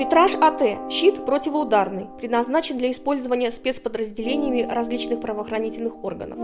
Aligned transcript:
Витраж 0.00 0.34
АТ– 0.34 0.62
щит 0.90 1.26
противоударный, 1.26 2.06
предназначен 2.16 2.78
для 2.78 2.90
использования 2.90 3.50
спецподразделениями 3.50 4.62
различных 4.62 5.20
правоохранительных 5.20 6.02
органов. 6.02 6.38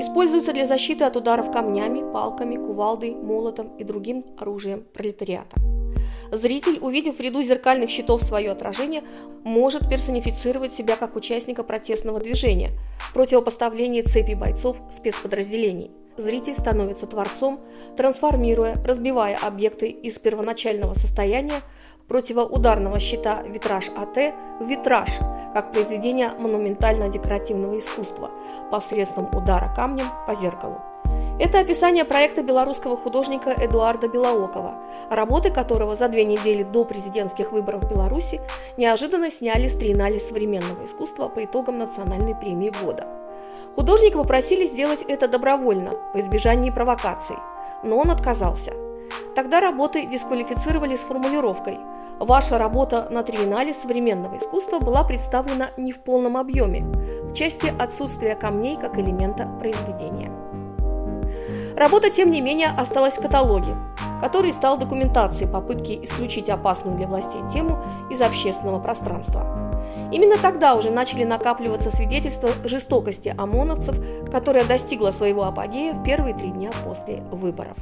Используется 0.00 0.54
для 0.54 0.66
защиты 0.66 1.04
от 1.04 1.14
ударов 1.14 1.52
камнями, 1.52 2.00
палками, 2.14 2.56
кувалдой, 2.56 3.10
молотом 3.14 3.76
и 3.76 3.84
другим 3.84 4.24
оружием 4.38 4.84
пролетариата. 4.94 5.60
Зритель, 6.32 6.78
увидев 6.80 7.18
в 7.18 7.20
ряду 7.20 7.42
зеркальных 7.42 7.90
щитов 7.90 8.22
свое 8.22 8.52
отражение, 8.52 9.02
может 9.44 9.86
персонифицировать 9.90 10.72
себя 10.72 10.96
как 10.96 11.14
участника 11.14 11.64
протестного 11.64 12.20
движения, 12.20 12.70
противопоставление 13.12 14.02
цепи 14.02 14.32
бойцов 14.32 14.78
спецподразделений. 14.96 15.90
Зритель 16.18 16.54
становится 16.54 17.06
творцом, 17.06 17.60
трансформируя, 17.96 18.82
разбивая 18.84 19.38
объекты 19.40 19.88
из 19.88 20.18
первоначального 20.18 20.94
состояния 20.94 21.60
противоударного 22.08 22.98
щита 22.98 23.42
«Витраж 23.42 23.90
АТ» 23.96 24.34
в 24.60 24.66
«Витраж», 24.66 25.10
как 25.52 25.72
произведение 25.72 26.30
монументально-декоративного 26.38 27.78
искусства 27.78 28.30
посредством 28.70 29.28
удара 29.34 29.72
камнем 29.74 30.06
по 30.26 30.34
зеркалу. 30.34 30.80
Это 31.38 31.60
описание 31.60 32.04
проекта 32.04 32.42
белорусского 32.42 32.96
художника 32.96 33.50
Эдуарда 33.50 34.08
Белоокова, 34.08 34.74
работы 35.08 35.50
которого 35.50 35.94
за 35.94 36.08
две 36.08 36.24
недели 36.24 36.64
до 36.64 36.84
президентских 36.84 37.52
выборов 37.52 37.84
в 37.84 37.90
Беларуси 37.90 38.40
неожиданно 38.76 39.30
сняли 39.30 39.68
с 39.68 39.74
триеннале 39.74 40.18
современного 40.18 40.84
искусства 40.84 41.28
по 41.28 41.44
итогам 41.44 41.78
национальной 41.78 42.34
премии 42.34 42.72
года. 42.82 43.06
Художника 43.76 44.18
попросили 44.18 44.66
сделать 44.66 45.02
это 45.06 45.28
добровольно, 45.28 45.92
по 46.12 46.18
избежанию 46.18 46.74
провокаций, 46.74 47.36
но 47.84 47.98
он 47.98 48.10
отказался. 48.10 48.72
Тогда 49.36 49.60
работы 49.60 50.06
дисквалифицировали 50.06 50.96
с 50.96 51.00
формулировкой– 51.00 51.78
Ваша 52.18 52.58
работа 52.58 53.06
на 53.10 53.22
триеннале 53.22 53.72
современного 53.72 54.38
искусства 54.38 54.80
была 54.80 55.04
представлена 55.04 55.68
не 55.76 55.92
в 55.92 56.00
полном 56.00 56.36
объеме, 56.36 56.80
в 56.80 57.32
части 57.32 57.72
отсутствия 57.78 58.34
камней 58.34 58.76
как 58.76 58.98
элемента 58.98 59.46
произведения. 59.60 60.32
Работа, 61.76 62.10
тем 62.10 62.32
не 62.32 62.40
менее, 62.40 62.70
осталась 62.76 63.14
в 63.14 63.22
каталоге, 63.22 63.76
который 64.20 64.52
стал 64.52 64.78
документацией 64.78 65.48
попытки 65.48 66.00
исключить 66.02 66.48
опасную 66.48 66.96
для 66.96 67.06
властей 67.06 67.40
тему 67.52 67.78
из 68.10 68.20
общественного 68.20 68.80
пространства. 68.80 69.46
Именно 70.10 70.38
тогда 70.38 70.74
уже 70.74 70.90
начали 70.90 71.22
накапливаться 71.22 71.94
свидетельства 71.94 72.50
жестокости 72.64 73.32
ОМОНовцев, 73.38 73.96
которая 74.32 74.64
достигла 74.64 75.12
своего 75.12 75.44
апогея 75.44 75.92
в 75.92 76.02
первые 76.02 76.34
три 76.34 76.48
дня 76.48 76.70
после 76.84 77.22
выборов. 77.30 77.76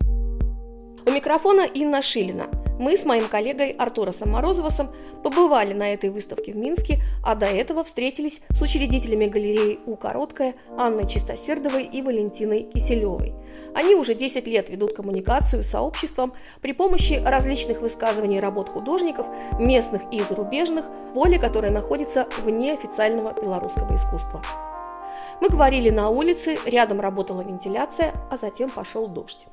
У 0.00 1.10
микрофона 1.10 1.62
Инна 1.62 2.02
Шилина. 2.02 2.46
Мы 2.78 2.96
с 2.96 3.04
моим 3.04 3.26
коллегой 3.26 3.70
Артуросом 3.70 4.30
Морозовосом 4.30 4.90
побывали 5.24 5.74
на 5.74 5.92
этой 5.92 6.10
выставке 6.10 6.52
в 6.52 6.56
Минске, 6.56 7.02
а 7.24 7.34
до 7.34 7.46
этого 7.46 7.82
встретились 7.82 8.40
с 8.50 8.62
учредителями 8.62 9.26
галереи 9.26 9.80
«У 9.84 9.96
Короткая» 9.96 10.54
Анной 10.76 11.08
Чистосердовой 11.08 11.84
и 11.84 12.02
Валентиной 12.02 12.62
Киселевой. 12.62 13.34
Они 13.74 13.96
уже 13.96 14.14
10 14.14 14.46
лет 14.46 14.70
ведут 14.70 14.94
коммуникацию 14.94 15.64
с 15.64 15.70
сообществом 15.70 16.32
при 16.62 16.72
помощи 16.72 17.20
различных 17.24 17.80
высказываний 17.80 18.38
работ 18.38 18.68
художников, 18.68 19.26
местных 19.58 20.02
и 20.12 20.20
зарубежных, 20.20 20.84
поле 21.14 21.38
которое 21.38 21.72
находится 21.72 22.28
вне 22.44 22.74
официального 22.74 23.32
белорусского 23.32 23.96
искусства. 23.96 24.40
Мы 25.40 25.48
говорили 25.48 25.90
на 25.90 26.10
улице, 26.10 26.58
рядом 26.64 27.00
работала 27.00 27.42
вентиляция, 27.42 28.14
а 28.30 28.36
затем 28.36 28.70
пошел 28.70 29.08
дождь. 29.08 29.46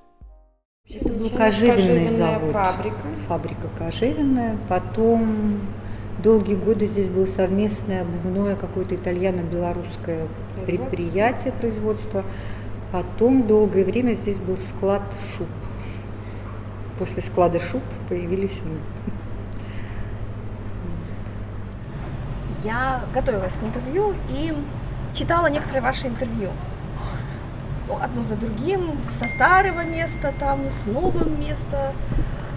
Это 0.87 1.09
был 1.09 1.29
кожевенный 1.31 2.09
завод. 2.09 2.51
Фабрика. 2.51 3.01
Фабрика 3.27 3.67
кожевенная. 3.75 4.55
Потом 4.69 5.61
долгие 6.21 6.53
годы 6.55 6.85
здесь 6.85 7.09
было 7.09 7.25
совместное 7.25 8.03
обувное 8.03 8.55
какое-то 8.55 8.93
итальяно-белорусское 8.95 10.27
предприятие 10.65 11.53
производства. 11.53 12.23
Потом 12.91 13.47
долгое 13.47 13.83
время 13.83 14.13
здесь 14.13 14.37
был 14.37 14.57
склад 14.57 15.01
шуб. 15.35 15.47
После 16.99 17.23
склада 17.23 17.59
шуб 17.59 17.81
появились 18.07 18.61
мы. 18.63 18.77
Я 22.63 23.03
готовилась 23.11 23.53
к 23.53 23.63
интервью 23.63 24.13
и 24.29 24.53
читала 25.13 25.47
некоторые 25.47 25.81
ваши 25.81 26.07
интервью 26.07 26.49
одно 27.93 28.23
за 28.23 28.35
другим, 28.35 28.97
со 29.19 29.27
старого 29.29 29.83
места 29.83 30.33
там, 30.39 30.61
с 30.69 30.85
новым 30.87 31.39
места, 31.39 31.93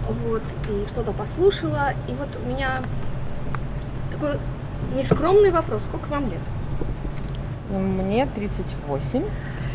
вот, 0.07 0.43
и 0.69 0.87
что-то 0.87 1.11
послушала, 1.11 1.93
и 2.07 2.13
вот 2.13 2.29
у 2.43 2.49
меня 2.49 2.81
такой 4.11 4.39
нескромный 4.95 5.51
вопрос, 5.51 5.83
сколько 5.83 6.07
вам 6.09 6.29
лет? 6.29 6.41
Мне 7.69 8.25
38. 8.25 9.23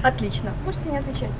Отлично, 0.02 0.50
можете 0.64 0.90
не 0.90 0.98
отвечать. 0.98 1.30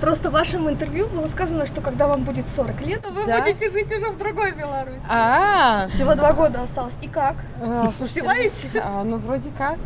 Просто 0.00 0.30
в 0.30 0.32
вашем 0.32 0.68
интервью 0.68 1.08
было 1.08 1.26
сказано, 1.28 1.66
что 1.66 1.80
когда 1.80 2.06
вам 2.06 2.24
будет 2.24 2.46
40 2.56 2.80
лет, 2.86 3.04
вы 3.10 3.26
да? 3.26 3.40
будете 3.40 3.70
жить 3.70 3.92
уже 3.92 4.10
в 4.10 4.18
другой 4.18 4.52
Беларуси. 4.52 5.04
А, 5.08 5.84
-а, 5.84 5.86
-а. 5.86 5.88
всего 5.90 6.14
два 6.14 6.32
года 6.32 6.62
осталось. 6.62 6.94
И 7.02 7.08
как? 7.08 7.36
А, 7.60 7.92
Успеваете? 8.00 8.70
А, 8.82 9.04
ну 9.04 9.18
вроде 9.18 9.50
как. 9.58 9.76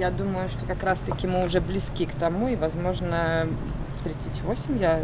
Я 0.00 0.10
думаю, 0.10 0.48
что 0.48 0.64
как 0.64 0.82
раз-таки 0.82 1.26
мы 1.26 1.44
уже 1.44 1.60
близки 1.60 2.06
к 2.06 2.14
тому, 2.14 2.48
и, 2.48 2.56
возможно, 2.56 3.46
в 3.98 4.04
38 4.04 4.80
я 4.80 5.00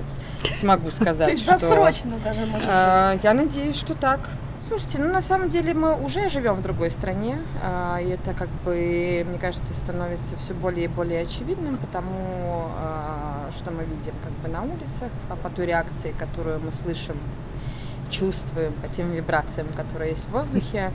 смогу 0.59 0.91
сказать, 1.01 1.39
что... 1.39 1.53
досрочно 1.53 2.17
даже, 2.25 2.47
может 2.47 2.67
а, 2.67 3.19
Я 3.23 3.35
надеюсь, 3.35 3.77
что 3.77 3.95
так. 3.95 4.21
Слушайте, 4.67 4.99
ну 4.99 5.13
на 5.13 5.21
самом 5.21 5.51
деле 5.51 5.75
мы 5.75 6.03
уже 6.03 6.31
живем 6.31 6.55
в 6.55 6.63
другой 6.63 6.91
стране, 6.91 7.39
а, 7.63 7.99
и 7.99 8.09
это 8.09 8.33
как 8.33 8.49
бы, 8.65 9.23
мне 9.29 9.39
кажется, 9.39 9.75
становится 9.75 10.35
все 10.39 10.55
более 10.55 10.87
и 10.87 10.89
более 10.89 11.21
очевидным, 11.21 11.77
потому 11.77 12.71
а, 12.79 13.51
что 13.55 13.73
мы 13.73 13.85
видим 13.85 14.15
как 14.25 14.33
бы 14.43 14.49
на 14.49 14.63
улицах, 14.63 15.11
по 15.43 15.51
той 15.51 15.67
реакции, 15.67 16.15
которую 16.19 16.61
мы 16.61 16.73
слышим, 16.73 17.19
чувствуем, 18.11 18.73
по 18.73 18.89
тем 18.89 19.13
вибрациям, 19.13 19.69
которые 19.77 20.13
есть 20.13 20.25
в 20.25 20.31
воздухе. 20.31 20.91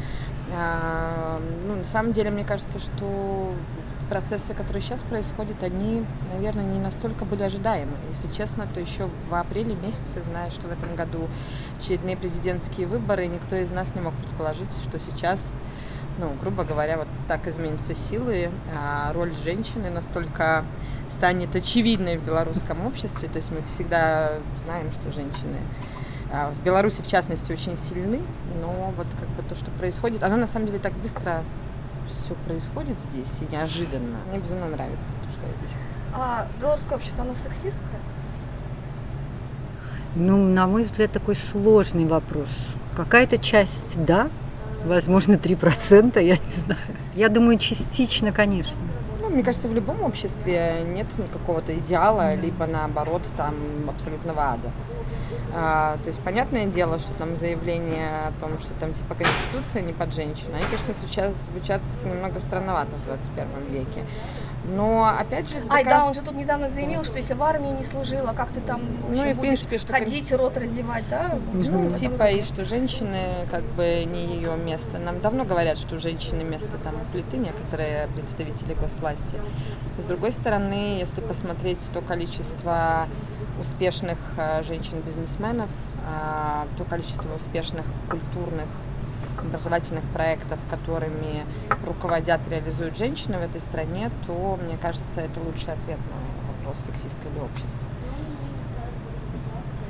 Ну, 1.67 1.75
на 1.75 1.85
самом 1.85 2.11
деле, 2.11 2.29
мне 2.29 2.43
кажется, 2.43 2.77
что 2.79 3.53
процессы, 4.11 4.53
которые 4.53 4.83
сейчас 4.83 5.03
происходят, 5.03 5.63
они, 5.63 6.05
наверное, 6.33 6.65
не 6.65 6.81
настолько 6.81 7.23
были 7.23 7.43
ожидаемы. 7.43 7.93
Если 8.09 8.27
честно, 8.33 8.67
то 8.67 8.81
еще 8.81 9.07
в 9.29 9.33
апреле 9.33 9.73
месяце, 9.73 10.21
зная, 10.21 10.51
что 10.51 10.67
в 10.67 10.71
этом 10.73 10.97
году 10.97 11.29
очередные 11.79 12.17
президентские 12.17 12.87
выборы, 12.87 13.27
никто 13.27 13.55
из 13.55 13.71
нас 13.71 13.95
не 13.95 14.01
мог 14.01 14.13
предположить, 14.15 14.73
что 14.83 14.99
сейчас, 14.99 15.49
ну, 16.19 16.33
грубо 16.41 16.65
говоря, 16.65 16.97
вот 16.97 17.07
так 17.29 17.47
изменятся 17.47 17.95
силы, 17.95 18.51
а 18.77 19.13
роль 19.13 19.33
женщины 19.45 19.89
настолько 19.89 20.65
станет 21.09 21.55
очевидной 21.55 22.17
в 22.17 22.25
белорусском 22.25 22.85
обществе. 22.85 23.29
То 23.29 23.37
есть 23.37 23.49
мы 23.49 23.61
всегда 23.61 24.33
знаем, 24.65 24.91
что 24.91 25.13
женщины 25.13 25.59
а, 26.29 26.51
в 26.51 26.61
Беларуси, 26.65 27.01
в 27.01 27.07
частности, 27.07 27.53
очень 27.53 27.77
сильны, 27.77 28.19
но 28.61 28.93
вот 28.97 29.07
как 29.17 29.29
бы 29.29 29.43
то, 29.47 29.55
что 29.55 29.71
происходит, 29.71 30.21
оно 30.21 30.35
на 30.35 30.47
самом 30.47 30.65
деле 30.65 30.79
так 30.79 30.91
быстро 30.95 31.45
все 32.11 32.35
происходит 32.45 32.99
здесь 32.99 33.37
и 33.41 33.53
неожиданно. 33.53 34.17
Мне 34.29 34.39
безумно 34.39 34.67
нравится 34.67 35.13
то, 35.21 35.31
что 35.31 35.41
я 35.41 35.51
вижу. 35.61 35.73
А 36.13 36.47
белорусское 36.59 36.97
общество, 36.97 37.23
оно 37.23 37.33
сексистское? 37.33 37.99
Ну, 40.15 40.37
на 40.37 40.67
мой 40.67 40.83
взгляд, 40.83 41.11
такой 41.11 41.35
сложный 41.35 42.05
вопрос. 42.05 42.49
Какая-то 42.95 43.37
часть, 43.37 44.03
да, 44.03 44.29
возможно, 44.85 45.35
3%, 45.35 46.21
я 46.21 46.35
не 46.35 46.51
знаю. 46.51 46.79
Я 47.15 47.29
думаю, 47.29 47.57
частично, 47.57 48.33
конечно. 48.33 48.81
Ну, 49.21 49.29
мне 49.29 49.43
кажется, 49.43 49.69
в 49.69 49.73
любом 49.73 50.01
обществе 50.01 50.83
нет 50.85 51.07
какого-то 51.31 51.73
идеала, 51.77 52.35
либо 52.35 52.67
наоборот, 52.67 53.21
там 53.37 53.55
абсолютного 53.87 54.41
ада. 54.41 54.71
А, 55.53 55.97
то 55.97 56.07
есть 56.07 56.19
понятное 56.21 56.65
дело, 56.65 56.97
что 56.99 57.13
там 57.13 57.35
заявление 57.35 58.27
о 58.27 58.31
том, 58.39 58.57
что 58.59 58.73
там 58.75 58.93
типа 58.93 59.15
конституция 59.15 59.81
не 59.81 59.93
под 59.93 60.13
женщину, 60.13 60.55
они, 60.55 60.63
конечно, 60.63 60.93
звучат, 60.93 61.35
звучат 61.35 61.81
немного 62.05 62.39
странновато 62.39 62.95
в 62.95 63.05
21 63.05 63.47
веке. 63.69 64.05
Но 64.63 65.05
опять 65.05 65.49
же... 65.49 65.57
Ай, 65.69 65.83
такая... 65.83 65.85
да, 65.85 66.05
он 66.05 66.13
же 66.13 66.21
тут 66.21 66.35
недавно 66.35 66.69
заявил, 66.69 67.03
что 67.03 67.17
если 67.17 67.33
в 67.33 67.41
армии 67.41 67.69
не 67.69 67.83
служила, 67.83 68.33
как 68.33 68.49
ты 68.49 68.61
там 68.61 68.81
в 69.07 69.11
общем, 69.11 69.23
ну, 69.23 69.29
и, 69.29 69.33
в 69.33 69.39
принципе, 69.39 69.77
что 69.77 69.93
ходить, 69.93 70.29
ты... 70.29 70.37
рот 70.37 70.57
раздевать, 70.57 71.03
да? 71.09 71.39
Ну, 71.53 71.89
типа, 71.89 72.29
и 72.29 72.41
что 72.43 72.63
женщины 72.63 73.47
как 73.49 73.63
бы 73.63 74.03
не 74.05 74.35
ее 74.35 74.55
место. 74.57 74.99
Нам 74.99 75.19
давно 75.21 75.45
говорят, 75.45 75.77
что 75.77 75.97
женщины 75.99 76.43
место 76.43 76.77
там 76.83 76.95
плиты, 77.11 77.37
некоторые 77.37 78.07
представители 78.15 78.73
госвласти. 78.75 79.37
С 79.97 80.05
другой 80.05 80.31
стороны, 80.31 80.99
если 80.99 81.21
посмотреть 81.21 81.79
то 81.93 82.01
количество 82.01 83.07
успешных 83.59 84.17
э, 84.37 84.63
женщин-бизнесменов, 84.63 85.69
э, 86.05 86.65
то 86.77 86.83
количество 86.85 87.33
успешных 87.35 87.85
культурных 88.09 88.67
образовательных 89.39 90.03
проектов, 90.13 90.59
которыми 90.69 91.45
руководят, 91.85 92.41
реализуют 92.49 92.97
женщины 92.97 93.37
в 93.37 93.41
этой 93.41 93.61
стране, 93.61 94.11
то, 94.25 94.59
мне 94.63 94.77
кажется, 94.77 95.21
это 95.21 95.39
лучший 95.39 95.73
ответ 95.73 95.99
на 95.99 96.53
вопрос, 96.53 96.77
сексистское 96.85 97.31
ли 97.33 97.39
общество. 97.39 97.79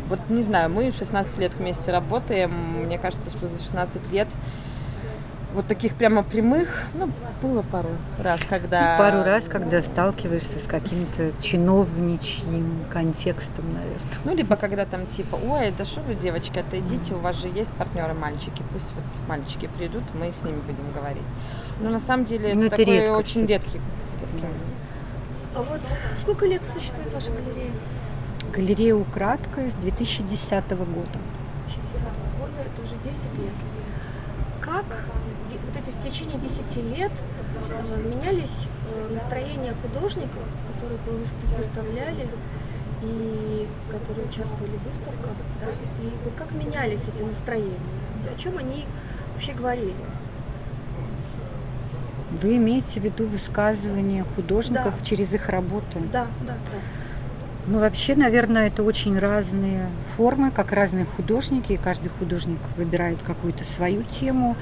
вот 0.07 0.19
не 0.29 0.41
знаю, 0.41 0.69
мы 0.69 0.91
16 0.91 1.37
лет 1.37 1.55
вместе 1.55 1.91
работаем, 1.91 2.51
мне 2.85 2.97
кажется, 2.97 3.29
что 3.29 3.47
за 3.47 3.63
16 3.63 4.11
лет 4.11 4.27
вот 5.53 5.67
таких 5.67 5.95
прямо 5.95 6.23
прямых, 6.23 6.83
ну, 6.93 7.09
было 7.41 7.61
пару 7.61 7.89
раз, 8.19 8.39
когда... 8.49 8.93
Ну, 8.93 9.03
пару 9.03 9.23
раз, 9.23 9.47
когда 9.47 9.81
сталкиваешься 9.81 10.59
с 10.59 10.63
каким-то 10.63 11.31
чиновничьим 11.41 12.85
контекстом, 12.91 13.65
наверное. 13.73 14.19
Ну, 14.23 14.35
либо 14.35 14.55
когда 14.55 14.85
там 14.85 15.05
типа, 15.05 15.35
ой, 15.35 15.73
да 15.77 15.85
что 15.85 16.01
вы, 16.01 16.15
девочки, 16.15 16.59
отойдите, 16.59 17.13
у 17.13 17.19
вас 17.19 17.35
же 17.35 17.47
есть 17.47 17.73
партнеры 17.73 18.13
мальчики, 18.13 18.63
пусть 18.71 18.93
вот 18.95 19.03
мальчики 19.27 19.69
придут, 19.77 20.03
мы 20.13 20.31
с 20.31 20.43
ними 20.43 20.59
будем 20.61 20.91
говорить. 20.93 21.23
Но 21.81 21.89
на 21.89 21.99
самом 21.99 22.25
деле 22.25 22.53
ну, 22.53 22.61
это, 22.61 22.75
это 22.75 22.77
такой 22.77 22.95
редко, 22.95 23.17
очень 23.17 23.45
редкий. 23.45 23.81
редкий. 24.21 24.47
А 25.53 25.63
вот 25.63 25.81
сколько 26.21 26.45
лет 26.45 26.61
существует 26.73 27.13
ваша 27.13 27.31
галерея? 27.31 27.71
Галерея 28.53 28.95
«Украдка» 28.95 29.69
с 29.69 29.73
2010 29.75 30.69
года. 30.69 31.19
2010 31.67 32.01
года, 32.39 32.61
это 32.65 32.81
уже 32.81 32.95
10 33.03 33.23
лет. 33.37 33.53
Как 34.61 34.85
вот 35.73 35.81
эти 35.81 35.95
в 35.95 36.03
течение 36.03 36.37
10 36.37 36.97
лет 36.97 37.11
э, 37.69 38.03
менялись 38.03 38.67
э, 38.93 39.13
настроения 39.13 39.73
художников, 39.73 40.43
которых 40.73 40.99
вы 41.07 41.57
выставляли 41.57 42.27
и 43.03 43.67
которые 43.89 44.27
участвовали 44.27 44.77
в 44.77 44.87
выставках, 44.87 45.31
да, 45.59 45.67
и 46.03 46.09
вот 46.23 46.33
как 46.37 46.51
менялись 46.51 47.01
эти 47.01 47.23
настроения, 47.23 47.79
о 48.33 48.39
чем 48.39 48.57
они 48.57 48.85
вообще 49.33 49.53
говорили? 49.53 49.95
Вы 52.41 52.57
имеете 52.57 52.99
в 52.99 53.03
виду 53.03 53.25
высказывания 53.25 54.23
художников 54.35 54.97
да. 54.99 55.05
через 55.05 55.33
их 55.33 55.49
работу? 55.49 55.99
Да, 56.11 56.27
да, 56.41 56.53
да. 56.71 57.00
Ну, 57.67 57.79
вообще, 57.79 58.15
наверное, 58.15 58.67
это 58.67 58.81
очень 58.81 59.19
разные 59.19 59.87
формы, 60.17 60.49
как 60.49 60.71
разные 60.71 61.05
художники, 61.05 61.73
и 61.73 61.77
каждый 61.77 62.09
художник 62.09 62.57
выбирает 62.75 63.19
какую-то 63.21 63.65
свою 63.65 64.03
тему. 64.03 64.55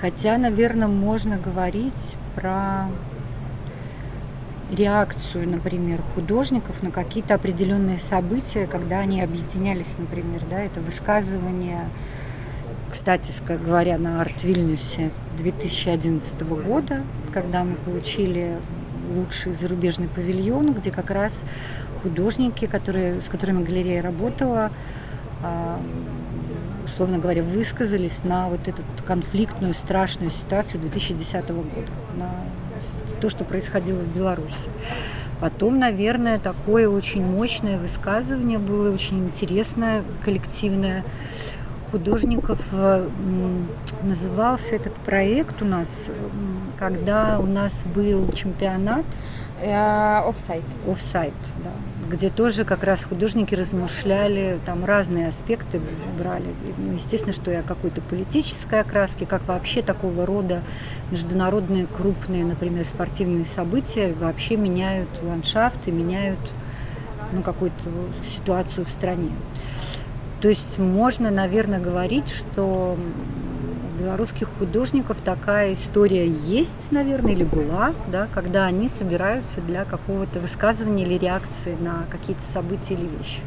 Хотя, 0.00 0.36
наверное, 0.36 0.88
можно 0.88 1.38
говорить 1.38 2.16
про 2.34 2.88
реакцию, 4.70 5.48
например, 5.48 6.00
художников 6.14 6.82
на 6.82 6.90
какие-то 6.90 7.34
определенные 7.34 7.98
события, 7.98 8.66
когда 8.66 9.00
они 9.00 9.22
объединялись, 9.22 9.96
например, 9.98 10.42
да, 10.50 10.60
это 10.60 10.80
высказывание, 10.80 11.88
кстати 12.90 13.32
говоря, 13.48 13.96
на 13.96 14.20
Арт-Вильнюсе 14.20 15.10
2011 15.38 16.42
года, 16.42 17.02
когда 17.32 17.64
мы 17.64 17.76
получили 17.76 18.56
лучший 19.14 19.54
зарубежный 19.54 20.08
павильон, 20.08 20.72
где 20.72 20.90
как 20.90 21.10
раз 21.10 21.44
художники, 22.02 22.66
которые, 22.66 23.20
с 23.20 23.28
которыми 23.28 23.64
галерея 23.64 24.02
работала, 24.02 24.70
а, 25.42 25.80
условно 26.84 27.18
говоря, 27.18 27.42
высказались 27.42 28.22
на 28.24 28.48
вот 28.48 28.68
эту 28.68 28.82
конфликтную, 29.06 29.74
страшную 29.74 30.30
ситуацию 30.30 30.80
2010 30.80 31.48
года, 31.48 31.90
на 32.16 32.30
то, 33.20 33.30
что 33.30 33.44
происходило 33.44 33.98
в 33.98 34.14
Беларуси. 34.14 34.68
Потом, 35.40 35.78
наверное, 35.78 36.38
такое 36.38 36.88
очень 36.88 37.24
мощное 37.24 37.78
высказывание 37.78 38.58
было, 38.58 38.92
очень 38.92 39.26
интересное, 39.26 40.04
коллективное 40.24 41.04
художников. 41.90 42.60
Э, 42.72 43.08
назывался 44.02 44.76
этот 44.76 44.94
проект 44.94 45.60
у 45.62 45.64
нас, 45.64 46.08
когда 46.78 47.40
у 47.40 47.46
нас 47.46 47.82
был 47.94 48.30
чемпионат. 48.32 49.04
Офсайт. 49.60 50.64
Офсайт, 50.88 51.34
да 51.64 51.70
где 52.08 52.30
тоже 52.30 52.64
как 52.64 52.82
раз 52.84 53.04
художники 53.04 53.54
размышляли, 53.54 54.58
там 54.66 54.84
разные 54.84 55.28
аспекты 55.28 55.80
брали. 56.18 56.54
Ну, 56.78 56.92
естественно, 56.92 57.32
что 57.32 57.56
о 57.58 57.62
какой-то 57.62 58.00
политической 58.00 58.80
окраске, 58.80 59.26
как 59.26 59.46
вообще 59.46 59.82
такого 59.82 60.26
рода 60.26 60.62
международные 61.10 61.86
крупные, 61.86 62.44
например, 62.44 62.86
спортивные 62.86 63.46
события 63.46 64.12
вообще 64.12 64.56
меняют 64.56 65.08
ландшафт 65.22 65.86
и 65.86 65.90
меняют 65.90 66.40
ну, 67.32 67.42
какую-то 67.42 67.90
ситуацию 68.26 68.84
в 68.84 68.90
стране. 68.90 69.30
То 70.40 70.48
есть 70.48 70.78
можно, 70.78 71.30
наверное, 71.30 71.78
говорить, 71.78 72.28
что 72.28 72.98
белорусских 74.02 74.48
художников 74.58 75.20
такая 75.20 75.74
история 75.74 76.26
есть, 76.26 76.90
наверное, 76.90 77.32
или 77.32 77.44
была, 77.44 77.94
да, 78.08 78.26
когда 78.34 78.66
они 78.66 78.88
собираются 78.88 79.60
для 79.60 79.84
какого-то 79.84 80.40
высказывания 80.40 81.04
или 81.04 81.18
реакции 81.18 81.76
на 81.78 82.04
какие-то 82.10 82.42
события 82.42 82.94
или 82.94 83.06
вещи. 83.06 83.40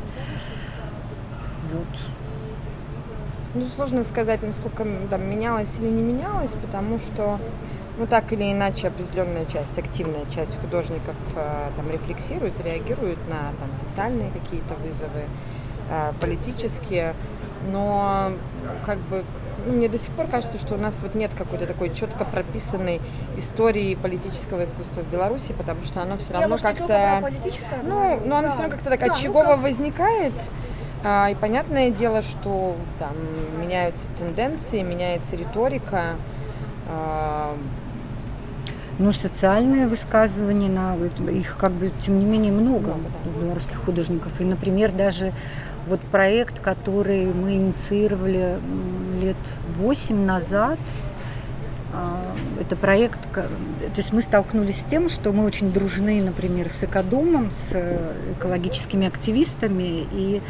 Вот. 1.73 1.87
Ну, 3.53 3.65
сложно 3.67 4.03
сказать, 4.03 4.41
насколько 4.43 4.85
там, 5.09 5.29
менялось 5.29 5.77
или 5.79 5.89
не 5.89 6.01
менялось, 6.01 6.51
потому 6.51 6.99
что 6.99 7.39
ну, 7.97 8.07
так 8.07 8.31
или 8.31 8.51
иначе, 8.51 8.87
определенная 8.87 9.45
часть, 9.45 9.77
активная 9.77 10.25
часть 10.33 10.57
художников 10.59 11.15
э, 11.35 11.69
там 11.75 11.89
рефлексирует, 11.89 12.53
реагирует 12.61 13.17
на 13.29 13.53
там, 13.59 13.69
социальные 13.75 14.31
какие-то 14.31 14.73
вызовы, 14.75 15.23
э, 15.89 16.11
политические, 16.19 17.13
но 17.71 18.33
как 18.85 18.99
бы 18.99 19.23
мне 19.65 19.89
до 19.89 19.97
сих 19.97 20.11
пор 20.13 20.27
кажется, 20.27 20.57
что 20.57 20.75
у 20.75 20.77
нас 20.77 20.99
вот 21.01 21.15
нет 21.15 21.33
какой-то 21.33 21.65
такой 21.67 21.93
четко 21.93 22.25
прописанной 22.25 23.01
истории 23.37 23.95
политического 23.95 24.63
искусства 24.63 25.01
в 25.01 25.11
Беларуси, 25.11 25.53
потому 25.57 25.83
что 25.83 26.01
оно 26.01 26.17
все 26.17 26.33
равно 26.33 26.57
как-то... 26.57 27.23
Ну, 27.83 28.19
но 28.25 28.37
оно 28.37 28.47
да. 28.47 28.49
все 28.51 28.61
равно 28.61 28.75
как-то 28.75 28.89
так 28.89 28.99
да, 28.99 29.13
очагово 29.13 29.43
ну, 29.43 29.49
как... 29.51 29.61
возникает. 29.61 30.33
А, 31.03 31.29
и 31.29 31.35
понятное 31.35 31.91
дело, 31.91 32.21
что 32.21 32.75
там 32.99 33.15
меняются 33.59 34.07
тенденции, 34.17 34.81
меняется 34.81 35.35
риторика. 35.35 36.15
А... 36.87 37.55
Ну, 38.97 39.11
социальные 39.11 39.87
высказывания, 39.87 40.69
на, 40.69 40.95
их 41.29 41.57
как 41.57 41.73
бы, 41.73 41.91
тем 42.01 42.17
не 42.17 42.25
менее, 42.25 42.53
много, 42.53 42.93
много 42.93 43.09
да. 43.23 43.29
у 43.29 43.41
белорусских 43.43 43.77
художников. 43.83 44.39
И, 44.39 44.45
например, 44.45 44.93
даже 44.93 45.33
вот 45.85 45.99
проект, 46.01 46.59
который 46.59 47.25
мы 47.33 47.55
инициировали 47.55 48.57
лет 49.25 49.37
восемь 49.75 50.25
назад, 50.25 50.79
а, 51.93 52.35
это 52.59 52.75
проект, 52.75 53.19
то 53.33 53.47
есть 53.95 54.13
мы 54.13 54.21
столкнулись 54.21 54.81
с 54.81 54.83
тем, 54.83 55.09
что 55.09 55.31
мы 55.31 55.45
очень 55.45 55.71
дружны, 55.71 56.21
например, 56.21 56.69
с 56.71 56.83
экодомом, 56.83 57.51
с 57.51 57.71
экологическими 58.37 59.07
активистами, 59.07 60.05
и 60.11 60.41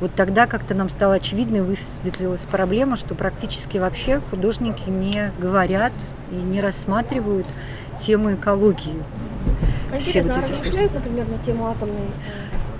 вот 0.00 0.14
тогда 0.14 0.46
как-то 0.46 0.74
нам 0.74 0.88
стало 0.88 1.14
очевидно 1.14 1.56
и 1.56 1.60
высветлилась 1.60 2.42
проблема, 2.42 2.96
что 2.96 3.14
практически 3.14 3.78
вообще 3.78 4.20
художники 4.30 4.88
не 4.88 5.32
говорят 5.38 5.92
и 6.30 6.36
не 6.36 6.60
рассматривают 6.60 7.46
тему 8.00 8.34
экологии. 8.34 9.02
Интересно, 9.92 10.36
вот 10.36 10.44
а 10.44 10.48
размышляют, 10.48 10.94
например, 10.94 11.26
на 11.28 11.38
тему 11.38 11.66
атомной 11.66 12.08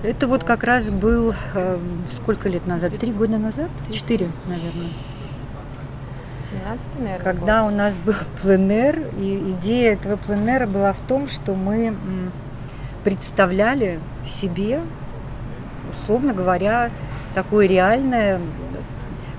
это 0.03 0.27
вот 0.27 0.43
как 0.43 0.65
раз 0.65 0.89
был 0.89 1.33
э, 1.53 1.79
сколько 2.11 2.49
лет 2.49 2.67
назад? 2.67 2.97
Три 2.99 3.13
года 3.13 3.37
назад? 3.37 3.69
Четыре, 3.89 4.27
наверное. 4.47 4.89
17 6.61 6.99
наверное. 6.99 7.19
Когда 7.19 7.63
год. 7.63 7.71
у 7.71 7.75
нас 7.75 7.95
был 7.95 8.13
пленер, 8.41 9.07
и 9.17 9.51
идея 9.51 9.93
этого 9.93 10.17
пленера 10.17 10.65
была 10.65 10.93
в 10.93 11.01
том, 11.01 11.27
что 11.27 11.53
мы 11.53 11.95
представляли 13.03 13.99
себе, 14.25 14.81
условно 15.91 16.33
говоря, 16.33 16.89
такое 17.35 17.67
реальное 17.67 18.39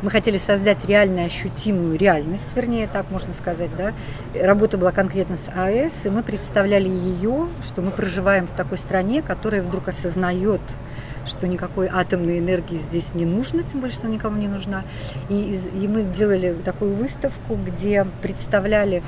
мы 0.04 0.11
хотели 0.11 0.37
создать 0.37 0.85
реально 0.85 1.25
ощутимую 1.25 1.97
реальность, 1.99 2.54
вернее, 2.54 2.87
так 2.92 3.11
можно 3.11 3.33
сказать, 3.33 3.71
да. 3.75 3.94
Работа 4.38 4.76
была 4.76 4.92
конкретно 4.92 5.38
с 5.38 5.49
АЭС, 5.49 6.04
и 6.04 6.11
мы 6.11 6.23
представляли 6.23 6.90
ее, 6.90 7.49
что 7.62 7.80
мы 7.80 7.90
проживаем 7.90 8.47
в 8.47 8.50
такой 8.50 8.76
стране, 8.76 9.23
которая 9.23 9.62
вдруг 9.62 9.88
осознает, 9.88 10.61
что 11.26 11.47
никакой 11.47 11.88
атомной 11.88 12.38
энергии 12.38 12.78
здесь 12.78 13.14
не 13.14 13.25
нужно, 13.25 13.62
тем 13.62 13.81
более, 13.81 13.95
что 13.95 14.09
никому 14.09 14.37
не 14.37 14.49
нужна. 14.49 14.85
И, 15.28 15.59
и 15.81 15.88
мы 15.88 16.02
делали 16.02 16.57
такую 16.64 16.95
выставку, 16.95 17.57
где 17.57 18.07
представляли 18.23 19.02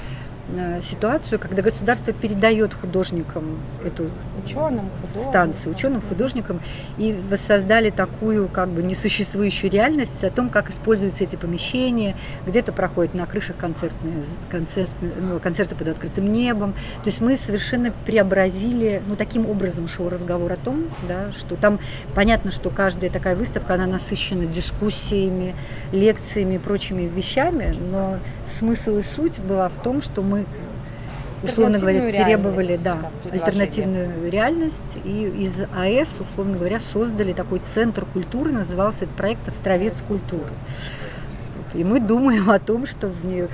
ситуацию, 0.81 1.39
когда 1.39 1.63
государство 1.63 2.13
передает 2.13 2.73
художникам 2.73 3.59
эту 3.85 4.11
ученым, 4.45 4.91
станцию, 5.29 5.75
ученым, 5.75 6.01
художникам, 6.01 6.61
и 6.99 7.13
воссоздали 7.13 7.91
такую 7.91 8.49
как 8.49 8.69
бы 8.69 8.83
несуществующую 8.83 9.71
реальность 9.71 10.23
о 10.23 10.31
том, 10.31 10.49
как 10.49 10.71
используются 10.71 11.25
эти 11.25 11.37
помещения, 11.37 12.17
где-то 12.47 12.73
проходят 12.73 13.15
на 13.15 13.27
крышах 13.27 13.57
концертные, 13.57 14.23
концерт, 14.51 14.91
ну, 15.01 15.41
концерты 15.41 15.75
под 15.75 15.89
открытым 15.89 16.33
небом. 16.33 16.75
То 17.03 17.07
есть 17.07 17.21
мы 17.21 17.37
совершенно 17.37 17.93
преобразили, 18.05 19.03
ну, 19.07 19.17
таким 19.17 19.49
образом 19.51 19.89
шел 19.89 20.09
разговор 20.09 20.53
о 20.53 20.57
том, 20.57 20.85
да, 21.09 21.33
что 21.33 21.57
там 21.57 21.81
понятно, 22.15 22.53
что 22.53 22.71
каждая 22.71 23.11
такая 23.11 23.35
выставка, 23.35 23.75
она 23.75 23.87
насыщена 23.87 24.47
дискуссиями, 24.47 25.57
лекциями 25.93 26.55
и 26.55 26.59
прочими 26.59 27.03
вещами, 27.03 27.75
но 27.91 28.19
смысл 28.47 28.99
и 28.99 29.03
суть 29.03 29.41
была 29.41 29.69
в 29.69 29.83
том, 29.83 30.01
что 30.01 30.23
мы 30.23 30.36
условно 31.43 31.79
говоря, 31.79 32.11
требовали 32.11 32.79
да, 32.83 32.99
альтернативную 33.31 34.31
реальность. 34.31 34.99
И 35.05 35.25
из 35.27 35.63
АЭС, 35.77 36.17
условно 36.21 36.57
говоря, 36.57 36.81
создали 36.81 37.33
такой 37.33 37.61
центр 37.61 38.05
культуры, 38.07 38.53
назывался 38.53 39.05
этот 39.05 39.17
проект 39.17 39.47
«Островец 39.49 40.01
культуры». 40.03 40.51
И 41.75 41.85
мы 41.85 42.01
думаем 42.01 42.51
о 42.51 42.59
том, 42.59 42.87
что 42.87 43.09
в 43.09 43.25
нее, 43.25 43.49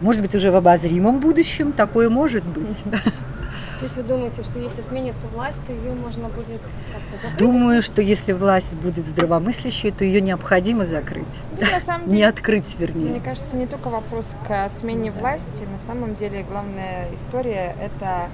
может 0.00 0.22
быть, 0.22 0.34
уже 0.34 0.50
в 0.50 0.56
обозримом 0.56 1.20
будущем 1.20 1.72
такое 1.72 2.08
может 2.08 2.44
быть. 2.44 2.82
Вы 3.80 4.02
думаете, 4.02 4.42
что 4.42 4.58
если 4.58 4.82
сменится 4.82 5.26
власть, 5.28 5.58
то 5.66 5.72
ее 5.72 5.92
можно 5.92 6.28
будет 6.28 6.60
как-то 6.92 7.22
закрыть? 7.22 7.38
Думаю, 7.38 7.82
что 7.82 8.02
если 8.02 8.32
власть 8.32 8.74
будет 8.74 9.06
здравомыслящей, 9.06 9.90
то 9.90 10.04
ее 10.04 10.20
необходимо 10.20 10.84
закрыть. 10.84 11.26
Ну, 11.58 11.70
на 11.70 11.80
самом 11.80 12.04
деле, 12.06 12.16
не 12.16 12.22
открыть, 12.24 12.76
вернее. 12.78 13.10
Мне 13.10 13.20
кажется, 13.20 13.56
не 13.56 13.66
только 13.66 13.88
вопрос 13.88 14.34
к 14.46 14.70
смене 14.78 15.10
власти. 15.10 15.64
На 15.64 15.78
самом 15.86 16.14
деле 16.14 16.42
главная 16.42 17.14
история– 17.14 17.76
это 17.80 18.28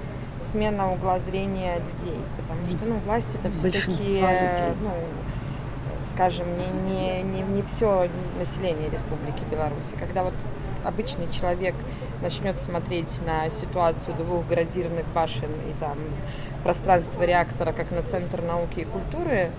смена 0.50 0.92
угла 0.92 1.18
зрения 1.18 1.76
людей. 1.76 2.18
Потому 2.36 2.68
что 2.68 2.84
ну, 2.86 2.98
власть– 3.06 3.28
это 3.34 3.50
все-таки, 3.52 4.20
ну, 4.80 4.90
скажем, 6.12 6.46
не, 6.58 6.66
не, 6.90 7.22
не, 7.22 7.42
не 7.42 7.62
все 7.62 8.08
население 8.38 8.90
Республики 8.90 9.42
Беларусь. 9.50 9.92
Когда 9.98 10.24
вот 10.24 10.34
обычный 10.84 11.30
человек 11.32 11.74
начнет 12.20 12.60
смотреть 12.60 13.20
на 13.26 13.50
ситуацию 13.50 14.14
двух 14.16 14.46
градированных 14.46 15.06
башен 15.14 15.50
и 15.68 15.80
там 15.80 15.98
пространство 16.62 17.22
реактора 17.24 17.72
как 17.72 17.90
на 17.90 18.02
центр 18.02 18.42
науки 18.42 18.80
и 18.80 18.84
культуры, 18.84 19.50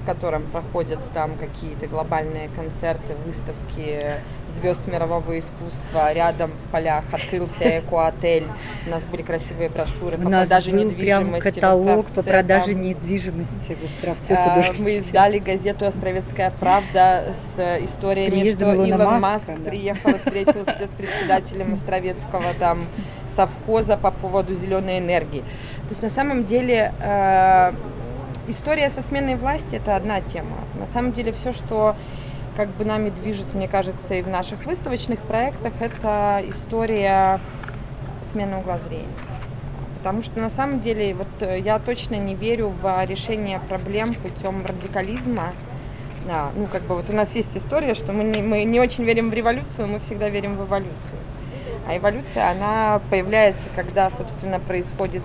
в 0.00 0.06
котором 0.06 0.44
проходят 0.44 0.98
там 1.12 1.36
какие-то 1.36 1.86
глобальные 1.86 2.48
концерты, 2.48 3.14
выставки 3.26 4.00
звезд 4.48 4.86
мирового 4.86 5.38
искусства. 5.38 6.12
Рядом 6.12 6.50
в 6.52 6.70
полях 6.70 7.04
открылся 7.12 7.78
эко-отель. 7.78 8.46
У 8.86 8.90
нас 8.90 9.04
были 9.04 9.22
красивые 9.22 9.68
брошюры 9.68 10.16
по 10.16 10.28
продаже 10.28 10.70
был 10.70 10.78
недвижимости. 10.78 11.40
Прям 11.40 11.40
каталог 11.40 12.06
по 12.08 12.22
продаже 12.22 12.72
там. 12.72 12.80
недвижимости 12.80 13.76
в 13.80 13.84
Островце 13.84 14.34
а, 14.34 14.62
Мы 14.78 14.96
издали 14.96 15.38
газету 15.38 15.86
«Островецкая 15.86 16.50
правда» 16.50 17.34
с 17.34 17.58
историями, 17.84 18.50
с 18.50 18.54
что 18.54 18.84
Илон 18.84 19.20
Маск 19.20 19.48
да. 19.48 19.70
приехал 19.70 20.10
и 20.10 20.18
встретился 20.18 20.86
с 20.86 20.94
председателем 20.94 21.74
Островецкого 21.74 22.46
там 22.58 22.80
совхоза 23.28 23.96
по 23.96 24.10
поводу 24.10 24.54
зеленой 24.54 24.98
энергии. 24.98 25.40
То 25.40 25.90
есть 25.90 26.02
на 26.02 26.10
самом 26.10 26.44
деле 26.44 26.92
э, 27.00 27.72
история 28.48 28.90
со 28.90 29.02
сменой 29.02 29.36
власти 29.36 29.76
это 29.76 29.96
одна 29.96 30.20
тема. 30.20 30.58
На 30.78 30.86
самом 30.86 31.12
деле 31.12 31.32
все, 31.32 31.52
что 31.52 31.96
как 32.56 32.68
бы 32.70 32.84
нами 32.84 33.10
движет, 33.10 33.54
мне 33.54 33.68
кажется, 33.68 34.14
и 34.14 34.22
в 34.22 34.28
наших 34.28 34.66
выставочных 34.66 35.20
проектах, 35.20 35.72
это 35.80 36.42
история 36.46 37.40
смены 38.30 38.58
угла 38.58 38.78
зрения. 38.78 39.06
Потому 39.98 40.22
что 40.22 40.40
на 40.40 40.50
самом 40.50 40.80
деле 40.80 41.14
вот 41.14 41.28
э, 41.40 41.60
я 41.60 41.78
точно 41.78 42.14
не 42.14 42.34
верю 42.34 42.68
в 42.68 43.04
решение 43.04 43.60
проблем 43.68 44.14
путем 44.14 44.64
радикализма. 44.64 45.52
Да, 46.26 46.50
ну, 46.54 46.66
как 46.66 46.82
бы 46.82 46.96
вот 46.96 47.10
у 47.10 47.12
нас 47.12 47.34
есть 47.34 47.56
история, 47.56 47.94
что 47.94 48.12
мы 48.12 48.24
не, 48.24 48.42
мы 48.42 48.64
не 48.64 48.80
очень 48.80 49.04
верим 49.04 49.30
в 49.30 49.34
революцию, 49.34 49.88
мы 49.88 49.98
всегда 49.98 50.28
верим 50.28 50.56
в 50.56 50.64
эволюцию. 50.66 51.18
А 51.88 51.96
эволюция, 51.96 52.50
она 52.50 53.00
появляется, 53.10 53.68
когда, 53.74 54.10
собственно, 54.10 54.60
происходит 54.60 55.22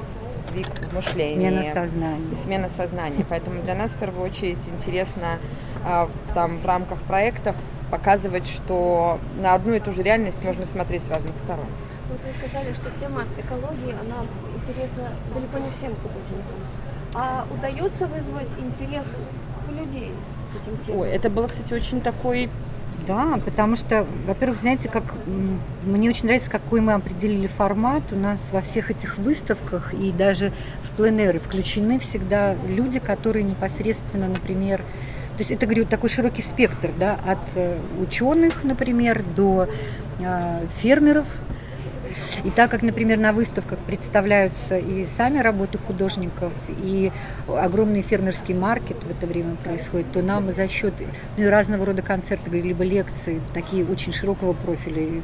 сдвиг 0.55 0.67
в 0.89 0.93
мышлении. 0.93 1.35
Смена 1.35 1.63
сознания. 1.63 2.35
Смена 2.35 2.69
сознания. 2.69 3.25
Поэтому 3.27 3.61
для 3.61 3.75
нас 3.75 3.91
в 3.91 3.97
первую 3.97 4.25
очередь 4.25 4.67
интересно 4.67 5.39
а, 5.83 6.07
в, 6.07 6.33
там, 6.33 6.59
в 6.59 6.65
рамках 6.65 7.01
проектов 7.01 7.55
показывать, 7.91 8.47
что 8.47 9.19
на 9.39 9.53
одну 9.53 9.73
и 9.73 9.79
ту 9.79 9.91
же 9.91 10.01
реальность 10.01 10.43
можно 10.43 10.65
смотреть 10.65 11.03
с 11.03 11.09
разных 11.09 11.37
сторон. 11.37 11.67
Вот 12.09 12.19
вы 12.23 12.47
сказали, 12.47 12.73
что 12.73 12.89
тема 12.99 13.23
экологии, 13.37 13.93
она 13.93 14.25
интересна 14.55 15.11
далеко 15.33 15.59
не 15.59 15.71
всем 15.71 15.93
художникам. 15.95 16.55
А 17.13 17.45
удается 17.51 18.07
вызвать 18.07 18.49
интерес 18.59 19.05
у 19.69 19.73
людей 19.73 20.11
к 20.53 20.61
этим 20.61 20.77
темам? 20.77 21.01
Ой, 21.01 21.09
это 21.09 21.29
было, 21.29 21.47
кстати, 21.47 21.73
очень 21.73 22.01
такой 22.01 22.49
да, 23.07 23.39
потому 23.43 23.75
что, 23.75 24.05
во-первых, 24.27 24.59
знаете, 24.59 24.89
как 24.89 25.03
мне 25.83 26.09
очень 26.09 26.25
нравится, 26.25 26.49
какой 26.49 26.81
мы 26.81 26.93
определили 26.93 27.47
формат. 27.47 28.03
У 28.11 28.15
нас 28.15 28.39
во 28.51 28.61
всех 28.61 28.91
этих 28.91 29.17
выставках 29.17 29.93
и 29.93 30.11
даже 30.11 30.51
в 30.83 30.95
пленеры 30.95 31.39
включены 31.39 31.99
всегда 31.99 32.55
люди, 32.67 32.99
которые 32.99 33.43
непосредственно, 33.43 34.27
например, 34.27 34.79
то 34.79 35.39
есть 35.39 35.51
это, 35.51 35.65
говорю, 35.65 35.85
такой 35.85 36.09
широкий 36.09 36.41
спектр, 36.41 36.91
да, 36.97 37.19
от 37.27 37.55
э, 37.55 37.77
ученых, 37.99 38.63
например, 38.63 39.21
до 39.35 39.67
э, 40.19 40.65
фермеров, 40.77 41.27
и 42.45 42.51
так 42.51 42.69
как, 42.69 42.83
например, 42.83 43.17
на 43.17 43.33
выставках 43.33 43.79
представляются 43.79 44.77
и 44.77 45.07
сами 45.07 45.39
работы 45.39 45.79
художников, 45.79 46.53
и 46.67 47.11
огромный 47.47 48.03
фермерский 48.03 48.53
маркет 48.53 49.03
в 49.03 49.09
это 49.09 49.25
время 49.25 49.55
происходит, 49.55 50.11
то 50.11 50.21
нам 50.21 50.53
за 50.53 50.67
счет 50.67 50.93
ну, 51.37 51.49
разного 51.49 51.87
рода 51.87 52.03
концерты, 52.03 52.51
либо 52.51 52.83
лекции, 52.83 53.41
такие 53.55 53.83
очень 53.83 54.13
широкого 54.13 54.53
профиля, 54.53 55.23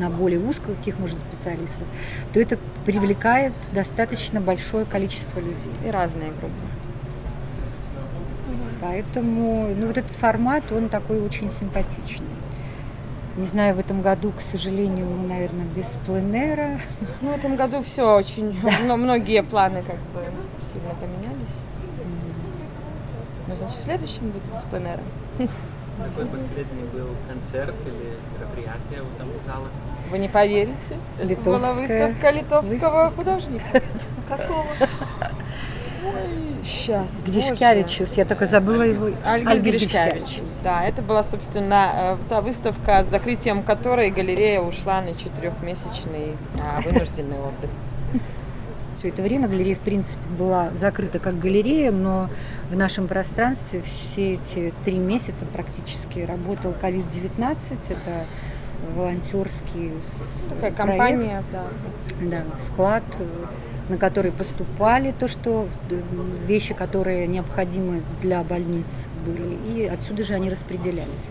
на 0.00 0.10
более 0.10 0.40
узких, 0.40 0.98
может, 0.98 1.18
специалистов, 1.32 1.86
то 2.32 2.40
это 2.40 2.58
привлекает 2.84 3.52
достаточно 3.72 4.40
большое 4.40 4.84
количество 4.86 5.38
людей. 5.38 5.72
И 5.86 5.90
разные 5.90 6.30
группы. 6.30 6.50
Поэтому 8.80 9.72
ну, 9.76 9.86
вот 9.86 9.96
этот 9.96 10.16
формат, 10.16 10.64
он 10.72 10.88
такой 10.88 11.20
очень 11.20 11.52
симпатичный. 11.52 12.39
Не 13.36 13.46
знаю, 13.46 13.76
в 13.76 13.78
этом 13.78 14.02
году, 14.02 14.32
к 14.32 14.40
сожалению, 14.40 15.06
мы, 15.06 15.28
наверное, 15.28 15.64
без 15.76 15.96
пленера. 16.04 16.80
Ну, 17.20 17.32
в 17.32 17.36
этом 17.36 17.56
году 17.56 17.82
все 17.82 18.16
очень, 18.16 18.58
но 18.84 18.96
многие 18.96 19.42
планы 19.42 19.82
как 19.82 19.96
бы 19.96 20.24
сильно 20.72 20.90
поменялись. 20.94 21.54
Ну, 23.46 23.56
значит, 23.56 23.76
в 23.76 23.82
следующем 23.82 24.30
будет 24.30 24.42
без 24.52 24.62
пленера. 24.64 25.00
Какой 25.96 26.26
последний 26.26 26.84
был 26.92 27.08
концерт 27.28 27.74
или 27.84 28.16
мероприятие 28.38 29.02
в 29.02 29.14
этом 29.14 29.28
зале? 29.44 29.66
Вы 30.10 30.18
не 30.18 30.28
поверите, 30.28 30.96
это 31.18 31.40
была 31.42 31.74
выставка 31.74 32.30
литовского 32.30 32.68
выставка. 32.68 33.10
художника. 33.16 33.82
Какого? 34.28 34.66
Ой, 36.04 36.64
сейчас. 36.64 37.22
Гришкевичус, 37.22 38.14
я 38.14 38.24
только 38.24 38.46
забыла 38.46 38.82
его. 38.82 39.10
Альгис 39.24 39.62
Гришкевичус. 39.62 40.58
Да, 40.62 40.84
это 40.84 41.02
была, 41.02 41.22
собственно, 41.22 41.90
э, 41.94 42.16
та 42.28 42.40
выставка, 42.40 43.04
с 43.04 43.08
закрытием 43.08 43.62
которой 43.62 44.10
галерея 44.10 44.60
ушла 44.60 45.02
на 45.02 45.14
четырехмесячный 45.14 46.36
а, 46.60 46.80
вынужденный 46.80 47.38
отдых. 47.38 47.70
Все 48.98 49.08
это 49.08 49.22
время 49.22 49.48
галерея, 49.48 49.76
в 49.76 49.80
принципе, 49.80 50.22
была 50.38 50.70
закрыта 50.74 51.18
как 51.18 51.38
галерея, 51.38 51.90
но 51.90 52.28
в 52.70 52.76
нашем 52.76 53.08
пространстве 53.08 53.82
все 53.82 54.34
эти 54.34 54.74
три 54.84 54.98
месяца 54.98 55.46
практически 55.46 56.20
работал 56.20 56.74
COVID-19. 56.82 57.56
Это 57.88 58.26
волонтерский 58.94 59.92
Такая 60.50 60.72
компания, 60.72 61.42
да. 61.50 61.64
Да, 62.20 62.44
склад 62.60 63.02
на 63.90 63.98
которые 63.98 64.32
поступали 64.32 65.12
то, 65.12 65.28
что 65.28 65.68
вещи, 66.46 66.72
которые 66.72 67.26
необходимы 67.26 68.02
для 68.22 68.42
больниц 68.42 69.06
были, 69.26 69.58
и 69.68 69.86
отсюда 69.86 70.22
же 70.22 70.34
они 70.34 70.48
распределялись. 70.48 71.28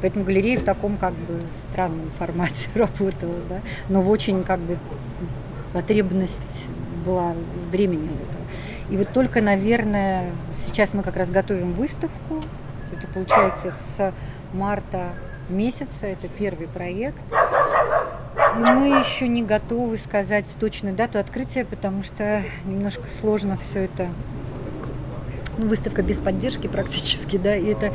Поэтому 0.00 0.24
галерея 0.24 0.58
в 0.58 0.64
таком 0.64 0.98
как 0.98 1.14
бы 1.14 1.40
странном 1.70 2.10
формате 2.18 2.68
работала, 2.74 3.36
да, 3.48 3.60
но 3.88 4.02
в 4.02 4.10
очень 4.10 4.44
как 4.44 4.60
бы 4.60 4.78
потребность 5.72 6.66
была 7.04 7.34
времени 7.70 8.08
у 8.08 8.30
этого. 8.30 8.42
И 8.90 8.96
вот 8.96 9.08
только, 9.12 9.40
наверное, 9.40 10.32
сейчас 10.66 10.92
мы 10.92 11.02
как 11.02 11.16
раз 11.16 11.30
готовим 11.30 11.72
выставку. 11.72 12.42
Это 12.92 13.08
получается 13.08 13.72
с 13.72 14.12
марта 14.52 15.12
месяца, 15.48 16.06
это 16.06 16.28
первый 16.28 16.68
проект. 16.68 17.18
Мы 18.56 19.00
еще 19.00 19.28
не 19.28 19.42
готовы 19.42 19.96
сказать 19.96 20.44
точную 20.60 20.94
дату 20.94 21.18
открытия, 21.18 21.64
потому 21.64 22.02
что 22.02 22.42
немножко 22.64 23.08
сложно 23.08 23.56
все 23.56 23.84
это. 23.84 24.08
Ну, 25.56 25.68
выставка 25.68 26.02
без 26.02 26.20
поддержки 26.20 26.66
практически, 26.66 27.38
да, 27.38 27.56
и 27.56 27.66
это... 27.66 27.94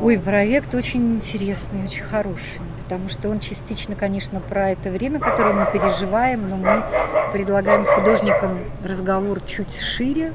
Ой, 0.00 0.18
проект 0.18 0.74
очень 0.74 1.16
интересный, 1.16 1.84
очень 1.84 2.02
хороший, 2.02 2.60
потому 2.82 3.08
что 3.08 3.28
он 3.28 3.38
частично, 3.38 3.94
конечно, 3.94 4.40
про 4.40 4.70
это 4.70 4.90
время, 4.90 5.20
которое 5.20 5.52
мы 5.54 5.66
переживаем, 5.70 6.48
но 6.48 6.56
мы 6.56 6.82
предлагаем 7.32 7.84
художникам 7.84 8.58
разговор 8.84 9.40
чуть 9.46 9.78
шире. 9.78 10.32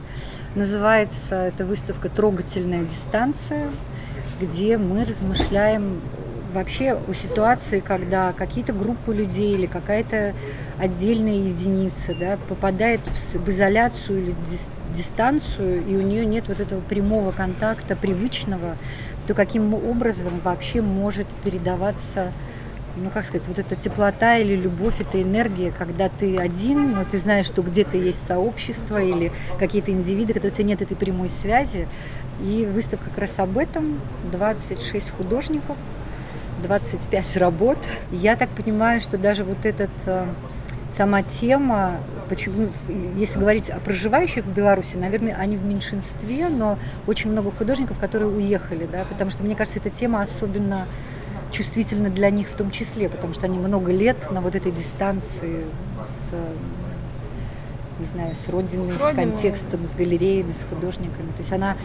Называется 0.56 1.36
эта 1.36 1.66
выставка 1.66 2.10
«Трогательная 2.10 2.86
дистанция», 2.86 3.70
где 4.40 4.78
мы 4.78 5.04
размышляем 5.04 6.02
вообще 6.54 6.94
о 6.94 7.14
ситуации, 7.14 7.80
когда 7.80 8.34
какие-то 8.34 8.74
группы 8.74 9.14
людей 9.14 9.54
или 9.54 9.66
какая-то 9.66 10.34
отдельная 10.78 11.36
единица 11.36 12.14
да, 12.16 12.38
попадает 12.50 13.02
в 13.34 13.50
изоляцию 13.50 14.24
или 14.24 14.36
дистанцию, 14.96 15.86
и 15.88 15.96
у 15.96 16.02
нее 16.02 16.26
нет 16.26 16.48
вот 16.48 16.60
этого 16.60 16.82
прямого 16.82 17.32
контакта, 17.32 17.96
привычного, 17.96 18.78
то 19.28 19.34
каким 19.34 19.74
образом 19.74 20.40
вообще 20.44 20.82
может 20.82 21.28
передаваться 21.44 22.32
ну 23.00 23.10
как 23.12 23.26
сказать, 23.26 23.48
вот 23.48 23.60
эта 23.60 23.76
теплота 23.76 24.38
или 24.38 24.56
любовь, 24.56 25.00
это 25.00 25.22
энергия, 25.22 25.72
когда 25.72 26.10
ты 26.10 26.38
один, 26.38 26.94
но 26.94 27.06
ты 27.06 27.20
знаешь, 27.20 27.46
что 27.46 27.62
где-то 27.62 27.98
есть 27.98 28.26
сообщество 28.26 29.02
или 29.02 29.32
какие-то 29.60 29.92
индивиды, 29.92 30.34
когда 30.34 30.48
у 30.48 30.52
тебя 30.52 30.64
нет 30.64 30.82
этой 30.82 30.98
прямой 30.98 31.30
связи. 31.30 31.88
И 32.42 32.68
выставка 32.72 33.10
как 33.10 33.18
раз 33.20 33.40
об 33.40 33.58
этом. 33.58 34.00
26 34.32 35.12
художников, 35.12 35.78
25 36.64 37.38
работ. 37.38 37.78
Я 38.12 38.36
так 38.36 38.50
понимаю, 38.50 39.00
что 39.00 39.18
даже 39.18 39.44
вот 39.44 39.66
этот 39.66 39.90
э, 40.06 40.26
сама 40.92 41.24
тема, 41.24 41.98
почему, 42.30 42.70
если 43.18 43.40
говорить 43.40 43.70
о 43.70 43.80
проживающих 43.80 44.46
в 44.46 44.52
Беларуси, 44.52 44.96
наверное, 44.96 45.36
они 45.36 45.58
в 45.58 45.66
меньшинстве, 45.66 46.50
но 46.50 46.78
очень 47.06 47.32
много 47.32 47.52
художников, 47.52 47.98
которые 48.00 48.30
уехали, 48.32 48.88
да, 48.92 49.06
потому 49.10 49.32
что, 49.32 49.44
мне 49.44 49.56
кажется, 49.56 49.80
эта 49.80 49.90
тема 49.90 50.22
особенно 50.22 50.86
чувствительна 51.52 52.10
для 52.10 52.30
них 52.30 52.50
в 52.50 52.56
том 52.56 52.72
числе, 52.72 53.10
потому 53.10 53.34
что 53.34 53.46
они 53.46 53.58
много 53.58 53.92
лет 53.92 54.30
на 54.32 54.42
вот 54.42 54.56
этой 54.56 54.72
дистанции 54.72 55.66
с 56.02 56.34
не 58.00 58.06
знаю, 58.06 58.36
с 58.36 58.48
родиной, 58.48 58.98
с, 58.98 59.02
с 59.02 59.16
контекстом, 59.16 59.86
с 59.86 59.96
галереями, 59.96 60.54
с 60.54 60.64
художниками. 60.70 61.30
То 61.32 61.40
есть 61.40 61.52
она 61.52 61.76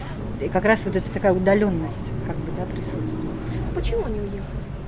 как 0.51 0.65
раз 0.65 0.85
вот 0.85 0.95
эта 0.95 1.09
такая 1.09 1.33
удаленность 1.33 2.11
как 2.27 2.35
бы, 2.35 2.51
да, 2.57 2.65
присутствует. 2.65 3.33
Почему 3.73 4.05
они 4.05 4.19
уехали? 4.19 4.41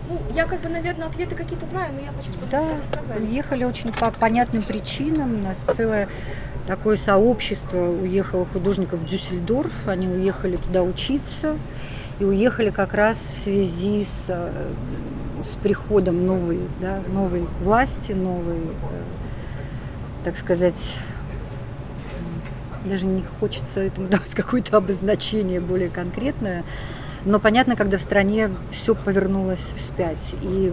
Ну, 0.08 0.22
я 0.36 0.46
как 0.46 0.62
бы, 0.62 0.70
наверное, 0.70 1.08
ответы 1.08 1.36
какие-то 1.36 1.66
знаю, 1.66 1.94
но 1.94 2.00
я 2.00 2.12
хочу 2.12 2.32
что-то 2.32 2.52
да, 2.52 2.68
сказать. 2.92 3.20
уехали 3.22 3.64
очень 3.64 3.92
по 3.92 4.12
понятным 4.12 4.62
причинам. 4.62 5.34
У 5.34 5.38
нас 5.38 5.58
целое 5.76 6.08
такое 6.68 6.98
сообщество 6.98 7.90
уехало 7.90 8.46
художников 8.46 9.00
в 9.00 9.08
Дюссельдорф. 9.08 9.88
Они 9.88 10.08
уехали 10.08 10.58
туда 10.58 10.84
учиться 10.84 11.58
и 12.20 12.24
уехали 12.24 12.70
как 12.70 12.94
раз 12.94 13.18
в 13.18 13.44
связи 13.44 14.06
с, 14.06 14.26
э, 14.28 14.74
с 15.44 15.56
приходом 15.56 16.26
новой, 16.26 16.60
да, 16.80 17.00
новой 17.12 17.48
власти, 17.62 18.14
новой, 18.14 18.60
э, 18.60 19.04
так 20.24 20.38
сказать, 20.38 20.94
даже 22.86 23.06
не 23.06 23.24
хочется 23.40 23.80
этому 23.80 24.08
давать 24.10 24.34
какое-то 24.36 24.78
обозначение 24.78 25.60
более 25.60 25.90
конкретное, 25.90 26.64
но 27.26 27.40
понятно, 27.40 27.76
когда 27.76 27.98
в 27.98 28.02
стране 28.02 28.52
все 28.70 28.96
повернулось 28.96 29.74
вспять. 29.76 30.36
И, 30.44 30.72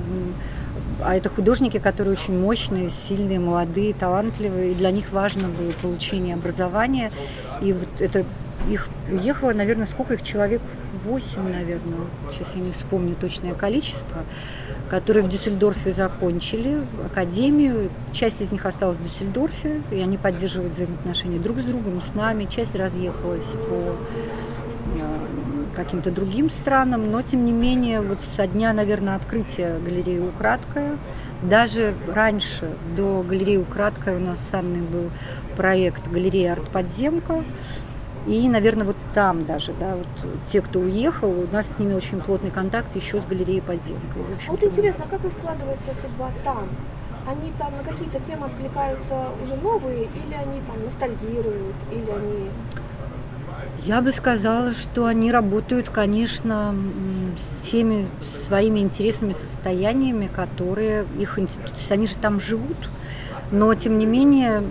а 1.03 1.17
это 1.17 1.31
художники, 1.31 1.79
которые 1.79 2.13
очень 2.13 2.39
мощные, 2.39 2.91
сильные, 2.91 3.41
молодые, 3.41 3.95
талантливые, 3.95 4.73
и 4.73 4.75
для 4.75 4.91
них 4.91 5.11
важно 5.13 5.49
было 5.49 5.73
получение 5.81 6.35
образования. 6.35 7.11
И 7.63 7.73
вот 7.73 7.89
это 8.01 8.25
их 8.71 8.89
уехало, 9.11 9.53
наверное, 9.53 9.87
сколько 9.87 10.15
их 10.15 10.23
человек? 10.23 10.61
Восемь, 11.05 11.43
наверное, 11.43 12.07
сейчас 12.31 12.55
я 12.55 12.61
не 12.61 12.71
вспомню 12.71 13.17
точное 13.17 13.55
количество, 13.55 14.19
которые 14.89 15.25
в 15.25 15.29
Дюссельдорфе 15.29 15.93
закончили 15.93 16.79
академию. 17.05 17.91
Часть 18.13 18.41
из 18.41 18.53
них 18.53 18.65
осталась 18.67 18.99
в 18.99 19.03
Дюссельдорфе, 19.03 19.83
и 19.91 19.97
они 19.97 20.17
поддерживают 20.17 20.75
взаимоотношения 20.75 21.41
друг 21.41 21.59
с 21.59 21.65
другом, 21.65 22.01
с 22.03 22.15
нами. 22.15 22.45
Часть 22.45 22.77
разъехалась 22.77 23.51
по 23.69 23.97
э, 24.97 25.17
каким-то 25.73 26.11
другим 26.11 26.51
странам, 26.51 27.11
но 27.11 27.23
тем 27.23 27.45
не 27.45 27.53
менее 27.53 28.01
вот 28.01 28.23
со 28.23 28.47
дня, 28.47 28.73
наверное, 28.73 29.17
открытия 29.17 29.79
галереи 29.79 30.19
«Украдкая», 30.19 30.99
даже 31.43 31.95
раньше, 32.07 32.71
до 32.97 33.23
галереи 33.23 33.57
«Украдкая» 33.57 34.17
у 34.17 34.21
нас 34.21 34.41
с 34.41 34.55
Анной 34.55 34.83
был 34.83 35.11
проект 35.57 36.09
галерея 36.09 36.53
«Артподземка», 36.53 37.45
и, 38.27 38.49
наверное, 38.49 38.87
вот 38.87 38.97
там 39.15 39.45
даже, 39.45 39.73
да, 39.73 39.97
вот 39.97 40.07
те, 40.49 40.61
кто 40.63 40.79
уехал, 40.79 41.31
у 41.31 41.47
нас 41.49 41.73
с 41.75 41.79
ними 41.79 41.95
очень 41.95 42.21
плотный 42.21 42.51
контакт 42.51 42.95
еще 42.95 43.21
с 43.21 43.25
галереей 43.25 43.61
подземка. 43.61 44.19
А 44.47 44.51
вот 44.53 44.63
интересно, 44.63 45.07
как 45.11 45.25
и 45.25 45.31
складывается 45.31 45.91
судьба 46.01 46.31
там? 46.45 46.69
Они 47.27 47.53
там 47.59 47.73
на 47.77 47.83
какие-то 47.83 48.21
темы 48.21 48.47
откликаются 48.47 49.27
уже 49.43 49.57
новые, 49.57 50.05
или 50.05 50.35
они 50.35 50.61
там 50.67 50.85
ностальгируют, 50.85 51.77
или 51.91 52.11
они... 52.11 52.51
Я 53.85 54.01
бы 54.01 54.13
сказала, 54.13 54.73
что 54.73 55.07
они 55.07 55.33
работают, 55.33 55.89
конечно, 55.89 56.75
с 57.37 57.67
теми 57.67 58.07
своими 58.25 58.81
интересными 58.81 59.33
состояниями, 59.33 60.29
которые 60.29 61.05
их... 61.19 61.35
То 61.35 61.73
есть 61.75 61.91
они 61.91 62.07
же 62.07 62.17
там 62.17 62.39
живут, 62.39 62.77
но, 63.51 63.75
тем 63.75 63.99
не 63.99 64.07
менее, 64.07 64.63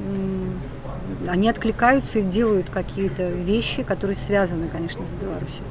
они 1.28 1.50
откликаются 1.50 2.20
и 2.20 2.22
делают 2.22 2.70
какие-то 2.70 3.30
вещи, 3.30 3.84
которые 3.84 4.16
связаны, 4.16 4.68
конечно, 4.70 5.06
с 5.08 5.12
Беларусью. 5.12 5.63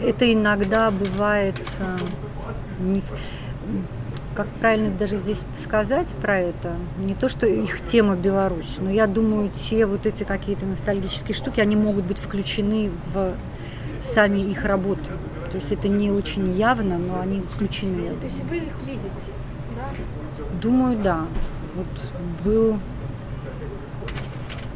Это 0.00 0.32
иногда 0.32 0.90
бывает, 0.90 1.56
э, 1.78 1.96
не, 2.80 3.02
как 4.34 4.46
правильно 4.60 4.90
даже 4.90 5.16
здесь 5.16 5.42
сказать 5.58 6.08
про 6.20 6.38
это, 6.38 6.76
не 6.98 7.14
то, 7.14 7.28
что 7.28 7.46
их 7.46 7.84
тема 7.84 8.16
Беларусь, 8.16 8.76
но 8.78 8.90
я 8.90 9.06
думаю, 9.06 9.50
те 9.50 9.86
вот 9.86 10.06
эти 10.06 10.24
какие-то 10.24 10.66
ностальгические 10.66 11.34
штуки, 11.34 11.60
они 11.60 11.76
могут 11.76 12.04
быть 12.04 12.18
включены 12.18 12.90
в 13.12 13.34
сами 14.00 14.38
их 14.38 14.64
работы. 14.64 15.12
То 15.50 15.56
есть 15.56 15.72
это 15.72 15.88
не 15.88 16.10
очень 16.10 16.52
явно, 16.52 16.96
но 16.96 17.20
они 17.20 17.40
включены. 17.42 18.14
То 18.20 18.26
есть 18.26 18.42
вы 18.44 18.58
их 18.58 18.74
видите, 18.86 19.32
да? 19.76 19.88
Думаю, 20.62 20.96
да. 21.02 21.26
Вот 21.74 21.86
был 22.44 22.78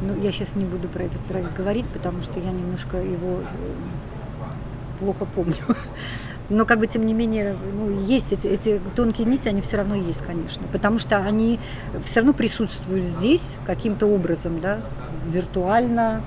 ну, 0.01 0.21
я 0.21 0.31
сейчас 0.31 0.55
не 0.55 0.65
буду 0.65 0.87
про 0.89 1.03
этот 1.03 1.21
проект 1.21 1.55
говорить, 1.55 1.87
потому 1.87 2.21
что 2.21 2.39
я 2.39 2.51
немножко 2.51 2.97
его 2.97 3.39
э, 3.39 3.43
плохо 4.99 5.25
помню. 5.25 5.55
Но 6.49 6.65
как 6.65 6.79
бы 6.79 6.87
тем 6.87 7.05
не 7.05 7.13
менее, 7.13 7.55
ну, 7.73 7.89
есть 8.01 8.31
эти, 8.31 8.47
эти 8.47 8.81
тонкие 8.95 9.27
нити, 9.27 9.47
они 9.47 9.61
все 9.61 9.77
равно 9.77 9.95
есть, 9.95 10.21
конечно. 10.21 10.63
Потому 10.71 10.99
что 10.99 11.17
они 11.17 11.59
все 12.03 12.19
равно 12.19 12.33
присутствуют 12.33 13.05
здесь 13.05 13.57
каким-то 13.65 14.05
образом, 14.05 14.59
да, 14.59 14.81
виртуально, 15.27 16.21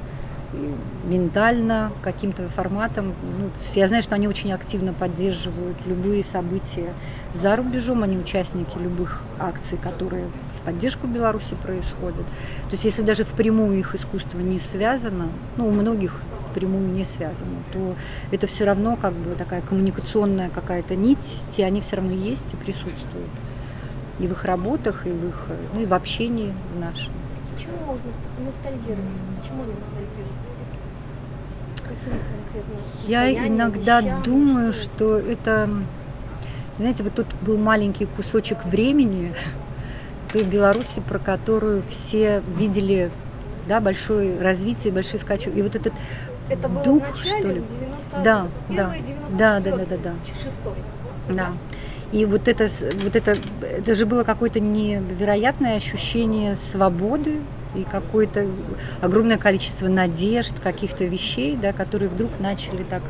ментально, 1.05 1.93
каким-то 2.03 2.49
форматом. 2.49 3.15
Ну, 3.39 3.51
я 3.75 3.87
знаю, 3.87 4.03
что 4.03 4.15
они 4.15 4.29
очень 4.29 4.53
активно 4.53 4.93
поддерживают 4.93 5.77
любые 5.87 6.25
события 6.25 6.93
за 7.33 7.55
рубежом, 7.57 8.03
они 8.03 8.17
участники 8.17 8.77
любых 8.79 9.23
акций, 9.39 9.79
которые 9.79 10.25
в 10.59 10.65
поддержку 10.65 11.07
Беларуси 11.07 11.55
происходят. 11.63 12.27
То 12.65 12.73
есть 12.73 12.85
если 12.85 13.03
даже 13.03 13.25
впрямую 13.25 13.79
их 13.79 13.95
искусство 13.95 14.41
не 14.41 14.59
связано, 14.59 15.29
ну, 15.57 15.69
у 15.69 15.71
многих 15.71 16.21
впрямую 16.59 16.89
не 16.89 17.05
связано, 17.05 17.63
то 17.73 17.95
это 18.33 18.47
все 18.47 18.65
равно 18.65 18.97
как 18.97 19.13
бы 19.13 19.35
такая 19.37 19.61
коммуникационная 19.63 20.51
какая-то 20.51 20.97
нить, 20.97 21.43
и 21.57 21.63
они 21.63 21.81
все 21.81 21.97
равно 21.97 22.13
есть 22.13 22.53
и 22.53 22.57
присутствуют. 22.57 23.31
И 24.19 24.27
в 24.27 24.33
их 24.33 24.45
работах, 24.45 25.07
и 25.07 25.11
в 25.11 25.29
их, 25.29 25.47
ну 25.73 25.81
и 25.81 25.87
в 25.87 25.95
общении 25.95 26.53
в 26.75 26.81
нашем. 26.81 27.13
Почему 27.55 27.77
можно 27.87 28.11
ностальгировать? 28.45 29.05
Почему 29.41 29.63
они 29.63 29.73
ностальгируют? 29.73 30.33
Какими 31.77 32.19
конкретно 32.29 33.07
Я 33.07 33.49
иногда 33.49 34.01
вещам, 34.01 34.23
думаю, 34.25 34.73
что, 34.73 34.91
что 34.95 35.19
это, 35.19 35.71
знаете, 36.79 37.05
вот 37.05 37.15
тут 37.15 37.27
был 37.41 37.57
маленький 37.57 38.07
кусочек 38.07 38.65
времени 38.65 39.33
той 40.33 40.43
Беларуси, 40.43 41.01
про 41.09 41.19
которую 41.21 41.83
все 41.89 42.43
видели 42.57 43.11
да, 43.69 43.81
большое 43.81 44.41
развитие, 44.41 44.93
большой 44.93 45.21
скачок. 45.21 45.55
И 45.55 45.63
вот 45.63 45.77
этот 45.77 45.93
это 46.51 46.69
было 46.69 46.85
дух, 46.85 47.03
начале, 47.03 47.41
что 47.41 47.53
ли? 47.53 47.63
90 47.81 48.23
да, 48.23 48.47
да, 48.69 48.95
да, 49.31 49.61
да, 49.61 49.61
да, 49.61 49.85
да, 49.85 49.97
да. 49.97 50.15
Шестой. 50.25 50.75
Да. 51.29 51.53
И 52.11 52.25
вот 52.25 52.49
это, 52.49 52.71
вот 53.03 53.17
это, 53.17 53.37
это 53.61 53.95
же 53.95 54.07
было 54.07 54.25
какое-то 54.25 54.61
невероятное 54.61 55.77
ощущение 55.77 56.57
свободы 56.57 57.41
и 57.75 57.85
какое-то 57.85 58.47
огромное 59.03 59.37
количество 59.37 59.89
надежд, 59.89 60.59
каких-то 60.59 61.05
вещей, 61.05 61.55
да, 61.57 61.75
которые 61.75 62.09
вдруг 62.09 62.31
начали 62.41 62.83
так 62.83 63.03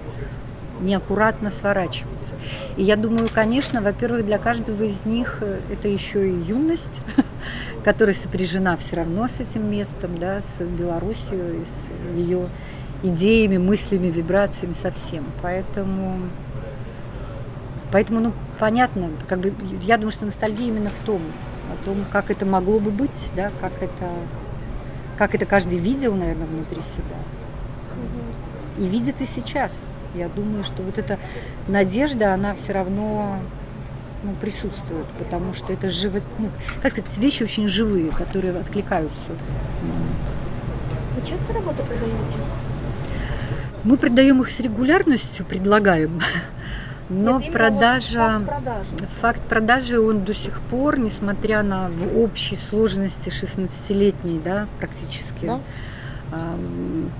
неаккуратно 0.80 1.50
сворачиваться. 1.50 2.34
И 2.76 2.82
я 2.82 2.96
думаю, 2.96 3.28
конечно, 3.32 3.82
во-первых, 3.82 4.26
для 4.26 4.38
каждого 4.38 4.82
из 4.84 5.04
них 5.04 5.38
э, 5.40 5.60
это 5.70 5.88
еще 5.88 6.28
и 6.28 6.32
юность, 6.32 7.00
которая 7.84 8.14
сопряжена 8.14 8.76
все 8.76 8.96
равно 8.96 9.28
с 9.28 9.40
этим 9.40 9.68
местом, 9.70 10.18
да, 10.18 10.40
с 10.40 10.60
Белоруссией, 10.60 11.64
с 11.66 12.16
ее 12.16 12.46
идеями, 13.02 13.58
мыслями, 13.58 14.08
вибрациями, 14.08 14.72
совсем. 14.72 15.24
Поэтому 15.42 16.28
Поэтому, 17.90 18.20
ну, 18.20 18.32
понятно, 18.58 19.10
как 19.28 19.40
бы, 19.40 19.52
я 19.82 19.96
думаю, 19.96 20.12
что 20.12 20.26
ностальгия 20.26 20.68
именно 20.68 20.90
в 20.90 21.04
том, 21.04 21.22
о 21.72 21.84
том, 21.84 22.04
как 22.12 22.30
это 22.30 22.44
могло 22.44 22.78
бы 22.78 22.90
быть, 22.90 23.30
да, 23.34 23.50
как 23.60 23.72
это, 23.80 24.10
как 25.16 25.34
это 25.34 25.46
каждый 25.46 25.78
видел, 25.78 26.14
наверное, 26.14 26.46
внутри 26.46 26.82
себя. 26.82 27.16
И 28.78 28.86
видит 28.86 29.20
и 29.20 29.26
сейчас. 29.26 29.80
Я 30.14 30.28
думаю, 30.28 30.64
что 30.64 30.82
вот 30.82 30.98
эта 30.98 31.18
надежда, 31.66 32.34
она 32.34 32.54
все 32.54 32.72
равно 32.72 33.38
ну, 34.22 34.34
присутствует, 34.34 35.06
потому 35.18 35.54
что 35.54 35.72
это 35.72 35.88
живо, 35.88 36.20
ну, 36.38 36.50
как 36.82 36.92
сказать, 36.92 37.16
вещи 37.18 37.42
очень 37.42 37.68
живые, 37.68 38.10
которые 38.10 38.54
откликаются. 38.58 39.32
Вы 41.16 41.26
часто 41.26 41.52
работы 41.54 41.82
продаете? 41.82 42.36
Мы 43.84 43.96
продаем 43.96 44.42
их 44.42 44.50
с 44.50 44.60
регулярностью, 44.60 45.46
предлагаем. 45.46 46.20
Но 47.08 47.40
Нет, 47.40 47.52
продажа, 47.52 48.38
вот 48.38 48.42
факт 48.42 48.46
продажи. 48.46 49.08
Факт 49.20 49.42
продажи, 49.42 50.00
он 50.00 50.24
до 50.24 50.34
сих 50.34 50.60
пор, 50.60 50.98
несмотря 50.98 51.62
на 51.62 51.88
в 51.88 52.18
общей 52.18 52.56
сложности 52.56 53.30
16-летней, 53.30 54.40
да, 54.44 54.68
практически, 54.78 55.46
да? 55.46 55.60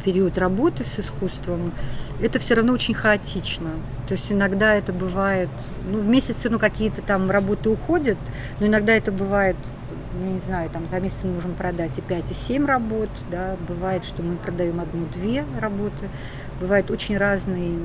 период 0.05 0.37
работы 0.39 0.85
с 0.85 1.01
искусством, 1.01 1.73
это 2.21 2.39
все 2.39 2.55
равно 2.55 2.73
очень 2.73 2.95
хаотично. 2.95 3.71
То 4.07 4.15
есть 4.15 4.31
иногда 4.31 4.75
это 4.75 4.93
бывает, 4.93 5.49
ну, 5.91 6.01
в 6.01 6.07
месяц 6.07 6.45
ну, 6.45 6.59
какие-то 6.59 7.01
там 7.03 7.31
работы 7.31 7.71
уходят, 7.71 8.19
но 8.61 8.67
иногда 8.67 8.93
это 8.93 9.11
бывает, 9.13 9.57
ну, 10.15 10.33
не 10.33 10.41
знаю, 10.41 10.69
там 10.71 10.87
за 10.87 11.01
месяц 11.01 11.19
мы 11.23 11.33
можем 11.33 11.55
продать 11.55 11.97
и 11.99 12.01
5, 12.03 12.31
и 12.31 12.35
7 12.35 12.67
работ, 12.67 13.09
да, 13.31 13.57
бывает, 13.67 14.05
что 14.05 14.23
мы 14.23 14.37
продаем 14.37 14.81
одну-две 14.81 15.45
работы, 15.59 16.09
бывает 16.61 16.91
очень 16.91 17.17
разные 17.17 17.79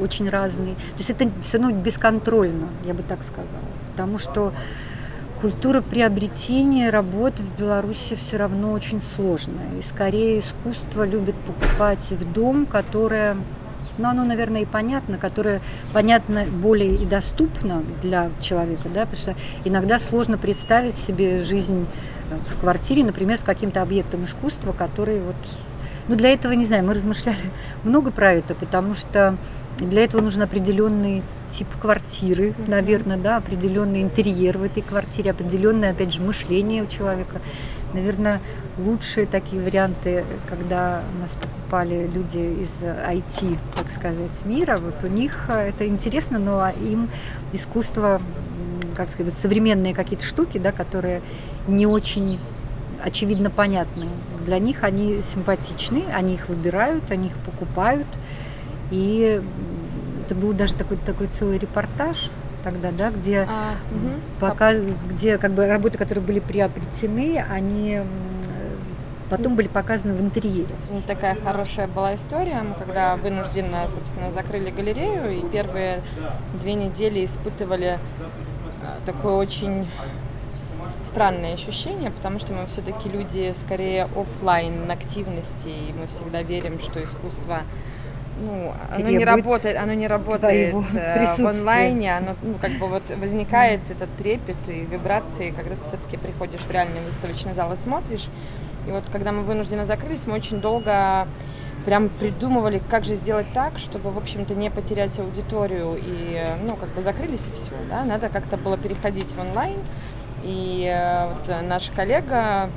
очень 0.00 0.28
разные. 0.28 0.74
То 0.74 0.98
есть 0.98 1.10
это 1.10 1.30
все 1.42 1.58
равно 1.58 1.76
бесконтрольно, 1.76 2.68
я 2.84 2.94
бы 2.94 3.02
так 3.02 3.22
сказала. 3.22 3.48
Потому 3.92 4.18
что 4.18 4.52
культура 5.40 5.80
приобретения 5.80 6.90
работ 6.90 7.38
в 7.38 7.58
Беларуси 7.58 8.16
все 8.16 8.36
равно 8.36 8.72
очень 8.72 9.00
сложная. 9.02 9.78
И 9.78 9.82
скорее 9.82 10.40
искусство 10.40 11.06
любит 11.06 11.34
покупать 11.36 12.10
в 12.10 12.32
дом, 12.32 12.66
которое, 12.66 13.36
ну 13.98 14.08
оно, 14.08 14.24
наверное, 14.24 14.62
и 14.62 14.66
понятно, 14.66 15.18
которое 15.18 15.60
понятно 15.92 16.44
более 16.44 16.94
и 16.94 17.06
доступно 17.06 17.82
для 18.02 18.30
человека, 18.40 18.88
да, 18.92 19.06
потому 19.06 19.16
что 19.16 19.34
иногда 19.64 19.98
сложно 19.98 20.38
представить 20.38 20.94
себе 20.94 21.42
жизнь 21.42 21.86
в 22.48 22.60
квартире, 22.60 23.04
например, 23.04 23.38
с 23.38 23.42
каким-то 23.42 23.82
объектом 23.82 24.24
искусства, 24.24 24.72
который 24.72 25.20
вот 25.20 25.36
ну, 26.08 26.16
для 26.16 26.30
этого, 26.30 26.52
не 26.52 26.64
знаю, 26.64 26.84
мы 26.84 26.94
размышляли 26.94 27.50
много 27.84 28.10
про 28.10 28.32
это, 28.32 28.54
потому 28.54 28.94
что 28.94 29.36
для 29.78 30.02
этого 30.02 30.20
нужен 30.20 30.42
определенный 30.42 31.22
тип 31.50 31.68
квартиры, 31.80 32.54
наверное, 32.66 33.16
да, 33.16 33.36
определенный 33.36 34.02
интерьер 34.02 34.58
в 34.58 34.62
этой 34.62 34.82
квартире, 34.82 35.30
определенное, 35.30 35.92
опять 35.92 36.12
же, 36.12 36.20
мышление 36.20 36.82
у 36.82 36.86
человека. 36.86 37.40
Наверное, 37.92 38.40
лучшие 38.78 39.26
такие 39.26 39.60
варианты, 39.60 40.24
когда 40.48 41.02
у 41.14 41.22
нас 41.22 41.32
покупали 41.32 42.08
люди 42.12 42.62
из 42.62 42.82
IT, 42.82 43.58
так 43.74 43.90
сказать, 43.90 44.44
мира, 44.44 44.78
вот 44.80 45.02
у 45.02 45.08
них 45.08 45.46
э, 45.48 45.70
это 45.70 45.86
интересно, 45.88 46.38
но 46.38 46.68
им 46.70 47.08
искусство, 47.52 48.20
как 48.94 49.10
сказать, 49.10 49.34
современные 49.34 49.94
какие-то 49.94 50.24
штуки, 50.24 50.58
да, 50.58 50.70
которые 50.70 51.20
не 51.66 51.86
очень 51.86 52.38
очевидно 53.04 53.50
понятны. 53.50 54.06
Для 54.44 54.58
них 54.58 54.84
они 54.84 55.22
симпатичны, 55.22 56.04
они 56.14 56.34
их 56.34 56.48
выбирают, 56.48 57.10
они 57.10 57.28
их 57.28 57.36
покупают. 57.38 58.06
И 58.90 59.40
это 60.26 60.34
был 60.34 60.52
даже 60.52 60.74
такой, 60.74 60.96
такой 60.98 61.28
целый 61.28 61.58
репортаж 61.58 62.30
тогда, 62.62 62.90
да, 62.90 63.10
где, 63.10 63.46
а, 63.48 63.72
угу. 63.90 64.10
показ, 64.38 64.78
где 65.08 65.38
как 65.38 65.52
бы 65.52 65.66
работы, 65.66 65.96
которые 65.96 66.22
были 66.22 66.40
приобретены, 66.40 67.42
они 67.50 68.00
потом 69.30 69.54
были 69.54 69.68
показаны 69.68 70.14
в 70.14 70.20
интерьере. 70.20 70.74
Такая 71.06 71.36
хорошая 71.42 71.86
была 71.86 72.16
история. 72.16 72.62
Мы 72.62 72.74
когда 72.74 73.16
вынужденно, 73.16 73.88
собственно, 73.88 74.30
закрыли 74.30 74.70
галерею, 74.70 75.38
и 75.38 75.48
первые 75.48 76.02
две 76.60 76.74
недели 76.74 77.24
испытывали 77.24 77.98
э, 78.82 78.98
такое 79.06 79.34
очень 79.34 79.86
странное 81.10 81.54
ощущение, 81.54 82.10
потому 82.10 82.38
что 82.38 82.52
мы 82.52 82.66
все-таки 82.66 83.08
люди 83.08 83.52
скорее 83.56 84.04
офлайн 84.04 84.88
активности, 84.90 85.68
и 85.68 85.92
мы 85.92 86.06
всегда 86.06 86.42
верим, 86.42 86.78
что 86.78 87.02
искусство 87.02 87.62
ну, 88.42 88.72
оно 88.90 89.10
не 89.10 89.24
работает, 89.24 89.76
оно 89.76 89.92
не 89.92 90.06
работает 90.06 90.74
э, 90.94 91.26
в 91.26 91.46
онлайне, 91.46 92.16
оно, 92.16 92.36
ну, 92.42 92.54
как 92.60 92.72
бы 92.78 92.86
вот 92.86 93.02
возникает 93.18 93.80
этот 93.90 94.08
трепет 94.16 94.56
и 94.66 94.80
вибрации, 94.80 95.50
когда 95.50 95.74
ты 95.74 95.82
все-таки 95.84 96.16
приходишь 96.16 96.60
в 96.60 96.70
реальный 96.70 97.00
выставочный 97.06 97.52
зал 97.52 97.72
и 97.72 97.76
смотришь. 97.76 98.28
И 98.86 98.90
вот 98.90 99.04
когда 99.12 99.32
мы 99.32 99.42
вынуждены 99.42 99.84
закрылись, 99.84 100.26
мы 100.26 100.34
очень 100.34 100.60
долго 100.60 101.28
прям 101.84 102.08
придумывали, 102.08 102.80
как 102.90 103.04
же 103.04 103.14
сделать 103.14 103.46
так, 103.52 103.78
чтобы, 103.78 104.10
в 104.10 104.16
общем-то, 104.16 104.54
не 104.54 104.70
потерять 104.70 105.18
аудиторию 105.18 105.98
и, 106.00 106.40
ну, 106.64 106.76
как 106.76 106.88
бы 106.90 107.02
закрылись 107.02 107.46
и 107.46 107.50
все, 107.54 107.72
да, 107.90 108.04
надо 108.04 108.28
как-то 108.28 108.56
было 108.56 108.78
переходить 108.78 109.32
в 109.32 109.40
онлайн. 109.40 109.76
И 110.42 110.90
э, 110.90 111.32
вот 111.32 111.62
наш 111.62 111.90
коллега 111.90 112.70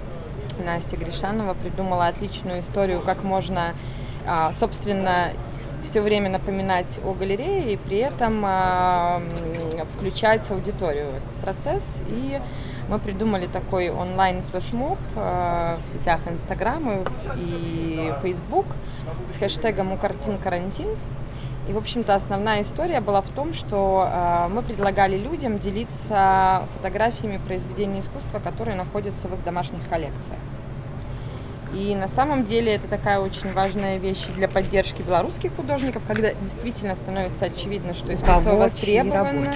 Настя 0.60 0.97
Гришанова 0.97 1.54
придумала 1.54 2.08
отличную 2.08 2.60
историю, 2.60 3.02
как 3.02 3.23
можно, 3.23 3.73
а, 4.26 4.54
собственно, 4.54 5.30
все 5.84 6.02
время 6.02 6.30
напоминать 6.30 6.99
о 7.04 7.13
галерее 7.13 7.73
и 7.73 7.78
при 7.78 7.97
этом 7.97 8.43
а, 8.45 9.21
включать 9.95 10.49
аудиторию 10.49 11.08
в 11.08 11.15
этот 11.15 11.34
процесс. 11.41 12.02
И 12.08 12.39
мы 12.88 12.99
придумали 12.99 13.47
такой 13.47 13.89
онлайн 13.89 14.41
флешмоб 14.43 14.97
а, 15.15 15.80
в 15.84 15.88
сетях 15.88 16.21
Инстаграм 16.28 17.04
и 17.36 18.13
Фейсбук 18.21 18.65
с 19.28 19.38
хэштегом 19.38 19.91
«У 19.91 19.97
картин 19.97 20.38
карантин». 20.38 20.88
И, 21.67 21.71
в 21.71 21.78
общем-то, 21.78 22.13
основная 22.13 22.62
история 22.62 22.99
была 22.99 23.21
в 23.21 23.30
том, 23.30 23.54
что 23.54 24.10
э, 24.12 24.47
мы 24.49 24.63
предлагали 24.63 25.17
людям 25.17 25.60
делиться 25.60 26.67
фотографиями 26.76 27.39
произведений 27.45 28.02
искусства, 28.02 28.39
которые 28.39 28.76
находятся 28.76 29.30
в 29.30 29.34
их 29.34 29.43
домашних 29.45 29.88
коллекциях. 29.88 30.39
И 31.73 31.95
на 31.95 32.08
самом 32.08 32.45
деле 32.45 32.76
это 32.76 32.88
такая 32.88 33.19
очень 33.19 33.52
важная 33.52 33.97
вещь 33.97 34.26
для 34.36 34.47
поддержки 34.47 35.02
белорусских 35.02 35.56
художников, 35.56 36.04
когда 36.08 36.34
действительно 36.34 36.95
становится 36.95 37.45
очевидно, 37.45 37.95
что 37.95 38.13
искусство 38.13 38.56
востребовано, 38.56 39.52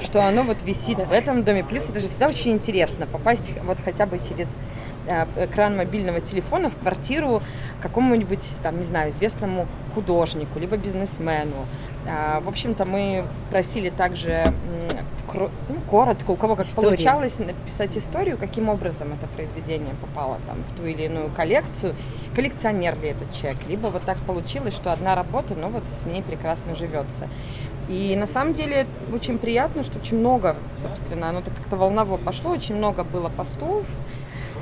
что 0.00 0.26
оно 0.26 0.44
вот 0.44 0.62
висит 0.62 1.02
в 1.02 1.12
этом 1.12 1.44
доме. 1.44 1.62
Плюс 1.62 1.90
это 1.90 2.00
же 2.00 2.08
всегда 2.08 2.28
очень 2.28 2.52
интересно 2.52 3.06
попасть 3.06 3.50
вот 3.64 3.78
хотя 3.84 4.06
бы 4.06 4.18
через 4.26 4.48
экран 5.36 5.76
мобильного 5.76 6.20
телефона 6.20 6.70
в 6.70 6.76
квартиру 6.76 7.42
какому-нибудь, 7.80 8.50
там, 8.62 8.78
не 8.78 8.84
знаю, 8.84 9.10
известному 9.10 9.66
художнику, 9.94 10.58
либо 10.58 10.76
бизнесмену. 10.76 11.66
А, 12.08 12.40
в 12.40 12.48
общем-то, 12.48 12.84
мы 12.84 13.24
просили 13.50 13.90
также 13.90 14.52
ну, 15.34 15.48
коротко, 15.88 16.30
у 16.32 16.36
кого 16.36 16.56
как 16.56 16.66
История. 16.66 16.88
получалось 16.88 17.38
написать 17.38 17.96
историю, 17.96 18.36
каким 18.36 18.68
образом 18.68 19.12
это 19.12 19.26
произведение 19.28 19.94
попало 20.00 20.38
там, 20.46 20.58
в 20.62 20.76
ту 20.76 20.86
или 20.86 21.04
иную 21.04 21.30
коллекцию, 21.30 21.94
коллекционер 22.34 22.98
ли 23.00 23.08
этот 23.08 23.32
человек, 23.34 23.58
либо 23.68 23.86
вот 23.86 24.02
так 24.02 24.18
получилось, 24.18 24.74
что 24.74 24.92
одна 24.92 25.14
работа, 25.14 25.54
но 25.54 25.68
вот 25.68 25.84
с 25.88 26.04
ней 26.06 26.22
прекрасно 26.22 26.74
живется. 26.74 27.28
И 27.88 28.14
на 28.16 28.26
самом 28.26 28.52
деле 28.52 28.86
очень 29.12 29.38
приятно, 29.38 29.82
что 29.82 29.98
очень 29.98 30.18
много, 30.18 30.56
собственно, 30.80 31.28
оно 31.30 31.40
как-то 31.40 31.76
волново 31.76 32.16
пошло, 32.16 32.50
очень 32.50 32.76
много 32.76 33.04
было 33.04 33.28
постов. 33.28 33.86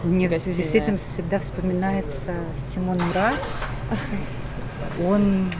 Мне 0.05 0.29
в 0.29 0.35
связи 0.35 0.65
с 0.65 0.75
этим 0.75 0.97
всегда 0.97 1.39
вспоминается 1.39 2.35
Симон 2.57 2.99
Мраз. 3.11 3.59
Он 5.05 5.51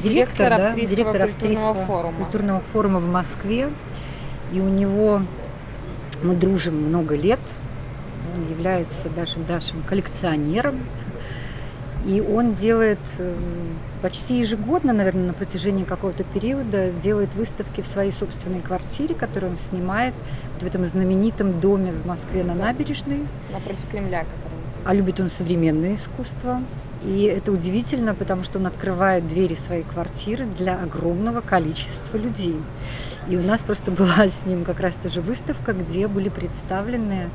директор, 0.00 0.48
директор, 0.48 0.48
да, 0.48 0.68
австрийского, 0.68 0.96
директор 0.96 1.22
австрийского 1.22 1.74
культурного 1.74 1.86
форума. 1.86 2.16
культурного 2.18 2.60
форума 2.72 2.98
в 2.98 3.08
Москве. 3.08 3.70
И 4.52 4.60
у 4.60 4.68
него 4.68 5.22
мы 6.22 6.34
дружим 6.34 6.74
много 6.74 7.14
лет. 7.14 7.38
Он 8.34 8.48
является 8.50 9.08
даже 9.08 9.38
нашим 9.38 9.82
коллекционером. 9.82 10.80
И 12.06 12.20
он 12.20 12.54
делает 12.54 12.98
эм, 13.18 13.78
почти 14.02 14.38
ежегодно, 14.38 14.92
наверное, 14.92 15.26
на 15.28 15.34
протяжении 15.34 15.84
какого-то 15.84 16.24
периода, 16.24 16.92
делает 16.92 17.34
выставки 17.34 17.80
в 17.80 17.86
своей 17.86 18.12
собственной 18.12 18.60
квартире, 18.60 19.14
которую 19.14 19.52
он 19.52 19.56
снимает 19.56 20.14
вот 20.54 20.62
в 20.62 20.66
этом 20.66 20.84
знаменитом 20.84 21.60
доме 21.60 21.92
в 21.92 22.06
Москве 22.06 22.44
на 22.44 22.54
набережной. 22.54 23.26
Напротив 23.52 23.84
Кремля, 23.90 24.20
который... 24.20 24.58
А 24.84 24.94
любит 24.94 25.18
он 25.20 25.28
современное 25.28 25.96
искусство. 25.96 26.62
И 27.04 27.22
это 27.22 27.52
удивительно, 27.52 28.14
потому 28.14 28.42
что 28.42 28.58
он 28.58 28.66
открывает 28.66 29.26
двери 29.28 29.54
своей 29.54 29.84
квартиры 29.84 30.46
для 30.58 30.80
огромного 30.80 31.40
количества 31.40 32.16
людей. 32.16 32.56
И 33.28 33.36
у 33.36 33.42
нас 33.42 33.62
просто 33.62 33.90
была 33.90 34.26
с 34.26 34.46
ним 34.46 34.64
как 34.64 34.80
раз 34.80 34.94
тоже 34.96 35.20
выставка, 35.20 35.72
где 35.72 36.08
были 36.08 36.28
представлены 36.28 37.28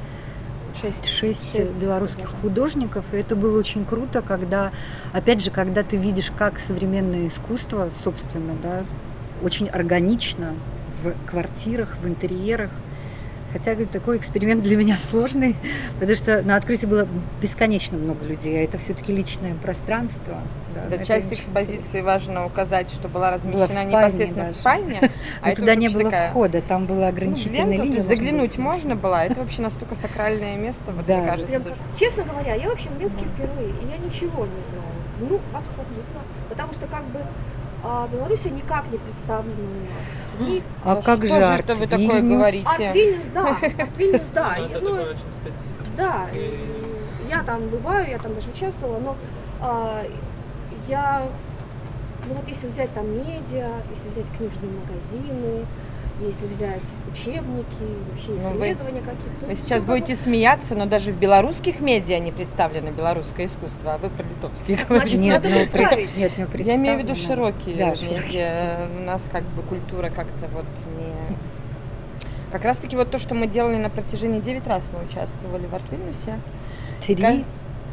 шесть, 0.81 1.05
шесть, 1.07 1.53
шесть 1.53 1.73
белорусских 1.81 2.29
художников. 2.41 3.05
И 3.13 3.17
это 3.17 3.35
было 3.35 3.57
очень 3.57 3.85
круто, 3.85 4.21
когда, 4.21 4.71
опять 5.11 5.43
же, 5.43 5.51
когда 5.51 5.83
ты 5.83 5.97
видишь, 5.97 6.31
как 6.37 6.59
современное 6.59 7.27
искусство, 7.27 7.89
собственно, 8.03 8.55
да, 8.61 8.83
очень 9.41 9.67
органично 9.67 10.53
в 11.03 11.13
квартирах, 11.29 11.97
в 12.01 12.07
интерьерах 12.07 12.71
Хотя 13.53 13.75
такой 13.85 14.17
эксперимент 14.17 14.63
для 14.63 14.75
меня 14.75 14.97
сложный, 14.97 15.55
потому 15.99 16.17
что 16.17 16.41
на 16.41 16.55
открытии 16.55 16.87
было 16.87 17.07
бесконечно 17.39 17.99
много 17.99 18.25
людей, 18.25 18.59
а 18.59 18.63
это 18.63 18.79
все-таки 18.79 19.13
личное 19.13 19.53
пространство. 19.53 20.39
Да, 20.73 20.97
да 20.97 21.05
часть 21.05 21.31
экспозиции 21.31 21.77
интересно. 21.77 22.03
важно 22.03 22.45
указать, 22.47 22.89
что 22.89 23.07
была 23.07 23.29
размещена 23.29 23.59
была 23.59 23.67
в 23.67 23.73
спальне 23.73 23.91
непосредственно 23.91 24.43
даже. 24.45 24.55
в 24.55 24.59
спальне, 24.59 24.99
а 25.41 25.49
это 25.51 25.59
туда 25.61 25.75
не 25.75 25.89
было 25.89 26.03
такая... 26.05 26.29
входа, 26.31 26.61
там 26.61 26.87
была 26.87 27.09
ограничительная 27.09 27.65
ну, 27.65 27.71
линия. 27.71 27.87
То 27.91 27.93
есть 27.97 28.07
заглянуть 28.07 28.57
можно 28.57 28.95
было, 28.95 29.23
это 29.23 29.39
вообще 29.39 29.61
настолько 29.61 29.93
сакральное 29.93 30.55
место, 30.55 30.91
вот 30.91 31.05
да. 31.05 31.17
мне 31.17 31.27
кажется. 31.27 31.59
Прям, 31.59 31.75
честно 31.99 32.23
говоря, 32.23 32.55
я 32.55 32.67
вообще 32.69 32.89
в 32.89 32.99
Минске 32.99 33.25
впервые, 33.35 33.69
и 33.69 33.85
я 33.85 33.97
ничего 34.03 34.47
не 34.47 34.63
знаю. 34.63 34.93
Ну, 35.19 35.39
абсолютно. 35.53 36.21
Потому 36.49 36.73
что 36.73 36.87
как 36.87 37.03
бы 37.05 37.19
а 37.83 38.07
Беларусь 38.07 38.45
никак 38.45 38.89
не 38.91 38.97
представлена 38.97 39.55
у 39.55 40.41
нас. 40.41 40.49
И... 40.49 40.63
А, 40.83 40.93
а 40.93 41.01
как 41.01 41.25
же 41.25 41.33
это 41.33 41.75
вы 41.75 41.87
такое 41.87 42.21
говорите? 42.21 42.67
Арт 42.67 42.95
Вильнюс, 42.95 43.25
да. 43.33 43.57
Арт 43.61 43.97
Вильнюс, 43.97 44.27
да. 44.33 44.55
Ну, 44.57 44.65
это 44.65 44.79
ну, 44.85 44.91
очень. 44.93 45.17
Да, 45.97 46.27
я 47.29 47.43
там 47.43 47.67
бываю, 47.67 48.09
я 48.09 48.19
там 48.19 48.33
даже 48.33 48.49
участвовала, 48.49 48.99
но 48.99 49.15
а, 49.61 50.03
я, 50.87 51.27
ну 52.27 52.35
вот 52.35 52.47
если 52.47 52.67
взять 52.67 52.93
там 52.93 53.09
медиа, 53.09 53.69
если 53.89 54.09
взять 54.09 54.31
книжные 54.37 54.71
магазины, 54.71 55.65
если 56.19 56.45
взять 56.47 56.81
учебники, 57.11 57.65
вообще 58.09 58.35
исследования 58.35 59.01
ну, 59.03 59.11
какие-то. 59.11 59.45
Вы 59.47 59.55
сейчас 59.55 59.85
будете 59.85 60.15
смеяться, 60.15 60.75
но 60.75 60.85
даже 60.85 61.11
в 61.11 61.19
белорусских 61.19 61.81
медиа 61.81 62.19
не 62.19 62.31
представлено 62.31 62.91
белорусское 62.91 63.47
искусство, 63.47 63.95
а 63.95 63.97
вы 63.97 64.09
про 64.09 64.23
литовские 64.23 64.77
говорите. 64.87 65.17
Нет, 65.17 65.43
надо 65.43 65.49
ну, 65.49 65.67
представить. 65.67 66.17
Нет, 66.17 66.31
ну, 66.37 66.47
Я 66.59 66.75
имею 66.75 66.97
в 66.97 66.99
виду 66.99 67.15
широкие 67.15 67.77
да, 67.77 67.89
медиа. 67.89 68.17
Широкие. 68.17 68.87
У 68.99 69.01
нас 69.01 69.27
как 69.31 69.43
бы 69.43 69.63
культура 69.63 70.09
как-то 70.09 70.47
вот 70.53 70.65
не... 70.97 71.35
Как 72.51 72.63
раз 72.65 72.77
таки 72.77 72.95
вот 72.95 73.09
то, 73.09 73.17
что 73.17 73.33
мы 73.33 73.47
делали 73.47 73.77
на 73.77 73.89
протяжении 73.89 74.39
9 74.39 74.67
раз 74.67 74.89
мы 74.93 75.03
участвовали 75.03 75.65
в 75.65 75.73
Артвильнюсе. 75.73 76.39
Три? 77.05 77.15
Как... 77.15 77.35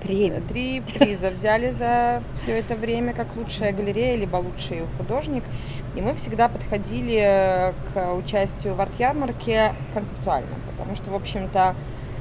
Три. 0.03 0.33
Три 0.49 0.81
приза 0.81 1.31
взяли 1.31 1.71
за 1.71 2.23
все 2.35 2.59
это 2.59 2.75
время, 2.75 3.13
как 3.13 3.37
лучшая 3.37 3.73
галерея, 3.73 4.17
либо 4.17 4.37
лучший 4.37 4.83
художник. 4.97 5.45
И 5.95 6.01
мы 6.01 6.15
всегда 6.15 6.49
подходили 6.49 7.19
э, 7.21 7.73
к 7.93 8.15
участию 8.15 8.75
в 8.75 8.81
арт-ярмарке 8.81 9.75
концептуально, 9.93 10.55
потому 10.71 10.97
что, 10.97 11.11
в 11.11 11.15
общем-то, 11.15 11.75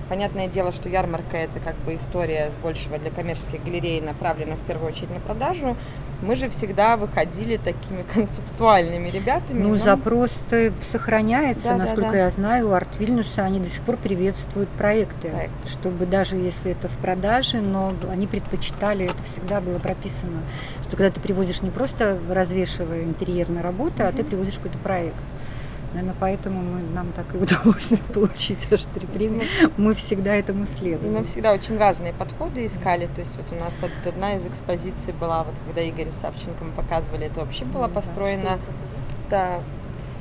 понятное 0.10 0.48
дело, 0.48 0.72
что 0.72 0.90
ярмарка 0.90 1.38
это 1.38 1.60
как 1.60 1.76
бы 1.78 1.96
история 1.96 2.50
с 2.50 2.56
большего 2.56 2.98
для 2.98 3.12
коммерческих 3.12 3.64
галерей 3.64 4.02
направлена 4.02 4.56
в 4.56 4.62
первую 4.62 4.92
очередь 4.92 5.12
на 5.12 5.20
продажу, 5.20 5.78
мы 6.22 6.36
же 6.36 6.50
всегда 6.50 6.98
выходили 6.98 7.58
такими 7.58 8.04
концептуальными 8.14 9.10
ребятами. 9.10 9.62
Ну, 9.62 9.70
но... 9.70 9.76
запрос-то 9.76 10.74
сохраняется, 10.82 11.70
да, 11.70 11.78
насколько 11.78 12.12
да, 12.12 12.12
да. 12.12 12.18
я 12.20 12.30
знаю, 12.30 12.70
у 12.70 12.74
Артвильнуса 12.74 13.44
они 13.44 13.60
до 13.60 13.70
сих 13.70 13.82
пор 13.82 13.98
приветствуют 13.98 14.70
проекты, 14.70 15.30
Проект. 15.30 15.70
чтобы 15.70 16.06
даже 16.06 16.36
если 16.36 16.72
это 16.72 16.88
в 16.88 16.98
продаже, 16.98 17.62
но 17.62 17.94
они 18.12 18.28
предпочитали, 18.28 19.06
это 19.06 19.22
всегда 19.24 19.62
было 19.62 19.80
прописано, 19.80 20.42
что 20.82 20.92
когда 20.92 21.12
ты 21.12 21.22
привозишь 21.22 21.62
не 21.62 21.70
просто 21.70 22.20
развешивая 22.30 23.04
интерьерные 23.04 23.62
работы, 23.62 24.04
mm-hmm. 24.04 24.08
а 24.08 24.12
ты 24.12 24.24
привозишь 24.24 24.56
какой-то 24.56 24.78
проект. 24.80 25.16
Наверное, 25.94 26.16
поэтому 26.20 26.62
мы, 26.62 26.82
нам 26.94 27.12
так 27.14 27.34
и 27.34 27.38
удалось 27.44 28.00
получить 28.14 28.72
аж 28.72 28.86
три 28.86 29.08
премии. 29.08 29.48
Мы 29.78 29.94
всегда 29.96 30.36
этому 30.36 30.66
следуем. 30.66 31.14
Мы 31.14 31.24
всегда 31.26 31.54
очень 31.54 31.78
разные 31.78 32.14
подходы 32.14 32.66
искали. 32.66 33.08
То 33.08 33.22
есть 33.22 33.36
вот 33.38 33.46
у 33.52 33.56
нас 33.56 33.74
одна 34.06 34.36
из 34.36 34.46
экспозиций 34.46 35.14
была, 35.14 35.44
вот 35.44 35.56
когда 35.66 35.82
Игорь 35.82 36.12
Савченко 36.12 36.64
мы 36.64 36.72
показывали, 36.72 37.26
это 37.26 37.42
вообще 37.42 37.66
была 37.66 37.88
построена 37.88 38.60
да, 39.30 39.62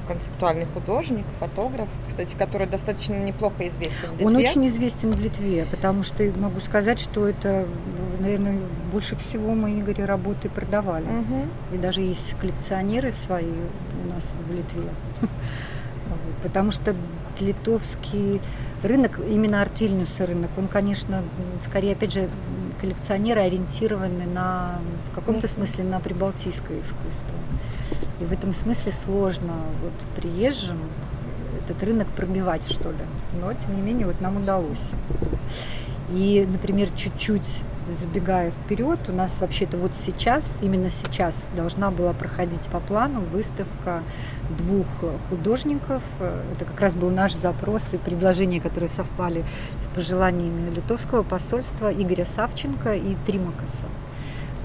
концептуальный 0.09 0.67
художник, 0.67 1.25
фотограф, 1.39 1.89
кстати, 2.09 2.35
который 2.35 2.67
достаточно 2.67 3.15
неплохо 3.15 3.69
известен 3.69 4.09
в 4.09 4.13
Литве. 4.13 4.27
Он 4.27 4.37
очень 4.37 4.67
известен 4.69 5.13
в 5.13 5.21
Литве, 5.21 5.67
потому 5.71 6.03
что 6.03 6.25
могу 6.37 6.61
сказать, 6.61 6.99
что 6.99 7.29
это, 7.29 7.67
наверное, 8.19 8.59
больше 8.91 9.15
всего 9.17 9.55
мы 9.55 9.79
Игоря 9.79 10.07
работы 10.07 10.49
продавали. 10.49 11.05
Угу. 11.05 11.75
И 11.75 11.79
даже 11.79 12.01
есть 12.01 12.35
коллекционеры 12.41 13.13
свои 13.13 13.45
у 13.45 14.15
нас 14.15 14.35
в 14.49 14.53
Литве. 14.53 14.89
Потому 16.43 16.73
что 16.73 16.95
литовский 17.41 18.41
рынок, 18.83 19.21
именно 19.29 19.63
Артильнюса 19.63 20.27
рынок, 20.27 20.51
он, 20.57 20.69
конечно, 20.69 21.23
скорее, 21.65 21.93
опять 21.93 22.13
же, 22.13 22.29
коллекционеры 22.81 23.41
ориентированы 23.41 24.27
на, 24.27 24.79
в 25.11 25.15
каком-то 25.15 25.49
смысле 25.49 25.85
на 25.85 26.01
прибалтийское 26.01 26.81
искусство. 26.81 27.35
И 28.21 28.25
в 28.25 28.33
этом 28.33 28.53
смысле 28.53 28.93
сложно 28.93 29.55
вот 29.83 29.93
приезжим 30.17 30.79
этот 31.65 31.83
рынок 31.83 32.09
пробивать, 32.09 32.71
что 32.71 32.91
ли. 32.91 33.05
Но, 33.41 33.53
тем 33.53 33.77
не 33.77 33.83
менее, 33.83 34.07
вот 34.07 34.21
нам 34.21 34.37
удалось. 34.37 34.91
И, 36.11 36.47
например, 36.51 36.89
чуть-чуть 36.97 37.61
забегая 37.89 38.51
вперед, 38.51 38.99
у 39.09 39.13
нас 39.13 39.39
вообще-то 39.41 39.79
вот 39.79 39.93
сейчас, 39.97 40.59
именно 40.61 40.91
сейчас 40.91 41.35
должна 41.57 41.91
была 41.91 42.13
проходить 42.13 42.67
по 42.69 42.81
плану 42.81 43.21
выставка 43.21 44.03
двух 44.59 44.87
художников. 45.29 46.03
Это 46.19 46.65
как 46.65 46.81
раз 46.81 46.95
был 46.95 47.11
наш 47.11 47.35
запрос 47.35 47.85
и 47.93 47.99
предложения, 47.99 48.61
которые 48.61 48.91
совпали 48.91 49.45
с 49.79 49.87
пожеланиями 49.89 50.75
литовского 50.75 51.23
посольства 51.23 51.93
Игоря 51.93 52.25
Савченко 52.27 52.95
и 52.95 53.15
Тримакаса, 53.27 53.85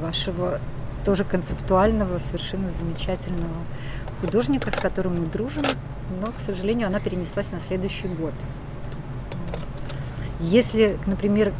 вашего 0.01 0.59
тоже 1.03 1.23
концептуального, 1.23 2.19
совершенно 2.19 2.67
замечательного 2.69 3.53
художника, 4.21 4.71
с 4.71 4.79
которым 4.79 5.21
мы 5.21 5.27
дружим, 5.27 5.63
но, 6.21 6.27
к 6.27 6.39
сожалению, 6.39 6.87
она 6.87 6.99
перенеслась 6.99 7.51
на 7.51 7.59
следующий 7.59 8.07
год. 8.07 8.33
Если, 10.39 10.97
например, 11.05 11.53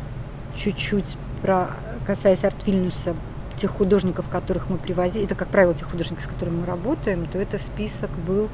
чуть-чуть 0.55 1.17
про, 1.41 1.71
касаясь 2.05 2.43
Артвильнюса, 2.43 3.15
тех 3.57 3.71
художников, 3.71 4.27
которых 4.29 4.69
мы 4.69 4.77
привозили, 4.77 5.25
это, 5.25 5.35
как 5.35 5.47
правило, 5.49 5.73
тех 5.73 5.89
художников, 5.89 6.25
с 6.25 6.27
которыми 6.27 6.61
мы 6.61 6.65
работаем, 6.65 7.27
то 7.27 7.37
этот 7.37 7.61
список 7.61 8.09
был 8.27 8.49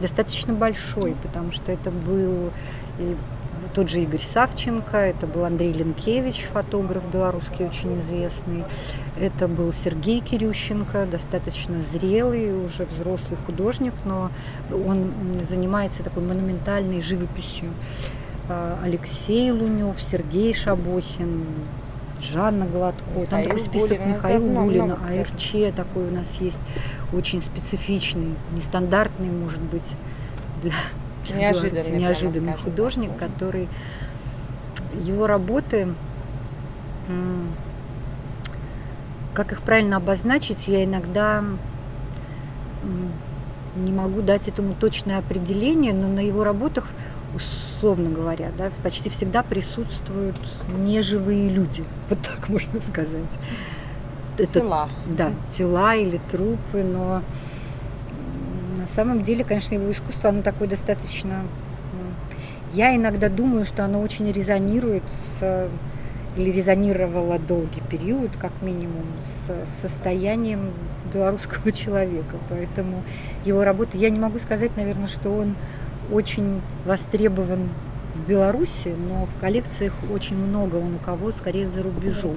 достаточно 0.00 0.52
большой, 0.52 1.16
потому 1.22 1.52
что 1.52 1.72
это 1.72 1.90
был 1.90 2.50
и 2.98 3.16
тот 3.74 3.88
же 3.88 4.02
Игорь 4.02 4.20
Савченко, 4.20 4.96
это 4.96 5.26
был 5.26 5.44
Андрей 5.44 5.72
Ленкевич, 5.72 6.46
фотограф 6.52 7.04
белорусский 7.10 7.64
очень 7.64 7.98
известный, 8.00 8.64
это 9.18 9.46
был 9.46 9.72
Сергей 9.72 10.20
Кирющенко, 10.20 11.06
достаточно 11.06 11.82
зрелый, 11.82 12.64
уже 12.64 12.86
взрослый 12.86 13.38
художник, 13.46 13.92
но 14.04 14.30
он 14.70 15.12
занимается 15.42 16.02
такой 16.02 16.22
монументальной 16.22 17.00
живописью. 17.02 17.70
А, 18.48 18.78
Алексей 18.82 19.50
Лунев, 19.50 20.00
Сергей 20.00 20.54
Шабохин, 20.54 21.46
Жанна 22.20 22.66
Гладко, 22.66 23.02
Михаил 23.16 23.26
там 23.26 23.42
такой 23.42 23.58
список 23.58 23.90
Гулин, 23.90 24.08
Михаил 24.08 24.46
Гулин, 24.46 24.92
АРЧ 24.92 25.74
такой 25.76 26.08
у 26.08 26.10
нас 26.10 26.36
есть, 26.40 26.60
очень 27.12 27.42
специфичный, 27.42 28.34
нестандартный, 28.52 29.30
может 29.30 29.60
быть, 29.60 29.92
для 30.62 30.72
неожиданный, 31.36 31.98
неожиданный 31.98 32.54
художник, 32.54 33.10
так. 33.18 33.30
который 33.30 33.68
его 35.00 35.26
работы, 35.26 35.88
как 39.34 39.52
их 39.52 39.62
правильно 39.62 39.96
обозначить, 39.96 40.68
я 40.68 40.84
иногда 40.84 41.44
не 43.76 43.92
могу 43.92 44.20
дать 44.20 44.48
этому 44.48 44.74
точное 44.74 45.18
определение, 45.18 45.94
но 45.94 46.08
на 46.08 46.20
его 46.20 46.44
работах, 46.44 46.88
условно 47.34 48.10
говоря, 48.10 48.50
да, 48.56 48.70
почти 48.82 49.08
всегда 49.08 49.42
присутствуют 49.42 50.36
неживые 50.78 51.48
люди, 51.48 51.84
вот 52.08 52.18
так 52.20 52.48
можно 52.48 52.80
сказать. 52.80 53.22
Это, 54.38 54.60
тела. 54.60 54.88
Да, 55.06 55.30
тела 55.56 55.94
или 55.94 56.20
трупы, 56.30 56.82
но 56.82 57.22
на 58.78 58.86
самом 58.86 59.22
деле, 59.22 59.44
конечно, 59.44 59.74
его 59.74 59.90
искусство, 59.92 60.30
оно 60.30 60.42
такое 60.42 60.68
достаточно... 60.68 61.42
Я 62.72 62.96
иногда 62.96 63.28
думаю, 63.28 63.66
что 63.66 63.84
оно 63.84 64.00
очень 64.00 64.32
резонирует 64.32 65.02
с 65.12 65.68
или 66.36 66.50
резонировало 66.50 67.38
долгий 67.38 67.82
период, 67.90 68.30
как 68.38 68.52
минимум, 68.62 69.04
с 69.18 69.50
состоянием 69.66 70.70
белорусского 71.12 71.72
человека. 71.72 72.36
Поэтому 72.48 73.02
его 73.44 73.64
работа, 73.64 73.96
я 73.96 74.10
не 74.10 74.18
могу 74.18 74.38
сказать, 74.38 74.76
наверное, 74.76 75.08
что 75.08 75.30
он 75.30 75.54
очень 76.10 76.60
востребован 76.84 77.68
в 78.14 78.28
Беларуси, 78.28 78.94
но 79.08 79.26
в 79.26 79.40
коллекциях 79.40 79.94
очень 80.12 80.36
много 80.36 80.76
он 80.76 80.94
у 80.94 80.98
кого, 80.98 81.32
скорее 81.32 81.68
за 81.68 81.82
рубежом. 81.82 82.36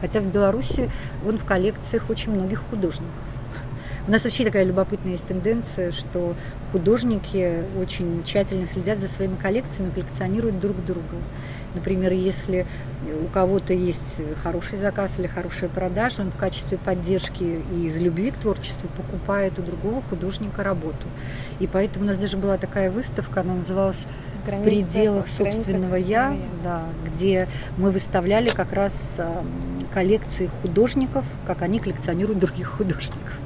Хотя 0.00 0.20
в 0.20 0.26
Беларуси 0.26 0.90
он 1.26 1.38
в 1.38 1.44
коллекциях 1.44 2.10
очень 2.10 2.32
многих 2.32 2.60
художников. 2.68 3.12
У 4.06 4.10
нас 4.10 4.22
вообще 4.22 4.44
такая 4.44 4.62
любопытная 4.62 5.12
есть 5.12 5.26
тенденция, 5.26 5.90
что 5.90 6.36
художники 6.70 7.64
очень 7.76 8.22
тщательно 8.22 8.64
следят 8.66 9.00
за 9.00 9.08
своими 9.08 9.34
коллекциями, 9.34 9.90
коллекционируют 9.90 10.60
друг 10.60 10.76
друга. 10.84 11.16
Например, 11.76 12.12
если 12.12 12.66
у 13.22 13.26
кого-то 13.26 13.74
есть 13.74 14.20
хороший 14.42 14.78
заказ 14.78 15.18
или 15.18 15.26
хорошая 15.26 15.68
продажа, 15.68 16.22
он 16.22 16.32
в 16.32 16.36
качестве 16.36 16.78
поддержки 16.78 17.60
и 17.72 17.86
из 17.86 18.00
любви 18.00 18.30
к 18.30 18.38
творчеству 18.38 18.88
покупает 18.96 19.58
у 19.58 19.62
другого 19.62 20.02
художника 20.02 20.64
работу. 20.64 21.06
И 21.60 21.66
поэтому 21.66 22.06
у 22.06 22.08
нас 22.08 22.16
даже 22.16 22.38
была 22.38 22.56
такая 22.56 22.90
выставка, 22.90 23.42
она 23.42 23.54
называлась 23.54 24.06
в 24.46 24.62
пределах 24.64 25.28
собственного 25.28 25.96
я, 25.96 26.36
да, 26.64 26.84
где 27.06 27.46
мы 27.76 27.90
выставляли 27.90 28.48
как 28.48 28.72
раз 28.72 29.20
коллекции 29.92 30.50
художников, 30.62 31.24
как 31.46 31.62
они 31.62 31.78
коллекционируют 31.78 32.38
других 32.38 32.68
художников. 32.68 33.38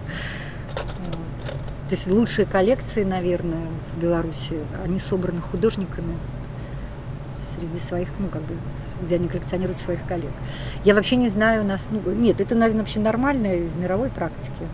То 1.89 1.97
есть 1.97 2.07
лучшие 2.07 2.47
коллекции, 2.47 3.03
наверное, 3.03 3.67
в 3.93 4.01
Беларуси, 4.01 4.55
они 4.85 5.01
собраны 5.01 5.41
художниками 5.41 6.17
среди 7.41 7.79
своих, 7.79 8.09
ну, 8.19 8.29
как 8.29 8.43
бы, 8.43 8.55
где 9.03 9.17
они 9.17 9.29
коллекционируют 9.29 9.79
своих 9.79 10.05
коллег. 10.07 10.33
Я 10.85 10.95
вообще 10.95 11.17
не 11.17 11.29
знаю, 11.29 11.63
у 11.63 11.67
нас, 11.67 11.89
ну, 11.91 12.13
нет, 12.13 12.41
это, 12.41 12.55
наверное, 12.55 12.83
вообще 12.83 13.01
нормально 13.01 13.49
в 13.49 13.79
мировой 13.79 14.11
практике. 14.11 14.67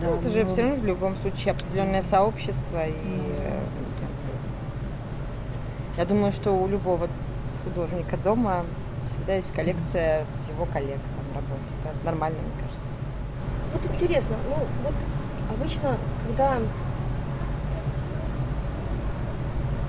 Да, 0.00 0.08
ну, 0.08 0.16
это 0.16 0.30
же 0.30 0.44
ну... 0.44 0.50
все 0.50 0.62
равно 0.62 0.76
в 0.76 0.84
любом 0.84 1.16
случае 1.16 1.52
определенное 1.52 2.02
сообщество. 2.02 2.86
И 2.86 2.92
mm. 2.92 3.60
я 5.98 6.04
думаю, 6.04 6.32
что 6.32 6.52
у 6.52 6.66
любого 6.68 7.08
художника 7.64 8.16
дома 8.16 8.64
всегда 9.10 9.34
есть 9.34 9.52
коллекция 9.52 10.26
его 10.48 10.66
коллег 10.66 10.98
там 10.98 11.42
работ. 11.42 11.58
Это 11.82 11.94
нормально, 12.04 12.38
мне 12.40 12.62
кажется. 12.62 12.92
Вот 13.72 13.90
интересно, 13.92 14.36
ну 14.48 14.56
вот 14.84 14.94
обычно, 15.50 15.96
когда 16.26 16.58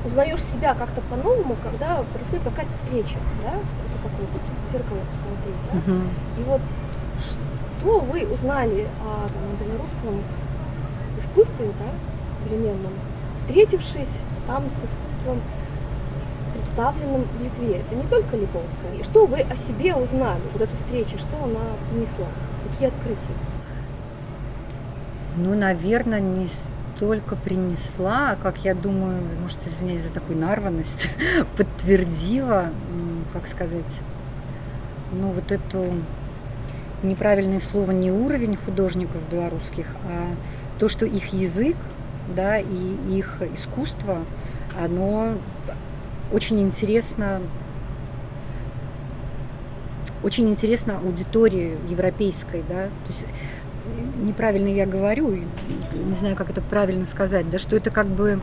узнаешь 0.06 0.41
себя 0.44 0.74
как-то 0.76 1.02
по-новому, 1.02 1.56
когда 1.63 2.04
происходит 2.13 2.44
какая-то 2.44 2.76
встреча, 2.76 3.18
да, 3.44 3.54
это 3.54 3.98
какое-то 4.04 4.39
зеркало 4.72 5.00
посмотреть, 5.12 5.56
да, 5.72 5.91
uh-huh. 5.91 6.08
и 6.39 6.44
вот 6.44 6.62
что 7.20 8.00
вы 8.00 8.26
узнали 8.26 8.88
о, 9.02 9.28
там, 9.28 9.52
например, 9.52 9.82
русском 9.82 10.22
искусстве, 11.18 11.72
да, 11.80 11.91
современном, 12.38 12.94
встретившись 13.36 14.13
там 14.48 14.70
с 14.70 14.74
искусством, 14.74 15.41
представленным 16.54 17.24
в 17.24 17.44
Литве. 17.44 17.82
Это 17.82 17.96
не 17.96 18.08
только 18.08 18.38
литовское. 18.38 18.94
И 19.00 19.04
что 19.04 19.26
вы 19.26 19.41
о 19.41 19.56
себе 19.56 19.96
узнали, 19.96 20.41
вот 20.54 20.62
эта 20.62 20.76
встреча, 20.76 21.18
что 21.18 21.36
она 21.44 21.62
принесла, 21.89 22.28
какие 22.70 22.89
открытия? 22.89 23.36
Ну, 25.38 25.56
наверное, 25.56 26.22
не 26.22 26.48
только 27.00 27.36
принесла, 27.36 28.32
а, 28.32 28.36
как 28.36 28.64
я 28.64 28.74
думаю, 28.74 29.22
может, 29.42 29.60
извиняюсь 29.66 30.02
за 30.02 30.12
такую 30.12 30.40
нарванность, 30.40 31.10
подтвердила, 31.58 32.70
как 33.34 33.48
сказать, 33.48 34.00
ну, 35.12 35.32
вот 35.32 35.52
эту 35.52 35.94
неправильное 37.04 37.60
слово 37.60 37.92
не 37.92 38.12
уровень 38.12 38.56
художников 38.56 39.22
белорусских, 39.32 39.88
а 40.10 40.28
то, 40.80 40.90
что 40.90 41.06
их 41.06 41.34
язык, 41.34 41.76
да, 42.36 42.58
и 42.58 42.96
их 43.12 43.42
искусство, 43.54 44.20
оно 44.82 45.36
очень 46.32 46.60
интересно 46.62 47.40
очень 50.24 50.50
интересно 50.50 50.98
аудитории 50.98 51.78
европейской, 51.88 52.64
да, 52.68 52.86
то 52.86 53.10
есть 53.10 53.26
неправильно 54.15 54.69
я 54.69 54.86
говорю, 54.86 55.39
не 55.93 56.13
знаю, 56.13 56.36
как 56.36 56.49
это 56.49 56.62
правильно 56.62 57.06
сказать, 57.06 57.49
да, 57.49 57.60
что 57.60 57.75
это 57.75 57.91
как 57.91 58.08
бы, 58.08 58.39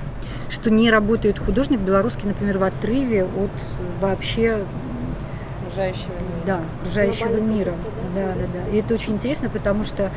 что 0.50 0.70
не 0.70 0.90
работает 0.90 1.38
художник 1.38 1.80
белорусский, 1.80 2.28
например, 2.28 2.58
в 2.58 2.62
отрыве 2.62 3.24
от 3.24 3.50
вообще 4.00 4.64
окружающего 5.66 6.12
мира. 6.12 6.42
Да, 6.46 6.60
окружающего 6.80 7.40
мира. 7.40 7.72
Да, 8.14 8.34
да, 8.34 8.46
да. 8.52 8.76
И 8.76 8.80
это 8.80 8.94
очень 8.94 9.14
интересно, 9.14 9.48
потому 9.48 9.84
что 9.84 10.10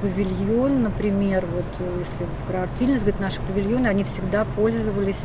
павильон, 0.00 0.82
например, 0.82 1.44
вот 1.46 1.88
если 1.98 2.26
про 2.48 2.62
Артвильнюс 2.62 3.00
говорить, 3.00 3.20
наши 3.20 3.40
павильоны, 3.40 3.86
они 3.86 4.04
всегда 4.04 4.44
пользовались 4.44 5.22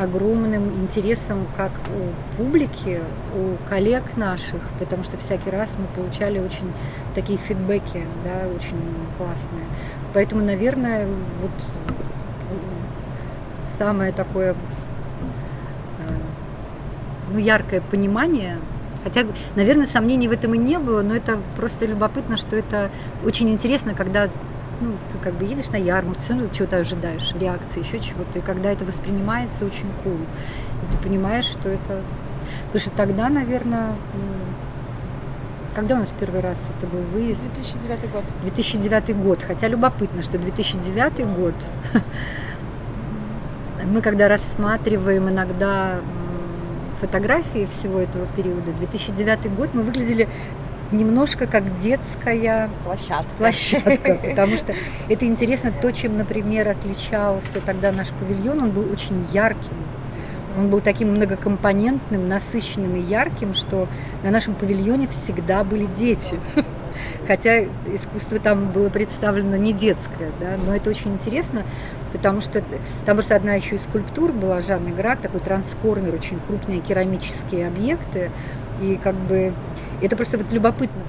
огромным 0.00 0.82
интересом 0.82 1.46
как 1.56 1.72
у 1.88 2.36
публики, 2.36 3.00
у 3.34 3.68
коллег 3.68 4.04
наших, 4.16 4.60
потому 4.78 5.02
что 5.02 5.16
всякий 5.16 5.50
раз 5.50 5.76
мы 5.78 5.86
получали 5.94 6.38
очень 6.38 6.72
такие 7.14 7.38
фидбэки, 7.38 8.04
да, 8.24 8.48
очень 8.54 8.78
классные. 9.18 9.64
Поэтому, 10.14 10.44
наверное, 10.44 11.06
вот 11.06 11.50
самое 13.68 14.12
такое 14.12 14.52
э, 14.52 14.56
ну, 17.32 17.38
яркое 17.38 17.80
понимание 17.80 18.56
Хотя, 19.04 19.26
наверное, 19.56 19.86
сомнений 19.86 20.28
в 20.28 20.32
этом 20.32 20.54
и 20.54 20.58
не 20.58 20.78
было, 20.78 21.02
но 21.02 21.14
это 21.14 21.38
просто 21.56 21.86
любопытно, 21.86 22.36
что 22.36 22.56
это 22.56 22.90
очень 23.24 23.48
интересно, 23.50 23.94
когда 23.94 24.28
ну, 24.80 24.92
ты 25.12 25.18
как 25.18 25.34
бы 25.34 25.44
едешь 25.44 25.68
на 25.68 25.76
ярмарку, 25.76 26.20
ну, 26.30 26.48
чего-то 26.52 26.78
ожидаешь, 26.78 27.32
реакции, 27.38 27.80
еще 27.80 28.00
чего-то, 28.00 28.38
и 28.38 28.42
когда 28.42 28.70
это 28.70 28.84
воспринимается 28.84 29.64
очень 29.64 29.90
cool, 30.04 30.20
и 30.20 30.92
ты 30.92 30.98
понимаешь, 31.02 31.44
что 31.44 31.68
это... 31.68 32.02
Потому 32.66 32.80
что 32.80 32.90
тогда, 32.90 33.28
наверное, 33.28 33.94
когда 35.74 35.94
у 35.94 35.98
нас 35.98 36.12
первый 36.18 36.40
раз 36.40 36.68
это 36.78 36.86
был 36.86 37.02
выезд? 37.12 37.42
2009 37.42 38.10
год. 38.10 38.24
2009 38.42 39.16
год. 39.16 39.42
Хотя 39.46 39.68
любопытно, 39.68 40.22
что 40.22 40.38
2009 40.38 41.26
год 41.36 41.54
мы 43.84 44.00
когда 44.02 44.28
рассматриваем 44.28 45.28
иногда 45.28 46.00
фотографии 47.00 47.66
всего 47.66 47.98
этого 47.98 48.26
периода, 48.36 48.72
2009 48.78 49.54
год, 49.54 49.70
мы 49.74 49.82
выглядели 49.82 50.28
немножко 50.92 51.46
как 51.46 51.78
детская 51.80 52.68
площадка. 52.84 53.34
площадка, 53.38 54.14
потому 54.30 54.56
что 54.56 54.74
это 55.08 55.26
интересно 55.26 55.72
то, 55.72 55.90
чем, 55.92 56.18
например, 56.18 56.68
отличался 56.68 57.60
тогда 57.64 57.92
наш 57.92 58.08
павильон, 58.10 58.60
он 58.60 58.70
был 58.70 58.90
очень 58.90 59.24
ярким, 59.32 59.76
он 60.58 60.68
был 60.68 60.80
таким 60.80 61.14
многокомпонентным, 61.14 62.28
насыщенным 62.28 62.96
и 62.96 63.00
ярким, 63.00 63.54
что 63.54 63.88
на 64.22 64.30
нашем 64.30 64.54
павильоне 64.54 65.06
всегда 65.08 65.64
были 65.64 65.86
дети. 65.86 66.38
Хотя 67.26 67.62
искусство 67.94 68.38
там 68.40 68.72
было 68.72 68.88
представлено 68.90 69.56
не 69.56 69.72
детское, 69.72 70.30
да, 70.40 70.56
но 70.66 70.74
это 70.74 70.90
очень 70.90 71.12
интересно, 71.12 71.62
потому 72.12 72.40
что 72.40 72.62
там 73.06 73.16
просто 73.16 73.36
одна 73.36 73.54
еще 73.54 73.76
из 73.76 73.82
скульптур 73.82 74.32
была 74.32 74.60
Жанны 74.60 74.90
Грак, 74.90 75.20
такой 75.20 75.40
трансформер, 75.40 76.14
очень 76.14 76.38
крупные 76.46 76.80
керамические 76.80 77.66
объекты, 77.68 78.30
и 78.82 78.98
как 79.02 79.14
бы 79.14 79.52
это 80.02 80.16
просто 80.16 80.38
вот 80.38 80.52
любопытно. 80.52 81.00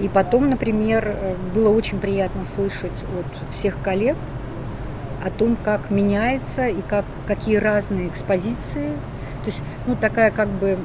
И 0.00 0.08
потом, 0.08 0.48
например, 0.48 1.14
было 1.54 1.68
очень 1.68 1.98
приятно 1.98 2.44
слышать 2.44 3.04
от 3.18 3.54
всех 3.54 3.76
коллег 3.82 4.16
о 5.22 5.30
том, 5.30 5.56
как 5.62 5.90
меняется 5.90 6.68
и 6.68 6.80
как, 6.80 7.04
какие 7.26 7.56
разные 7.56 8.08
экспозиции. 8.08 8.88
То 9.40 9.46
есть, 9.46 9.62
ну, 9.86 9.94
такая 9.94 10.30
как 10.30 10.48
бы 10.48 10.78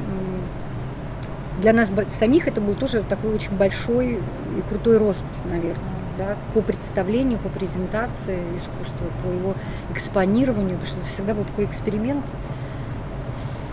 для 1.61 1.71
нас 1.71 1.91
самих 2.19 2.47
это 2.47 2.59
был 2.59 2.73
тоже 2.73 3.03
такой 3.03 3.33
очень 3.33 3.55
большой 3.55 4.15
и 4.15 4.61
крутой 4.69 4.97
рост, 4.97 5.25
наверное, 5.45 5.94
да, 6.17 6.35
по 6.53 6.61
представлению, 6.61 7.39
по 7.39 7.49
презентации 7.49 8.39
искусства, 8.57 9.07
по 9.23 9.27
его 9.27 9.55
экспонированию, 9.91 10.77
потому 10.77 10.87
что 10.87 10.99
это 10.99 11.09
всегда 11.09 11.33
был 11.33 11.43
такой 11.43 11.65
эксперимент. 11.65 12.25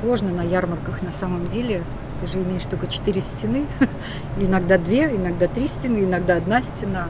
Сложно 0.01 0.33
на 0.33 0.43
ярмарках 0.43 1.03
на 1.03 1.13
самом 1.13 1.47
деле. 1.47 1.83
Ты 2.21 2.27
же 2.27 2.39
имеешь 2.39 2.65
только 2.65 2.87
четыре 2.87 3.21
стены, 3.21 3.67
иногда 4.39 4.79
две, 4.79 5.07
иногда 5.07 5.49
три 5.49 5.67
стены, 5.67 6.05
иногда 6.05 6.37
одна 6.37 6.63
стена. 6.63 7.09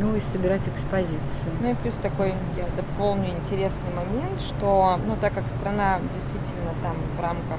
Ну 0.00 0.14
и 0.14 0.20
собирать 0.20 0.66
экспозиции. 0.68 1.48
Ну 1.60 1.70
и 1.70 1.74
плюс 1.74 1.94
такой, 1.96 2.34
я 2.56 2.66
дополню 2.76 3.30
интересный 3.30 3.90
момент, 3.94 4.40
что, 4.40 4.98
ну 5.06 5.16
так 5.20 5.34
как 5.34 5.48
страна 5.48 6.00
действительно 6.14 6.74
там 6.82 6.96
в 7.16 7.20
рамках 7.20 7.58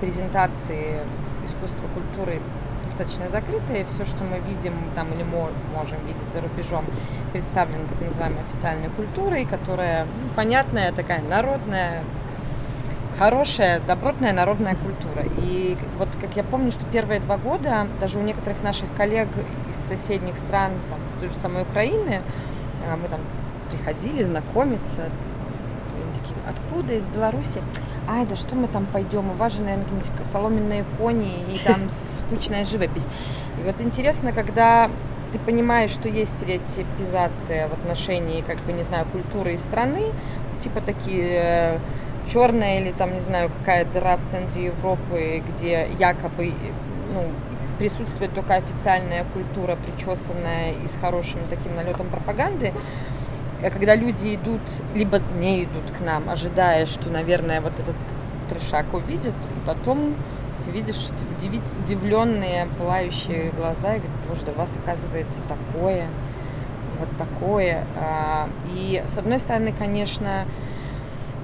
презентации 0.00 1.00
искусства, 1.46 1.86
культуры 1.94 2.40
достаточно 2.92 3.28
закрытая, 3.28 3.82
и 3.82 3.84
все, 3.84 4.04
что 4.04 4.24
мы 4.24 4.38
видим 4.38 4.74
там 4.94 5.12
или 5.12 5.24
можем 5.24 5.98
видеть 6.06 6.32
за 6.32 6.40
рубежом, 6.40 6.84
представлено 7.32 7.84
так 7.88 8.00
называемой 8.06 8.40
официальной 8.42 8.88
культурой, 8.90 9.44
которая 9.44 10.04
ну, 10.04 10.28
понятная, 10.36 10.92
такая 10.92 11.22
народная, 11.22 12.02
хорошая, 13.18 13.80
добротная 13.80 14.32
народная 14.32 14.76
культура. 14.76 15.24
И 15.38 15.76
вот 15.98 16.08
как 16.20 16.36
я 16.36 16.44
помню, 16.44 16.70
что 16.70 16.84
первые 16.86 17.20
два 17.20 17.38
года 17.38 17.86
даже 18.00 18.18
у 18.18 18.22
некоторых 18.22 18.62
наших 18.62 18.86
коллег 18.96 19.28
из 19.70 19.76
соседних 19.88 20.36
стран, 20.36 20.72
там, 20.90 20.98
с 21.14 21.20
той 21.20 21.28
же 21.28 21.34
самой 21.34 21.62
Украины, 21.62 22.22
а, 22.88 22.96
мы 22.96 23.08
там 23.08 23.20
приходили 23.70 24.22
знакомиться, 24.22 25.08
такие, 26.20 26.36
откуда, 26.48 26.92
из 26.94 27.06
Беларуси? 27.06 27.60
ай, 28.08 28.26
да 28.26 28.36
что 28.36 28.54
мы 28.56 28.68
там 28.68 28.86
пойдем, 28.86 29.30
у 29.30 29.34
вас 29.34 29.52
же, 29.52 29.62
наверное, 29.62 29.84
какие-нибудь 29.84 30.26
соломенные 30.26 30.84
кони 30.98 31.44
и 31.52 31.58
там 31.64 31.82
скучная 32.32 32.64
живопись. 32.64 33.06
И 33.60 33.62
вот 33.64 33.80
интересно, 33.80 34.32
когда 34.32 34.90
ты 35.32 35.38
понимаешь, 35.38 35.90
что 35.90 36.08
есть 36.08 36.36
стереотипизация 36.36 37.68
в 37.68 37.72
отношении, 37.72 38.42
как 38.42 38.58
бы, 38.60 38.72
не 38.72 38.82
знаю, 38.82 39.06
культуры 39.12 39.54
и 39.54 39.58
страны, 39.58 40.04
типа 40.62 40.80
такие 40.80 41.28
э, 41.30 41.78
черная 42.30 42.80
или 42.80 42.92
там, 42.92 43.14
не 43.14 43.20
знаю, 43.20 43.50
какая 43.60 43.84
дыра 43.84 44.16
в 44.16 44.24
центре 44.24 44.66
Европы, 44.66 45.42
где 45.48 45.88
якобы 45.98 46.52
ну, 47.14 47.28
присутствует 47.78 48.34
только 48.34 48.54
официальная 48.54 49.24
культура, 49.32 49.76
причесанная 49.76 50.72
и 50.84 50.88
с 50.88 50.96
хорошим 51.00 51.40
таким 51.50 51.74
налетом 51.74 52.08
пропаганды, 52.08 52.72
Э, 53.62 53.70
когда 53.70 53.94
люди 53.94 54.34
идут, 54.34 54.60
либо 54.94 55.20
не 55.38 55.64
идут 55.64 55.90
к 55.96 56.00
нам, 56.00 56.28
ожидая, 56.28 56.86
что, 56.86 57.10
наверное, 57.10 57.60
вот 57.60 57.72
этот 57.78 57.96
трешак 58.50 58.92
увидят, 58.92 59.34
и 59.34 59.66
потом 59.66 60.14
ты 60.64 60.70
видишь 60.70 60.96
эти 60.96 61.48
удивленные, 61.84 62.66
пылающие 62.78 63.50
глаза, 63.50 63.94
и 63.96 63.98
говоришь, 63.98 64.28
боже, 64.28 64.42
да 64.46 64.52
у 64.52 64.54
вас 64.56 64.70
оказывается 64.82 65.40
такое, 65.48 66.06
вот 66.98 67.08
такое. 67.18 67.84
А, 67.96 68.48
и 68.66 69.02
с 69.06 69.18
одной 69.18 69.38
стороны, 69.38 69.72
конечно, 69.76 70.46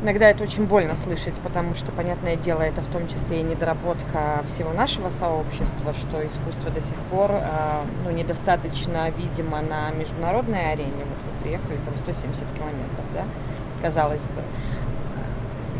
Иногда 0.00 0.30
это 0.30 0.44
очень 0.44 0.64
больно 0.66 0.94
слышать, 0.94 1.34
потому 1.40 1.74
что, 1.74 1.90
понятное 1.90 2.36
дело, 2.36 2.62
это 2.62 2.80
в 2.82 2.86
том 2.86 3.08
числе 3.08 3.40
и 3.40 3.42
недоработка 3.42 4.44
всего 4.46 4.72
нашего 4.72 5.10
сообщества, 5.10 5.92
что 5.92 6.24
искусство 6.24 6.70
до 6.70 6.80
сих 6.80 6.94
пор 7.10 7.32
э, 7.32 7.42
ну, 8.04 8.10
недостаточно 8.12 9.10
видимо 9.10 9.60
на 9.60 9.90
международной 9.90 10.70
арене. 10.70 10.92
Вот 11.04 11.18
вы 11.24 11.42
приехали, 11.42 11.78
там 11.84 11.98
170 11.98 12.44
километров, 12.56 13.04
да, 13.12 13.24
казалось 13.82 14.22
бы, 14.22 14.42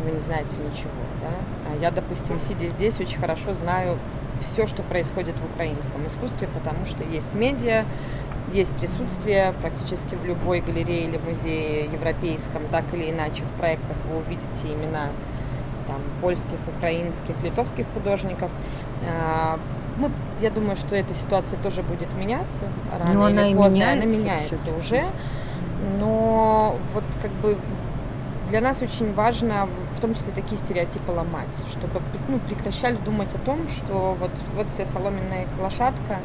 вы 0.05 0.16
не 0.16 0.20
знаете 0.20 0.57
ничего, 0.57 0.91
да. 1.22 1.30
А 1.71 1.77
я, 1.83 1.91
допустим, 1.91 2.41
сидя 2.41 2.69
здесь, 2.69 3.01
очень 3.01 3.19
хорошо 3.19 3.53
знаю 3.55 3.99
все, 4.41 4.66
что 4.66 4.83
происходит 4.83 5.35
в 5.37 5.53
украинском 5.53 6.07
искусстве, 6.07 6.49
потому 6.55 6.87
что 6.87 7.03
есть 7.05 7.35
медиа, 7.35 7.85
есть 8.53 8.75
присутствие 8.77 9.53
практически 9.61 10.14
в 10.14 10.25
любой 10.25 10.61
галерее 10.61 11.05
или 11.05 11.19
музее 11.19 11.85
европейском, 11.87 12.62
так 12.71 12.85
или 12.93 13.11
иначе 13.11 13.43
в 13.43 13.53
проектах 13.59 13.97
вы 14.11 14.19
увидите 14.19 14.73
имена 14.73 15.09
там, 15.87 16.01
польских, 16.21 16.59
украинских, 16.77 17.35
литовских 17.43 17.87
художников. 17.95 18.51
А, 19.07 19.59
мы, 19.97 20.11
я 20.41 20.51
думаю, 20.51 20.77
что 20.77 20.97
эта 20.97 21.12
ситуация 21.12 21.59
тоже 21.59 21.83
будет 21.83 22.12
меняться 22.14 22.64
рано 22.91 23.12
но 23.12 23.29
или 23.29 23.39
она 23.39 23.57
поздно. 23.62 23.77
Меняется 23.77 24.07
она 24.07 24.16
меняется 24.16 24.69
уже. 24.79 25.05
Но 25.99 26.77
вот 26.95 27.05
как 27.23 27.31
бы 27.33 27.57
для 28.49 28.61
нас 28.61 28.83
очень 28.83 29.13
важно 29.15 29.69
в 29.97 30.01
том 30.01 30.15
числе 30.15 30.33
такие 30.33 30.57
стереотипы 30.57 31.11
ломать, 31.11 31.55
чтобы 31.71 32.01
ну, 32.29 32.39
прекращали 32.39 32.97
думать 32.97 33.35
о 33.35 33.39
том, 33.39 33.69
что 33.69 34.17
вот, 34.19 34.31
вот 34.55 34.73
тебе 34.73 34.87
соломенная 34.87 35.47
лошадка, 35.61 36.19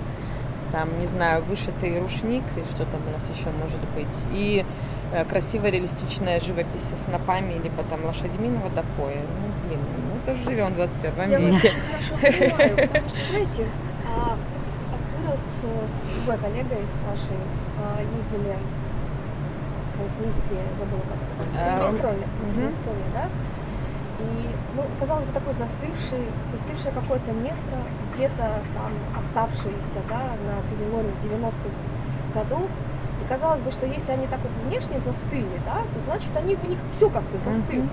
там, 0.71 0.99
не 0.99 1.07
знаю, 1.07 1.43
вышитый 1.43 1.99
рушник, 1.99 2.43
и 2.57 2.73
что 2.73 2.85
там 2.85 3.01
у 3.07 3.11
нас 3.11 3.29
еще 3.29 3.49
может 3.51 3.79
быть, 3.95 4.15
и 4.31 4.65
э, 5.11 5.25
красивая 5.25 5.69
реалистичная 5.69 6.39
живопись 6.39 6.81
с 6.97 7.03
снопами, 7.03 7.53
либо 7.61 7.83
там 7.89 8.05
лошадьми 8.05 8.49
на 8.49 8.59
водопое. 8.61 9.17
Ну, 9.17 9.67
блин, 9.67 9.79
мы 10.13 10.25
тоже 10.25 10.43
живем 10.43 10.67
в 10.67 10.75
21 10.75 11.29
Я 11.29 11.39
веке. 11.39 11.71
Я 11.71 11.99
хорошо 11.99 12.39
понимаю, 12.39 12.75
потому 12.87 13.09
что, 13.09 13.17
знаете, 13.29 13.67
а, 14.07 14.29
вот 14.29 14.69
Артура 14.95 15.37
с, 15.37 15.91
с 15.91 16.25
другой 16.25 16.37
коллегой 16.37 16.85
нашей 17.05 17.37
а, 17.79 17.99
ездили 18.01 18.55
я 19.99 20.75
забыла 20.77 21.03
как 21.09 21.19
это, 21.21 21.43
в 21.43 21.89
Приднестровье, 21.89 22.27
Приднестровье, 22.53 23.07
да, 23.13 23.25
и, 24.19 24.49
ну, 24.75 24.83
казалось 24.99 25.25
бы, 25.25 25.33
такое 25.33 25.53
застывшее, 25.53 26.27
застывшее 26.51 26.93
какое-то 26.93 27.31
место, 27.31 27.75
где-то 28.13 28.61
там 28.73 28.91
оставшееся, 29.19 29.99
да, 30.09 30.37
на 30.45 30.61
переломе 30.69 31.11
90-х 31.23 31.69
годов. 32.33 32.69
И 33.23 33.27
казалось 33.27 33.61
бы, 33.61 33.71
что 33.71 33.85
если 33.85 34.11
они 34.11 34.27
так 34.27 34.39
вот 34.41 34.51
внешне 34.65 34.99
застыли, 34.99 35.59
да, 35.65 35.81
то 35.93 35.99
значит 36.05 36.35
они 36.35 36.57
у 36.63 36.67
них 36.67 36.79
все 36.95 37.09
как 37.09 37.23
бы 37.23 37.37
застыло. 37.37 37.87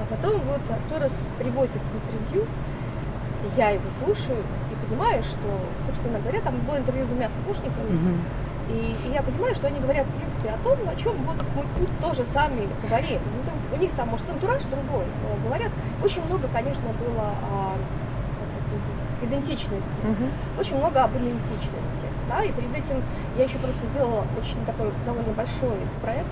А 0.00 0.04
потом 0.08 0.40
вот 0.40 0.60
Торрес 0.88 1.12
привозит 1.38 1.82
интервью, 1.94 2.46
я 3.56 3.70
его 3.70 3.84
слушаю 4.02 4.38
и 4.70 4.86
понимаю, 4.86 5.22
что, 5.22 5.48
собственно 5.86 6.18
говоря, 6.20 6.40
там 6.40 6.56
было 6.66 6.78
интервью 6.78 7.04
с 7.04 7.08
двумя 7.08 7.28
художниками, 7.28 7.90
mm-hmm. 7.90 8.18
И, 8.70 9.08
и 9.08 9.12
я 9.12 9.22
понимаю, 9.22 9.54
что 9.54 9.66
они 9.66 9.80
говорят, 9.80 10.06
в 10.06 10.16
принципе, 10.16 10.50
о 10.50 10.58
том, 10.58 10.78
о 10.88 10.96
чем 10.96 11.16
вот 11.24 11.36
мы 11.36 11.64
тут 11.78 11.90
тоже 12.00 12.24
сами 12.32 12.68
говорим. 12.82 13.20
Ну, 13.46 13.76
у 13.76 13.80
них 13.80 13.90
там, 13.92 14.08
может, 14.08 14.28
антураж 14.30 14.62
другой, 14.64 15.04
но 15.22 15.48
говорят. 15.48 15.70
Очень 16.02 16.24
много, 16.26 16.48
конечно, 16.48 16.88
было 17.00 17.30
о 17.50 17.76
идентичности. 19.24 20.00
Угу. 20.02 20.60
Очень 20.60 20.76
много 20.78 21.02
об 21.02 21.12
идентичности. 21.12 22.06
Да, 22.28 22.42
и 22.42 22.52
перед 22.52 22.70
этим 22.72 23.02
я 23.36 23.44
еще 23.44 23.58
просто 23.58 23.86
сделала 23.92 24.24
очень 24.38 24.64
такой 24.64 24.90
довольно 25.04 25.32
большой 25.32 25.76
проект 26.00 26.26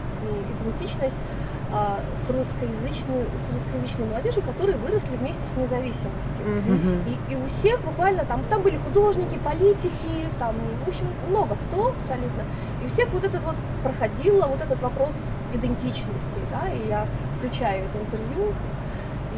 «Идентичность», 0.61 1.17
а, 1.17 1.40
с, 1.71 2.31
русскоязычной, 2.31 3.25
с 3.25 3.55
русскоязычной 3.55 4.07
молодежью, 4.07 4.43
которые 4.43 4.77
выросли 4.79 5.17
вместе 5.17 5.43
с 5.47 5.57
независимостью. 5.57 6.45
Mm-hmm. 6.45 7.19
И, 7.29 7.33
и 7.33 7.37
у 7.37 7.47
всех 7.49 7.81
буквально 7.83 8.25
там, 8.25 8.43
там 8.51 8.63
были 8.63 8.77
художники, 8.77 9.39
политики, 9.45 10.29
там, 10.39 10.55
в 10.85 10.89
общем, 10.89 11.07
много 11.29 11.57
кто 11.69 11.89
абсолютно. 11.89 12.43
И 12.83 12.87
у 12.87 12.89
всех 12.89 13.09
вот 13.11 13.25
этот 13.25 13.43
вот 13.45 13.55
проходило 13.83 14.47
вот 14.47 14.61
этот 14.61 14.81
вопрос 14.83 15.15
идентичности, 15.55 16.41
да, 16.51 16.69
и 16.69 16.89
я 16.89 17.07
включаю 17.39 17.85
это 17.85 17.99
интервью, 17.99 18.53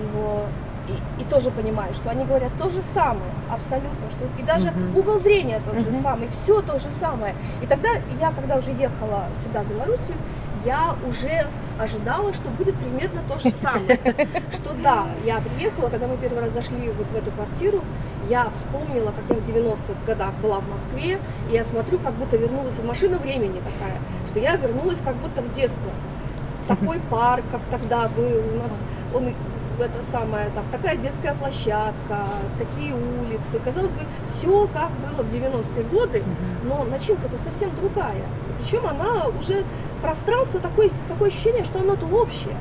его 0.02 0.46
и, 0.88 1.22
и 1.22 1.24
тоже 1.24 1.50
понимаю, 1.50 1.94
что 1.94 2.10
они 2.10 2.24
говорят 2.24 2.50
то 2.58 2.68
же 2.68 2.82
самое, 2.92 3.30
абсолютно, 3.50 4.10
что 4.10 4.24
и 4.38 4.42
даже 4.42 4.68
uh-huh. 4.68 4.98
угол 4.98 5.20
зрения 5.20 5.60
тот 5.64 5.74
uh-huh. 5.74 5.92
же 5.92 6.02
самый, 6.02 6.28
все 6.28 6.60
то 6.62 6.78
же 6.80 6.88
самое. 6.98 7.34
И 7.62 7.66
тогда 7.66 7.90
я, 8.20 8.32
когда 8.32 8.56
уже 8.56 8.72
ехала 8.72 9.26
сюда, 9.44 9.62
в 9.62 9.68
Белоруссию, 9.68 10.16
я 10.64 10.94
уже 11.06 11.46
ожидала, 11.78 12.32
что 12.32 12.48
будет 12.50 12.76
примерно 12.76 13.22
то 13.28 13.38
же 13.38 13.50
самое. 13.50 13.98
Что 14.52 14.72
да, 14.82 15.06
я 15.24 15.40
приехала, 15.40 15.88
когда 15.88 16.06
мы 16.06 16.16
первый 16.16 16.40
раз 16.40 16.52
зашли 16.52 16.90
вот 16.90 17.06
в 17.08 17.16
эту 17.16 17.30
квартиру, 17.30 17.82
я 18.28 18.48
вспомнила, 18.50 19.12
как 19.12 19.36
я 19.36 19.42
в 19.42 19.48
90-х 19.48 19.94
годах 20.06 20.34
была 20.42 20.60
в 20.60 20.68
Москве, 20.68 21.18
и 21.50 21.54
я 21.54 21.64
смотрю, 21.64 21.98
как 21.98 22.12
будто 22.14 22.36
вернулась 22.36 22.74
в 22.74 22.84
машина 22.84 23.18
времени 23.18 23.60
такая, 23.60 23.98
что 24.28 24.38
я 24.38 24.56
вернулась 24.56 24.98
как 25.04 25.16
будто 25.16 25.42
в 25.42 25.54
детство. 25.54 25.90
Такой 26.68 27.00
парк, 27.10 27.44
как 27.50 27.60
тогда 27.70 28.08
был, 28.16 28.38
у 28.54 28.62
нас 28.62 28.72
он 29.14 29.34
это 29.80 30.02
самое, 30.10 30.50
там, 30.50 30.64
такая 30.70 30.96
детская 30.96 31.34
площадка, 31.34 32.26
такие 32.58 32.94
улицы. 32.94 33.58
Казалось 33.64 33.90
бы, 33.90 34.00
все 34.38 34.68
как 34.72 34.90
было 34.90 35.22
в 35.22 35.32
90-е 35.32 35.84
годы, 35.84 36.22
но 36.64 36.84
начинка-то 36.84 37.38
совсем 37.38 37.74
другая. 37.76 38.24
Причем 38.58 38.86
она 38.86 39.26
уже 39.28 39.64
пространство 40.00 40.60
такое, 40.60 40.90
такое 41.08 41.28
ощущение, 41.28 41.64
что 41.64 41.80
оно-то 41.80 42.06
общее. 42.06 42.56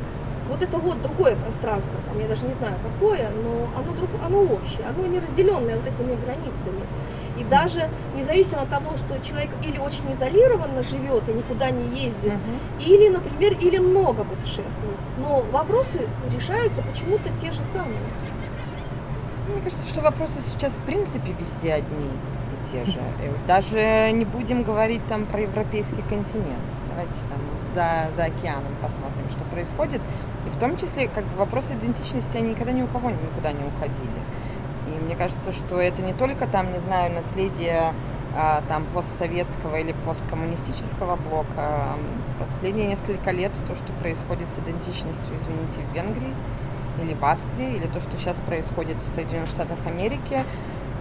Вот 0.50 0.62
это 0.62 0.78
вот 0.78 1.02
другое 1.02 1.38
пространство, 1.38 1.94
там, 2.06 2.20
я 2.20 2.28
даже 2.28 2.46
не 2.46 2.54
знаю 2.54 2.76
какое, 2.84 3.30
но 3.44 3.70
оно, 3.80 3.96
друг, 3.96 4.10
оно 4.26 4.42
общее, 4.42 4.86
оно 4.86 5.08
не 5.08 5.20
разделенное 5.20 5.78
вот 5.78 5.88
этими 5.88 6.18
границами. 6.26 6.84
И 7.42 7.44
даже 7.44 7.90
независимо 8.16 8.62
от 8.62 8.70
того, 8.70 8.96
что 8.98 9.20
человек 9.26 9.50
или 9.64 9.80
очень 9.80 10.12
изолированно 10.12 10.84
живет 10.84 11.28
и 11.28 11.34
никуда 11.34 11.72
не 11.72 11.86
ездит, 12.04 12.34
uh-huh. 12.34 12.86
или, 12.86 13.10
например, 13.10 13.54
или 13.60 13.80
много 13.80 14.24
путешествует, 14.24 15.00
но 15.18 15.44
вопросы 15.52 16.08
решаются 16.36 16.84
почему-то 16.84 17.30
те 17.42 17.52
же 17.52 17.62
самые. 17.74 17.98
Мне 19.48 19.62
кажется, 19.64 19.90
что 19.90 20.02
вопросы 20.02 20.40
сейчас 20.40 20.74
в 20.74 20.82
принципе 20.82 21.34
везде 21.40 21.74
одни 21.74 22.12
те 22.72 22.86
же. 22.86 23.00
Даже 23.48 24.12
не 24.12 24.26
будем 24.26 24.62
говорить 24.62 25.02
там 25.10 25.26
про 25.26 25.42
европейский 25.42 26.04
континент. 26.08 26.60
Давайте 26.90 27.22
там 27.22 27.40
за, 27.66 28.16
за 28.16 28.26
океаном 28.26 28.72
посмотрим, 28.84 29.26
что 29.32 29.44
происходит. 29.46 30.02
И 30.46 30.50
в 30.56 30.60
том 30.60 30.78
числе 30.78 31.08
как 31.08 31.24
бы 31.26 31.38
вопросы 31.38 31.74
идентичности, 31.74 32.38
они 32.38 32.52
никогда 32.52 32.72
ни 32.72 32.84
у 32.84 32.88
кого 32.88 33.10
никуда 33.10 33.52
не 33.52 33.64
уходили. 33.64 34.22
Мне 35.12 35.18
кажется, 35.18 35.52
что 35.52 35.78
это 35.78 36.02
не 36.02 36.14
только 36.14 36.48
там, 36.48 36.72
не 36.72 36.80
знаю, 36.80 37.14
наследие 37.14 37.94
а, 38.34 38.64
там 38.70 38.86
постсоветского 38.94 39.76
или 39.76 39.94
посткоммунистического 40.06 41.18
блока. 41.18 41.98
Последние 42.40 42.88
несколько 42.88 43.32
лет 43.32 43.52
то, 43.68 43.76
что 43.76 43.92
происходит 44.00 44.48
с 44.48 44.60
идентичностью, 44.60 45.36
извините, 45.36 45.82
в 45.82 45.94
Венгрии 45.94 46.34
или 47.02 47.14
в 47.14 47.26
Австрии, 47.26 47.76
или 47.76 47.88
то, 47.88 48.00
что 48.00 48.16
сейчас 48.16 48.38
происходит 48.38 49.02
в 49.02 49.14
Соединенных 49.14 49.50
Штатах 49.50 49.80
Америки, 49.86 50.46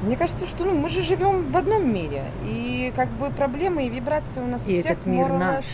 мне 0.02 0.16
кажется, 0.16 0.48
что 0.48 0.64
ну, 0.64 0.74
мы 0.74 0.88
же 0.88 1.02
живем 1.02 1.48
в 1.48 1.56
одном 1.56 1.88
мире, 1.94 2.24
и 2.42 2.92
как 2.96 3.10
бы 3.10 3.30
проблемы 3.30 3.86
и 3.86 3.88
вибрации 3.88 4.40
у 4.40 4.46
нас 4.46 4.66
и 4.66 4.78
у 4.78 4.80
всех 4.80 4.92
этот 4.94 5.06
мир 5.06 5.28
наш. 5.28 5.66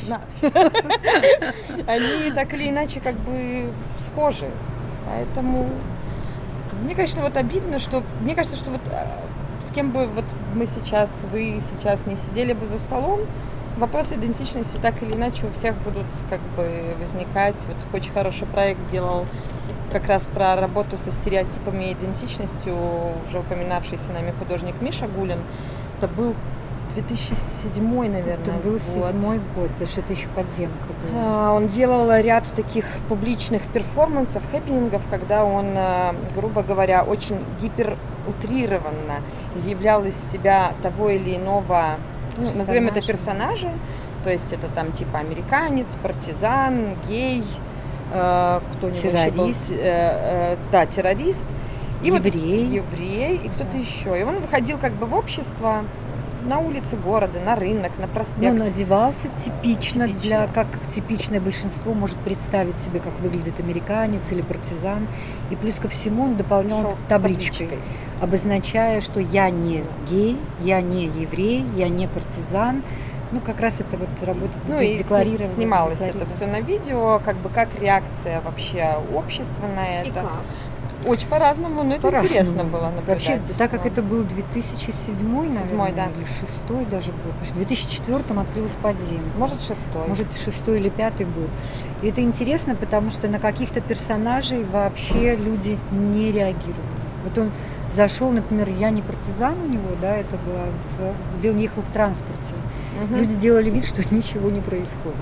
Они 1.87 2.31
так 2.35 2.53
или 2.53 2.69
иначе 2.69 3.01
как 3.01 3.15
бы 3.15 3.71
схожи. 4.05 4.51
Поэтому 5.07 5.71
мне, 6.83 6.95
конечно, 6.95 7.23
вот 7.23 7.37
обидно, 7.37 7.79
что 7.79 8.03
мне 8.21 8.35
кажется, 8.35 8.57
что 8.57 8.71
вот 8.71 8.81
э, 8.91 9.07
с 9.67 9.71
кем 9.73 9.91
бы 9.91 10.07
вот 10.07 10.25
мы 10.55 10.67
сейчас, 10.67 11.23
вы 11.33 11.61
сейчас 11.71 12.07
не 12.07 12.17
сидели 12.17 12.53
бы 12.53 12.67
за 12.67 12.79
столом, 12.79 13.21
вопросы 13.77 14.15
идентичности 14.15 14.79
так 14.81 15.03
или 15.03 15.13
иначе 15.13 15.47
у 15.47 15.53
всех 15.53 15.77
будут 15.83 16.07
как 16.31 16.41
бы 16.57 16.95
возникать. 17.01 17.57
Вот 17.67 17.77
очень 17.93 18.13
хороший 18.13 18.47
проект 18.47 18.81
делал 18.91 19.27
как 19.93 20.07
раз 20.09 20.27
про 20.33 20.57
работу 20.57 20.99
со 20.99 21.13
стереотипами 21.13 21.85
и 21.85 21.93
идентичностью, 21.93 22.75
уже 23.29 23.39
упоминавшийся 23.39 24.13
нами 24.13 24.33
художник 24.39 24.75
Миша 24.81 25.07
Гулин. 25.07 25.39
Это 25.99 26.09
был 26.09 26.35
2007, 27.03 27.85
наверное, 28.11 28.35
Это 28.35 28.53
был 28.65 28.81
седьмой 28.81 29.41
год, 29.55 29.69
потому 29.71 29.87
что 29.87 30.01
это 30.01 30.13
еще 30.13 30.29
подземка 30.29 30.87
была. 31.03 31.23
А, 31.23 31.53
он 31.53 31.67
делал 31.67 32.11
ряд 32.21 32.51
таких 32.55 32.85
публичных 33.09 33.63
перформансов, 33.73 34.43
хэппинингов, 34.51 35.03
когда 35.11 35.45
он, 35.45 35.67
а, 35.77 36.15
грубо 36.35 36.63
говоря, 36.63 37.05
очень 37.05 37.39
гиперутрированно 37.61 39.21
являл 39.65 40.05
из 40.05 40.17
себя 40.31 40.73
того 40.83 41.11
или 41.11 41.37
иного, 41.37 41.97
ну, 42.37 42.45
назовем 42.45 42.89
это 42.89 43.07
персонажа, 43.07 43.71
то 44.25 44.31
есть 44.31 44.53
это 44.53 44.69
там 44.75 44.93
типа 44.93 45.19
американец, 45.19 45.97
партизан, 46.03 46.97
гей, 47.09 47.45
э, 48.13 48.61
кто 48.73 48.91
террорист. 48.91 49.71
Был, 49.71 49.77
э, 49.79 50.55
э, 50.55 50.57
да, 50.73 50.87
террорист. 50.87 51.47
И 52.03 52.09
еврей. 52.09 52.81
Вот, 52.81 52.91
еврей 52.91 53.37
и 53.37 53.49
кто-то 53.49 53.73
да. 53.73 53.79
еще. 53.79 54.21
И 54.21 54.25
он 54.25 54.39
выходил 54.39 54.79
как 54.79 54.95
бы 54.95 55.07
в 55.07 55.15
общество, 55.15 55.85
на 56.47 56.59
улице 56.59 56.97
города, 56.97 57.41
на 57.41 57.57
рынок, 57.57 57.93
на 57.99 58.07
проспект. 58.09 58.41
Ну, 58.41 58.49
он 58.49 58.63
одевался 58.63 59.29
типично, 59.29 60.07
типично, 60.07 60.09
для, 60.09 60.47
как 60.49 60.67
типичное 60.95 61.41
большинство 61.41 61.95
может 61.95 62.17
представить 62.19 62.79
себе, 62.79 63.01
как 63.01 63.19
выглядит 63.21 63.61
американец 63.61 64.31
или 64.33 64.43
партизан. 64.43 65.07
И 65.51 65.57
плюс 65.57 65.75
ко 65.75 65.89
всему 65.89 66.25
он 66.25 66.37
дополнял 66.37 66.83
Шел 66.83 66.97
табличкой, 67.09 67.67
табличкой, 67.69 67.79
обозначая, 68.21 69.01
что 69.01 69.21
я 69.21 69.51
не 69.51 69.85
гей, 70.09 70.37
я 70.61 70.81
не 70.81 71.05
еврей, 71.07 71.65
я 71.77 71.89
не 71.89 72.07
партизан, 72.09 72.83
ну, 73.33 73.41
как 73.41 73.61
раз 73.61 73.81
это 73.81 73.97
вот 73.97 74.09
работа 74.23 74.53
ну, 74.69 74.81
и 74.81 74.99
декларировано. 74.99 75.55
Снималось 75.55 76.01
это 76.01 76.27
все 76.27 76.47
на 76.47 76.61
видео, 76.61 77.21
как 77.25 77.37
бы 77.37 77.49
как 77.49 77.69
реакция 77.81 78.41
вообще 78.41 78.97
общества 79.13 79.67
на 79.67 80.01
это. 80.01 80.09
И 80.09 80.13
как? 80.13 80.31
Очень 81.07 81.29
по-разному, 81.29 81.85
но 81.85 81.95
это 81.95 82.11
по 82.11 82.17
интересно 82.17 82.65
было 82.65 82.87
наблюдать. 82.87 83.09
Вообще, 83.09 83.41
так 83.57 83.71
как 83.71 83.87
это 83.87 84.03
был 84.03 84.25
2007, 84.25 84.93
7 84.93 85.53
наверное, 85.55 85.93
да. 85.93 86.09
или 86.17 86.25
6 86.25 86.89
даже 86.91 87.13
год. 87.13 87.35
В 87.43 87.55
2004 87.55 88.19
открылось 88.41 88.77
подземье. 88.83 89.21
Может, 89.39 89.61
шестой. 89.61 90.09
Может, 90.09 90.37
шестой 90.37 90.79
или 90.79 90.89
пятый 90.89 91.27
год. 91.27 91.49
И 92.03 92.09
это 92.09 92.23
интересно, 92.23 92.75
потому 92.75 93.11
что 93.11 93.29
на 93.29 93.39
каких-то 93.39 93.81
персонажей 93.81 94.65
вообще 94.65 95.37
люди 95.37 95.79
не 95.93 96.33
реагировали. 96.33 96.75
Вот 97.25 97.39
он 97.39 97.51
зашел, 97.93 98.31
например, 98.31 98.69
я 98.69 98.91
не 98.91 99.03
партизан 99.03 99.55
у 99.61 99.69
него, 99.69 99.91
да, 100.01 100.17
это 100.17 100.37
было, 100.37 100.67
в, 100.99 101.39
где 101.39 101.51
он 101.51 101.59
ехал 101.59 101.83
в 101.83 101.93
транспорте. 101.93 102.55
Угу. 103.05 103.17
Люди 103.17 103.35
делали 103.35 103.71
вид, 103.71 103.85
что 103.85 104.03
ничего 104.15 104.51
не 104.51 104.61
происходит 104.61 105.17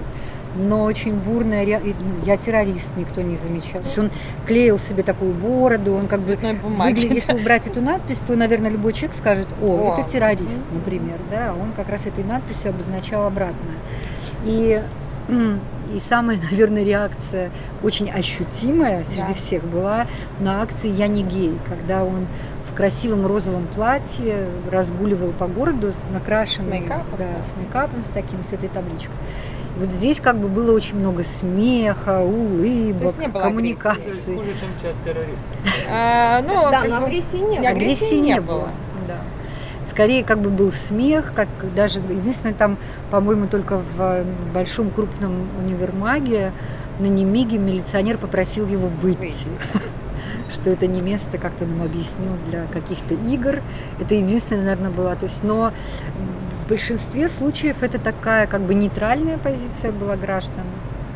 но 0.57 0.85
очень 0.85 1.15
бурная, 1.15 1.65
ну, 1.81 1.95
я 2.25 2.37
террорист, 2.37 2.91
никто 2.97 3.21
не 3.23 3.37
замечал. 3.37 3.83
Он 3.97 4.11
клеил 4.47 4.79
себе 4.79 5.03
такую 5.03 5.33
бороду, 5.33 5.95
он 5.95 6.07
как 6.07 6.21
бы 6.21 6.37
выглядит, 6.37 7.13
если 7.13 7.35
убрать 7.35 7.67
эту 7.67 7.81
надпись, 7.81 8.21
то, 8.27 8.35
наверное, 8.35 8.71
любой 8.71 8.93
человек 8.93 9.17
скажет, 9.17 9.49
о, 9.61 9.67
о. 9.67 9.99
это 9.99 10.09
террорист, 10.09 10.61
например, 10.73 11.19
да, 11.31 11.55
он 11.55 11.73
как 11.73 11.89
раз 11.89 12.07
этой 12.07 12.25
надписью 12.25 12.71
обозначал 12.71 13.27
обратное. 13.27 13.77
И 14.45 14.83
и 15.93 16.01
самая, 16.01 16.39
наверное, 16.51 16.85
реакция 16.85 17.51
очень 17.83 18.11
ощутимая 18.11 19.05
среди 19.05 19.29
да. 19.29 19.35
всех 19.35 19.65
была 19.65 20.07
на 20.41 20.63
акции 20.63 20.91
«Я 20.91 21.07
не 21.07 21.23
гей», 21.23 21.59
когда 21.69 22.05
он 22.05 22.27
в 22.71 22.77
красивом 22.77 23.27
розовом 23.27 23.67
платье 23.75 24.49
разгуливал 24.71 25.31
по 25.33 25.47
городу, 25.47 25.93
накрашенный, 26.13 26.79
с 26.79 26.81
мейкапом, 26.81 27.19
да, 27.19 27.27
да. 27.37 27.43
с 27.43 27.57
мейкапом, 27.57 28.05
с 28.05 28.09
таким, 28.09 28.43
с 28.43 28.53
этой 28.53 28.69
табличкой. 28.69 29.15
Вот 29.77 29.91
здесь 29.91 30.20
как 30.20 30.39
бы 30.39 30.49
было 30.49 30.72
очень 30.72 30.97
много 30.97 31.25
смеха, 31.25 32.20
улыбок, 32.20 33.14
коммуникации. 33.33 34.37
Хуже, 34.37 34.53
чем 34.61 34.93
террорист. 35.05 35.49
А, 35.91 36.43
ну, 36.43 36.70
да, 36.70 36.85
но 36.85 37.05
агрессии 37.05 37.39
не 37.39 37.59
было. 37.59 37.68
Агрессии 37.68 38.14
не 38.14 38.41
было. 38.41 38.68
Да. 39.09 39.16
Скорее 39.89 40.25
как 40.25 40.39
бы 40.39 40.51
был 40.51 40.70
смех, 40.70 41.33
как 41.35 41.49
даже 41.75 41.99
единственное 41.99 42.55
там, 42.55 42.79
по-моему, 43.11 43.49
только 43.49 43.79
в 43.97 44.25
большом 44.55 44.91
крупном 44.91 45.49
универмаге 45.59 46.53
на 47.01 47.07
Немиге 47.07 47.59
милиционер 47.59 48.16
попросил 48.18 48.68
его 48.68 48.87
выйти. 48.87 49.47
что 50.55 50.70
это 50.70 50.87
не 50.87 51.01
место, 51.01 51.37
как-то 51.37 51.66
нам 51.66 51.83
объяснил, 51.83 52.33
для 52.49 52.66
каких-то 52.66 53.14
игр. 53.14 53.61
Это 54.01 54.14
единственное, 54.14 54.62
наверное, 54.62 54.91
было. 54.91 55.16
То 55.16 55.27
есть, 55.27 55.43
но 55.43 55.72
в 56.65 56.69
большинстве 56.69 57.29
случаев 57.29 57.83
это 57.83 57.99
такая 57.99 58.47
как 58.47 58.62
бы 58.62 58.75
нейтральная 58.75 59.37
позиция 59.39 59.93
была 59.93 60.17
граждан. 60.17 60.65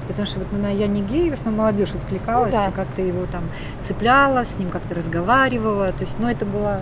Потому 0.06 0.26
что 0.26 0.40
вот 0.40 0.52
на 0.52 0.70
«Я 0.70 0.86
не 0.86 1.02
гей» 1.02 1.30
в 1.30 1.34
основном 1.34 1.60
молодежь 1.60 1.90
откликалась, 1.94 2.54
ну, 2.54 2.64
да. 2.64 2.70
как-то 2.70 3.02
его 3.02 3.26
там 3.26 3.44
цепляла, 3.82 4.44
с 4.44 4.56
ним 4.56 4.70
как-то 4.70 4.94
разговаривала. 4.94 5.92
То 5.92 6.00
есть, 6.00 6.18
ну, 6.18 6.28
это 6.28 6.46
было... 6.46 6.80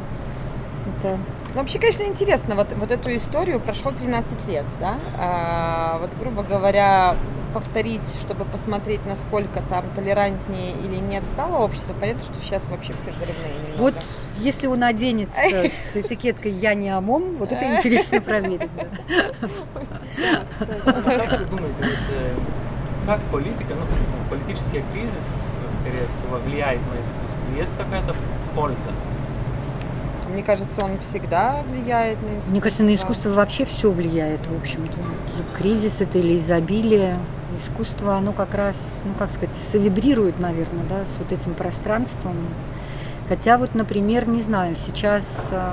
Это... 0.98 1.18
Ну, 1.54 1.60
вообще, 1.60 1.78
конечно, 1.78 2.04
интересно, 2.04 2.54
вот, 2.54 2.68
вот 2.76 2.90
эту 2.90 3.14
историю 3.16 3.58
прошло 3.58 3.90
13 3.90 4.46
лет, 4.46 4.64
да? 4.80 4.98
А, 5.18 5.98
вот, 6.00 6.10
грубо 6.20 6.44
говоря, 6.44 7.16
повторить, 7.52 8.06
чтобы 8.20 8.44
посмотреть, 8.44 9.04
насколько 9.06 9.62
там 9.68 9.84
толерантнее 9.94 10.72
или 10.72 10.96
нет 10.96 11.24
стало 11.26 11.58
общество, 11.58 11.94
понятно, 11.98 12.22
что 12.22 12.34
сейчас 12.42 12.66
вообще 12.68 12.92
все 12.92 13.10
взрывные 13.10 13.52
немного. 13.62 13.82
Вот 13.82 13.94
если 14.38 14.66
он 14.66 14.82
оденется 14.82 15.40
с 15.92 15.96
этикеткой 15.96 16.52
«Я 16.52 16.74
не 16.74 16.90
ОМОН», 16.90 17.36
вот 17.38 17.52
это 17.52 17.64
интересно 17.76 18.20
проверить. 18.20 18.70
Как 20.84 21.40
вы 21.40 21.44
думаете, 21.46 21.84
э, 22.12 22.34
как 23.06 23.20
политика, 23.32 23.74
ну, 23.74 23.84
политический 24.30 24.82
кризис, 24.92 25.26
скорее 25.74 26.06
всего, 26.16 26.38
влияет 26.44 26.80
на 26.80 27.00
искусство? 27.00 27.56
Есть 27.56 27.76
какая-то 27.76 28.14
польза? 28.54 28.90
Мне 30.28 30.42
кажется, 30.42 30.84
он 30.84 30.98
всегда 30.98 31.62
влияет 31.68 32.20
на 32.22 32.30
искусство. 32.30 32.50
Мне 32.50 32.60
кажется, 32.60 32.82
на 32.82 32.94
искусство 32.94 33.30
вообще 33.30 33.64
все 33.64 33.90
влияет, 33.90 34.40
в 34.46 34.60
общем-то. 34.60 34.98
Кризис 35.56 36.00
это 36.00 36.18
или 36.18 36.38
изобилие, 36.38 37.16
искусство, 37.56 38.16
оно 38.16 38.32
как 38.32 38.54
раз, 38.54 39.02
ну 39.04 39.12
как 39.18 39.30
сказать, 39.30 39.54
совибрирует, 39.56 40.38
наверное, 40.38 40.84
да, 40.88 41.04
с 41.04 41.16
вот 41.16 41.32
этим 41.32 41.54
пространством. 41.54 42.36
Хотя 43.28 43.58
вот, 43.58 43.74
например, 43.74 44.28
не 44.28 44.40
знаю, 44.40 44.76
сейчас 44.76 45.48
э, 45.50 45.72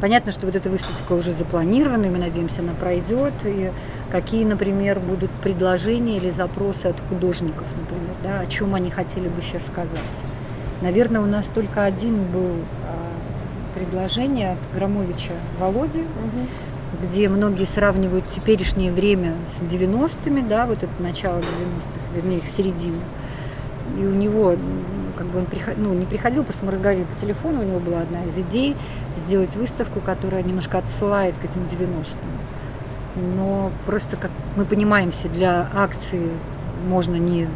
понятно, 0.00 0.32
что 0.32 0.46
вот 0.46 0.54
эта 0.54 0.70
выставка 0.70 1.12
уже 1.12 1.32
запланирована, 1.32 2.06
и 2.06 2.10
мы 2.10 2.18
надеемся, 2.18 2.62
она 2.62 2.72
пройдет. 2.72 3.34
И 3.44 3.70
какие, 4.10 4.44
например, 4.44 5.00
будут 5.00 5.30
предложения 5.30 6.16
или 6.16 6.30
запросы 6.30 6.86
от 6.86 6.96
художников, 7.08 7.66
например, 7.78 8.14
да, 8.22 8.40
о 8.40 8.46
чем 8.46 8.74
они 8.74 8.90
хотели 8.90 9.28
бы 9.28 9.42
сейчас 9.42 9.66
сказать. 9.66 9.98
Наверное, 10.80 11.20
у 11.20 11.26
нас 11.26 11.46
только 11.46 11.84
один 11.84 12.24
был 12.24 12.52
э, 12.52 13.78
предложение 13.78 14.52
от 14.52 14.58
Громовича 14.74 15.34
Володи. 15.58 16.00
Угу 16.00 16.48
где 17.02 17.28
многие 17.28 17.64
сравнивают 17.64 18.28
теперешнее 18.28 18.92
время 18.92 19.34
с 19.46 19.60
90-ми, 19.60 20.42
да, 20.42 20.66
вот 20.66 20.78
это 20.78 20.92
начало 21.00 21.38
90-х, 21.38 22.00
вернее, 22.14 22.38
их 22.38 22.48
середину. 22.48 23.00
И 23.98 24.04
у 24.04 24.12
него, 24.12 24.54
как 25.16 25.26
бы 25.26 25.38
он 25.40 25.46
приход, 25.46 25.74
ну, 25.76 25.92
не 25.94 26.06
приходил, 26.06 26.44
просто 26.44 26.64
мы 26.64 26.72
разговаривали 26.72 27.06
по 27.06 27.20
телефону, 27.20 27.60
у 27.60 27.64
него 27.64 27.80
была 27.80 28.00
одна 28.00 28.24
из 28.24 28.36
идей 28.38 28.76
сделать 29.16 29.56
выставку, 29.56 30.00
которая 30.00 30.42
немножко 30.42 30.78
отсылает 30.78 31.34
к 31.40 31.44
этим 31.44 31.62
90-м. 31.62 33.36
Но 33.36 33.70
просто, 33.86 34.16
как 34.16 34.30
мы 34.56 34.64
понимаем 34.64 35.10
все, 35.10 35.28
для 35.28 35.68
акции 35.74 36.30
можно 36.88 37.16
не 37.16 37.48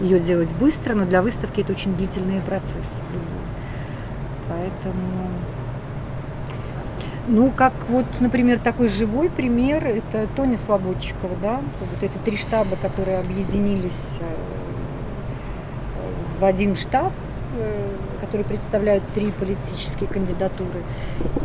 ее 0.00 0.18
делать 0.18 0.52
быстро, 0.54 0.94
но 0.94 1.04
для 1.06 1.22
выставки 1.22 1.60
это 1.60 1.72
очень 1.72 1.96
длительный 1.96 2.40
процесс. 2.40 2.98
Поэтому 4.48 5.30
ну, 7.28 7.50
как 7.50 7.72
вот, 7.88 8.06
например, 8.20 8.58
такой 8.58 8.88
живой 8.88 9.30
пример, 9.30 9.86
это 9.86 10.26
Тоня 10.36 10.58
Слободчикова, 10.58 11.34
да, 11.42 11.60
вот 11.80 12.02
эти 12.02 12.16
три 12.24 12.36
штаба, 12.36 12.76
которые 12.76 13.18
объединились 13.18 14.18
э, 14.20 14.24
в 16.40 16.44
один 16.44 16.76
штаб, 16.76 17.12
э, 17.56 17.88
которые 18.20 18.46
представляют 18.46 19.04
три 19.14 19.30
политические 19.30 20.08
кандидатуры. 20.08 20.82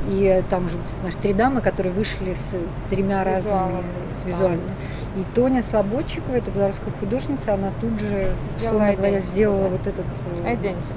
И 0.09 0.43
там 0.49 0.69
же 0.69 0.77
наши 1.03 1.17
три 1.17 1.33
дамы, 1.33 1.61
которые 1.61 1.93
вышли 1.93 2.33
с 2.33 2.55
тремя 2.89 3.23
с 3.23 3.25
разными, 3.25 3.83
с 4.09 4.25
визуальными. 4.25 4.71
И 5.17 5.23
Тоня 5.35 5.63
Слободчикова, 5.63 6.35
это 6.35 6.51
белорусская 6.51 6.91
художница, 6.99 7.53
она 7.53 7.71
тут 7.79 7.99
же, 7.99 8.31
условно 8.57 8.93
говоря, 8.95 9.19
сделала 9.19 9.69
вот 9.69 9.85
этот... 9.85 10.05
Идентику. 10.45 10.93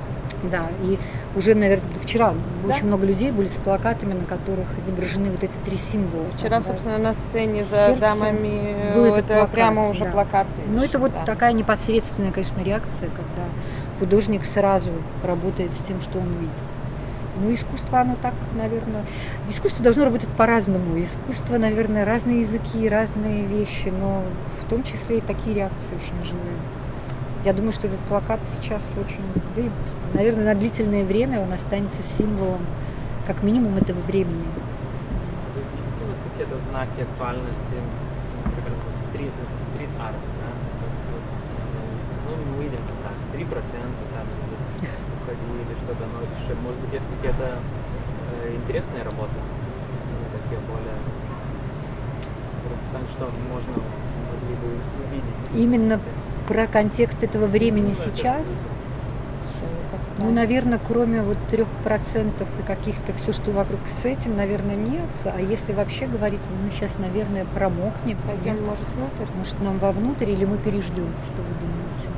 Да, 0.50 0.68
и 0.82 0.98
уже, 1.36 1.54
наверное, 1.54 1.88
вчера 2.02 2.34
да? 2.64 2.74
очень 2.74 2.86
много 2.86 3.06
людей 3.06 3.30
были 3.30 3.46
с 3.46 3.58
плакатами, 3.58 4.14
на 4.14 4.24
которых 4.24 4.66
изображены 4.78 5.30
вот 5.30 5.42
эти 5.42 5.54
три 5.64 5.76
символа. 5.76 6.26
Вчера, 6.36 6.56
да. 6.56 6.60
собственно, 6.60 6.98
на 6.98 7.12
сцене 7.12 7.64
за 7.64 7.86
Сердце 7.86 8.00
дамами 8.00 8.92
был 8.94 9.14
это 9.14 9.34
плакат, 9.34 9.50
прямо 9.50 9.88
уже 9.88 10.04
да. 10.04 10.10
плакат. 10.10 10.46
Ну, 10.66 10.82
это 10.82 10.98
вот 10.98 11.12
да. 11.12 11.24
такая 11.24 11.52
непосредственная, 11.52 12.32
конечно, 12.32 12.62
реакция, 12.62 13.08
когда 13.08 13.48
художник 13.98 14.44
сразу 14.44 14.90
работает 15.22 15.72
с 15.72 15.78
тем, 15.78 16.00
что 16.00 16.18
он 16.18 16.26
видит. 16.40 16.58
Ну, 17.36 17.54
искусство, 17.54 18.00
оно 18.00 18.16
так, 18.20 18.34
наверное... 18.56 19.04
Искусство 19.48 19.82
должно 19.82 20.04
работать 20.04 20.28
по-разному. 20.30 21.02
Искусство, 21.02 21.56
наверное, 21.56 22.04
разные 22.04 22.40
языки, 22.40 22.88
разные 22.88 23.46
вещи, 23.46 23.88
но 23.88 24.22
в 24.60 24.68
том 24.68 24.82
числе 24.82 25.18
и 25.18 25.20
такие 25.20 25.54
реакции 25.54 25.94
очень 25.94 26.24
живые. 26.24 26.56
Я 27.44 27.52
думаю, 27.52 27.72
что 27.72 27.88
этот 27.88 27.98
плакат 28.00 28.38
сейчас 28.54 28.84
очень, 28.96 29.24
да 29.56 29.62
и, 29.62 29.70
наверное, 30.14 30.54
на 30.54 30.54
длительное 30.54 31.04
время 31.04 31.40
он 31.40 31.52
останется 31.52 32.00
символом, 32.00 32.60
как 33.26 33.42
минимум, 33.42 33.76
этого 33.76 33.98
времени. 34.02 34.46
Какие-то 36.30 36.58
знаки 36.58 37.02
актуальности, 37.02 37.74
например, 38.44 38.78
стрит, 38.94 39.32
стрит-арт, 39.58 40.14
да? 40.14 40.50
Ну, 42.30 42.56
мы 42.56 42.62
видим, 42.62 42.78
там, 42.78 43.12
3% 43.34 43.50
там, 43.50 44.26
уходили 45.18 45.62
или 45.66 45.74
что-то, 45.82 46.06
но 46.14 46.22
еще, 46.22 46.54
может 46.62 46.80
быть, 46.80 46.92
есть 46.92 47.06
какие-то 47.16 47.58
э, 48.44 48.54
интересные 48.54 49.02
работы, 49.02 49.34
такие 50.32 50.60
более 50.60 50.94
что 53.10 53.24
можно 53.50 53.72
могли 54.30 54.54
бы 54.56 54.78
увидеть. 55.04 55.64
Именно 55.64 55.98
про 56.46 56.66
контекст 56.66 57.22
этого 57.22 57.46
времени 57.46 57.92
сейчас? 57.92 58.66
Ну, 60.18 60.30
наверное, 60.30 60.78
кроме 60.78 61.22
вот 61.22 61.36
трех 61.50 61.66
процентов 61.82 62.48
и 62.60 62.62
каких-то 62.62 63.12
все, 63.12 63.32
что 63.32 63.50
вокруг 63.50 63.80
с 63.88 64.04
этим, 64.04 64.36
наверное, 64.36 64.76
нет. 64.76 65.08
А 65.24 65.40
если 65.40 65.72
вообще 65.72 66.06
говорить, 66.06 66.40
ну, 66.48 66.64
мы 66.64 66.70
сейчас, 66.70 66.98
наверное, 66.98 67.44
промокнем. 67.44 68.16
Пойдем, 68.26 68.54
нет? 68.54 68.64
может, 68.64 68.86
внутрь? 68.94 69.32
Может, 69.36 69.60
нам 69.60 69.78
вовнутрь 69.78 70.30
или 70.30 70.44
мы 70.44 70.58
переждем, 70.58 71.08
что 71.24 71.42
вы 71.42 71.48
думаете? 71.60 72.08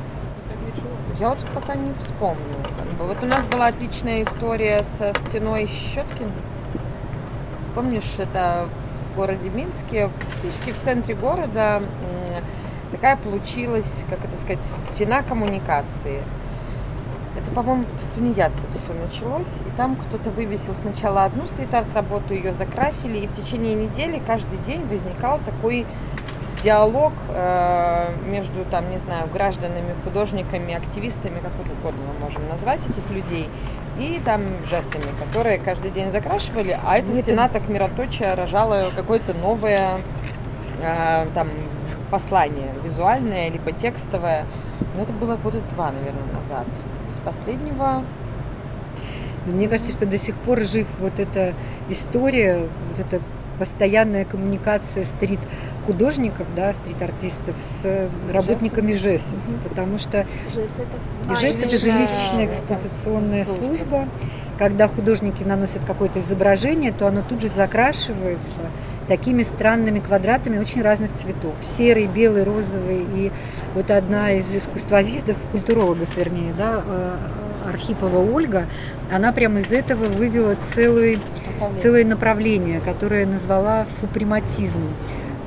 Я 1.18 1.30
вот 1.30 1.44
пока 1.54 1.76
не 1.76 1.94
вспомню. 1.94 2.42
Как 2.76 2.88
бы. 2.88 3.06
Вот 3.06 3.22
у 3.22 3.26
нас 3.26 3.46
была 3.46 3.68
отличная 3.68 4.22
история 4.22 4.82
со 4.82 5.14
стеной 5.14 5.66
Щеткин. 5.66 6.30
Помнишь, 7.74 8.12
это 8.18 8.68
в 9.12 9.16
городе 9.16 9.48
Минске, 9.48 10.10
практически 10.20 10.72
в 10.72 10.80
центре 10.80 11.14
города 11.14 11.82
такая 13.04 13.16
получилась, 13.18 14.02
как 14.08 14.24
это 14.24 14.34
сказать, 14.34 14.64
стена 14.64 15.22
коммуникации. 15.22 16.22
Это, 17.36 17.50
по-моему, 17.50 17.84
с 18.00 18.08
тунеядцев 18.08 18.66
все 18.72 18.94
началось. 18.94 19.58
И 19.66 19.76
там 19.76 19.96
кто-то 19.96 20.30
вывесил 20.30 20.72
сначала 20.72 21.24
одну 21.24 21.46
стрит-арт-работу, 21.46 22.32
ее 22.32 22.54
закрасили, 22.54 23.18
и 23.18 23.26
в 23.26 23.32
течение 23.32 23.74
недели 23.74 24.22
каждый 24.26 24.56
день 24.60 24.86
возникал 24.86 25.38
такой 25.44 25.84
диалог 26.62 27.12
э, 27.28 28.08
между, 28.26 28.64
там, 28.70 28.88
не 28.88 28.96
знаю, 28.96 29.28
гражданами, 29.30 29.94
художниками, 30.02 30.72
активистами, 30.72 31.40
как 31.40 31.52
угодно 31.60 32.00
мы 32.06 32.24
можем 32.24 32.48
назвать 32.48 32.88
этих 32.88 33.10
людей, 33.10 33.50
и 33.98 34.18
там 34.24 34.40
жестами, 34.70 35.04
которые 35.22 35.58
каждый 35.58 35.90
день 35.90 36.10
закрашивали, 36.10 36.78
а 36.82 36.96
эта 36.96 37.12
стена 37.20 37.50
так 37.50 37.68
мироточие 37.68 38.32
рожала 38.32 38.86
какое-то 38.96 39.34
новое 39.34 39.98
э, 40.80 41.26
там 41.34 41.48
послание, 42.14 42.70
визуальное, 42.84 43.50
либо 43.50 43.72
текстовое. 43.72 44.46
Но 44.94 45.02
это 45.02 45.12
было 45.12 45.34
года 45.34 45.60
два, 45.74 45.90
наверное, 45.90 46.32
назад. 46.32 46.66
С 47.10 47.18
последнего 47.18 48.04
мне 49.46 49.68
кажется, 49.68 49.90
что 49.90 50.06
до 50.06 50.16
сих 50.16 50.36
пор 50.36 50.60
жив 50.60 50.86
вот 51.00 51.18
эта 51.18 51.54
история, 51.88 52.68
вот 52.90 53.00
эта 53.00 53.20
постоянная 53.58 54.24
коммуникация 54.24 55.04
стрит 55.04 55.40
художников, 55.86 56.46
да, 56.54 56.72
стрит-артистов 56.72 57.56
с 57.60 58.08
работниками 58.32 58.92
ЖЭСов, 58.92 59.38
угу. 59.48 59.68
потому 59.68 59.98
что 59.98 60.24
ЖЭС 60.54 60.70
это, 60.78 61.32
а, 61.32 61.34
ЖЭС 61.34 61.56
это 61.58 61.76
жилищная 61.76 62.46
эксплуатационная 62.46 63.44
служба. 63.44 63.76
служба. 63.76 64.08
Когда 64.56 64.86
художники 64.86 65.42
наносят 65.42 65.84
какое-то 65.84 66.20
изображение, 66.20 66.92
то 66.92 67.08
оно 67.08 67.22
тут 67.28 67.40
же 67.42 67.48
закрашивается 67.48 68.60
такими 69.08 69.42
странными 69.42 70.00
квадратами 70.00 70.58
очень 70.58 70.82
разных 70.82 71.14
цветов. 71.14 71.54
Серый, 71.62 72.06
белый, 72.06 72.44
розовый. 72.44 73.06
И 73.14 73.32
вот 73.74 73.90
одна 73.90 74.32
из 74.32 74.54
искусствоведов, 74.54 75.36
культурологов 75.52 76.16
вернее, 76.16 76.54
да, 76.56 76.82
э, 76.86 77.16
Архипова 77.68 78.18
Ольга, 78.18 78.66
она 79.12 79.32
прямо 79.32 79.60
из 79.60 79.72
этого 79.72 80.04
вывела 80.04 80.56
целый, 80.74 81.18
целое 81.78 82.04
направление, 82.04 82.80
которое 82.80 83.26
назвала 83.26 83.86
фуприматизм 84.00 84.82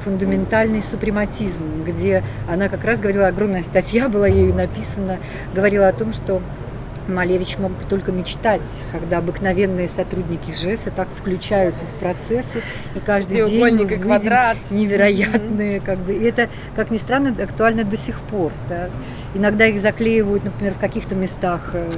фундаментальный 0.04 0.82
супрематизм, 0.82 1.84
где 1.86 2.24
она 2.50 2.70
как 2.70 2.86
раз 2.86 3.02
говорила, 3.02 3.28
огромная 3.28 3.62
статья 3.62 4.08
была 4.08 4.26
ею 4.26 4.54
написана, 4.54 5.18
говорила 5.54 5.90
о 5.90 5.92
том, 5.92 6.14
что 6.14 6.42
Малевич 7.08 7.58
мог 7.58 7.72
бы 7.72 7.84
только 7.90 8.12
мечтать, 8.12 8.62
когда 8.92 9.20
обыкновенные 9.20 9.88
сотрудники 9.88 10.52
ЖЭСа 10.52 10.92
так 10.92 11.08
включаются 11.10 11.86
в 11.86 12.00
процессы, 12.00 12.62
и 12.96 13.00
каждый 13.00 13.46
день 13.46 13.62
мы 13.62 13.72
видим 13.72 14.02
квадрат. 14.02 14.58
невероятные, 14.72 15.80
как 15.80 16.00
бы, 16.00 16.14
и 16.14 16.24
это, 16.24 16.50
как 16.76 16.92
ни 16.92 16.98
странно, 16.98 17.36
актуально 17.42 17.84
до 17.84 17.98
сих 17.98 18.20
пор. 18.20 18.52
Да. 18.70 18.90
Иногда 19.34 19.66
их 19.68 19.80
заклеивают, 19.80 20.44
например, 20.44 20.74
в 20.74 20.80
каких-то 20.80 21.16
местах 21.16 21.72
э, 21.74 21.90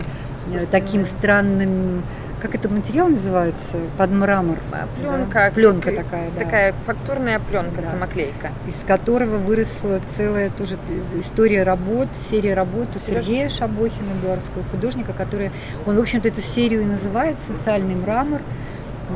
таким 0.71 1.05
странным 1.05 2.03
как 2.41 2.55
это 2.55 2.69
материал 2.69 3.09
называется? 3.09 3.77
Под 3.97 4.11
мрамор. 4.11 4.57
Пленка. 4.97 5.45
Да? 5.45 5.51
Пленка 5.51 5.91
такая, 5.91 6.31
да. 6.31 6.43
Такая 6.43 6.75
фактурная 6.85 7.39
пленка, 7.39 7.81
да. 7.81 7.89
самоклейка. 7.89 8.51
Из 8.67 8.83
которого 8.83 9.37
выросла 9.37 10.01
целая 10.07 10.49
тоже 10.49 10.77
история 11.19 11.63
работ, 11.63 12.07
серия 12.15 12.53
работ 12.53 12.87
у 12.95 12.99
Сергея 12.99 13.49
Шабохина, 13.49 14.13
белорусского 14.21 14.63
художника, 14.71 15.13
который, 15.13 15.51
он, 15.85 15.97
в 15.97 15.99
общем-то, 15.99 16.27
эту 16.27 16.41
серию 16.41 16.81
и 16.81 16.85
называет 16.85 17.39
«Социальный 17.39 17.95
мрамор» 17.95 18.41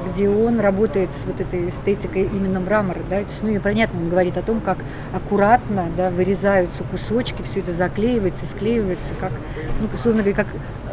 где 0.07 0.29
он 0.29 0.59
работает 0.59 1.11
с 1.11 1.25
вот 1.25 1.39
этой 1.39 1.69
эстетикой 1.69 2.23
именно 2.23 2.59
мрамора, 2.59 2.99
да, 3.09 3.19
то 3.19 3.25
есть, 3.25 3.43
ну 3.43 3.49
и 3.49 3.59
понятно, 3.59 3.99
он 3.99 4.09
говорит 4.09 4.37
о 4.37 4.41
том, 4.41 4.59
как 4.59 4.79
аккуратно, 5.13 5.87
да, 5.95 6.09
вырезаются 6.09 6.83
кусочки, 6.83 7.41
все 7.43 7.59
это 7.59 7.71
заклеивается, 7.71 8.45
склеивается, 8.45 9.13
как, 9.19 9.31
ну, 9.79 9.87
условно 9.93 10.23
говоря, 10.23 10.43
как 10.43 10.47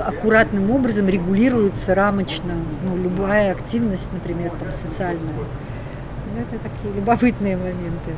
аккуратным 0.07 0.70
образом 0.70 1.09
регулируется 1.09 1.94
рамочно, 1.94 2.55
ну, 2.84 2.96
любая 2.96 3.53
активность, 3.53 4.09
например, 4.12 4.53
там, 4.59 4.72
социальная. 4.72 5.34
Ну, 6.34 6.40
это 6.40 6.62
такие 6.62 6.94
любопытные 6.94 7.57
моменты. 7.57 8.12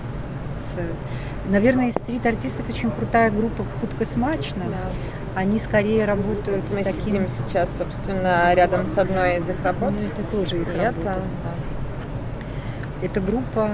Наверное, 1.49 1.89
из 1.89 1.95
стрит-артистов 1.95 2.69
очень 2.69 2.91
крутая 2.91 3.31
группа 3.31 3.65
«Худко 3.81 4.07
смачно». 4.07 4.65
Да 4.67 4.91
они 5.35 5.59
скорее 5.59 6.05
работают 6.05 6.65
Мы 6.71 6.83
с 6.83 6.85
таким... 6.85 7.03
сидим 7.03 7.29
сейчас, 7.29 7.77
собственно, 7.77 8.53
рядом 8.55 8.87
с 8.87 8.99
одной 8.99 9.39
из 9.39 9.49
их 9.49 9.57
работ. 9.65 9.93
Ну, 9.93 9.99
это 9.99 10.23
тоже 10.31 10.61
их 10.61 10.69
это, 10.69 10.85
работа. 10.85 11.23
Да. 11.45 13.07
Это 13.07 13.21
группа, 13.21 13.71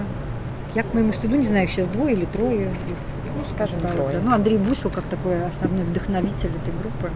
я 0.74 0.82
к 0.82 0.94
моему 0.94 1.12
стыду 1.12 1.36
не 1.36 1.46
знаю, 1.46 1.64
их 1.64 1.70
сейчас 1.70 1.86
двое 1.88 2.14
или 2.14 2.24
трое. 2.24 2.68
Ну, 2.68 3.44
скажем, 3.54 3.80
трое. 3.80 4.18
Да. 4.18 4.20
Ну, 4.22 4.32
Андрей 4.32 4.58
Бусел 4.58 4.90
как 4.90 5.04
такой 5.04 5.44
основной 5.46 5.84
вдохновитель 5.84 6.50
этой 6.50 6.78
группы. 6.78 7.10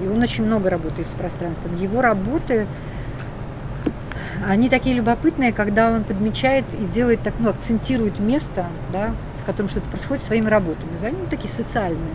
И 0.00 0.08
он 0.08 0.22
очень 0.22 0.44
много 0.44 0.70
работает 0.70 1.06
с 1.06 1.10
пространством. 1.10 1.76
Его 1.76 2.00
работы, 2.00 2.66
они 4.46 4.70
такие 4.70 4.94
любопытные, 4.94 5.52
когда 5.52 5.90
он 5.90 6.04
подмечает 6.04 6.64
и 6.72 6.86
делает 6.86 7.22
так, 7.22 7.34
ну, 7.38 7.50
акцентирует 7.50 8.18
место, 8.18 8.66
да, 8.92 9.14
в 9.42 9.44
котором 9.44 9.68
что-то 9.68 9.86
происходит 9.88 10.24
своими 10.24 10.48
работами. 10.48 10.90
Они 11.02 11.18
ну, 11.18 11.26
такие 11.28 11.50
социальные. 11.50 12.14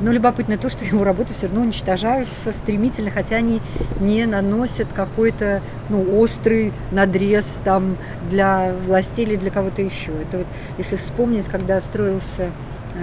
Но 0.00 0.12
любопытно 0.12 0.58
то, 0.58 0.68
что 0.68 0.84
его 0.84 1.04
работы 1.04 1.32
все 1.32 1.46
равно 1.46 1.62
уничтожаются 1.62 2.52
стремительно, 2.52 3.10
хотя 3.10 3.36
они 3.36 3.60
не 4.00 4.26
наносят 4.26 4.88
какой-то 4.94 5.62
ну, 5.88 6.18
острый 6.18 6.72
надрез 6.90 7.56
там, 7.64 7.96
для 8.28 8.74
властей 8.86 9.24
или 9.24 9.36
для 9.36 9.50
кого-то 9.50 9.80
еще. 9.80 10.12
Это 10.12 10.38
вот, 10.38 10.46
если 10.76 10.96
вспомнить, 10.96 11.46
когда 11.46 11.80
строился 11.80 12.50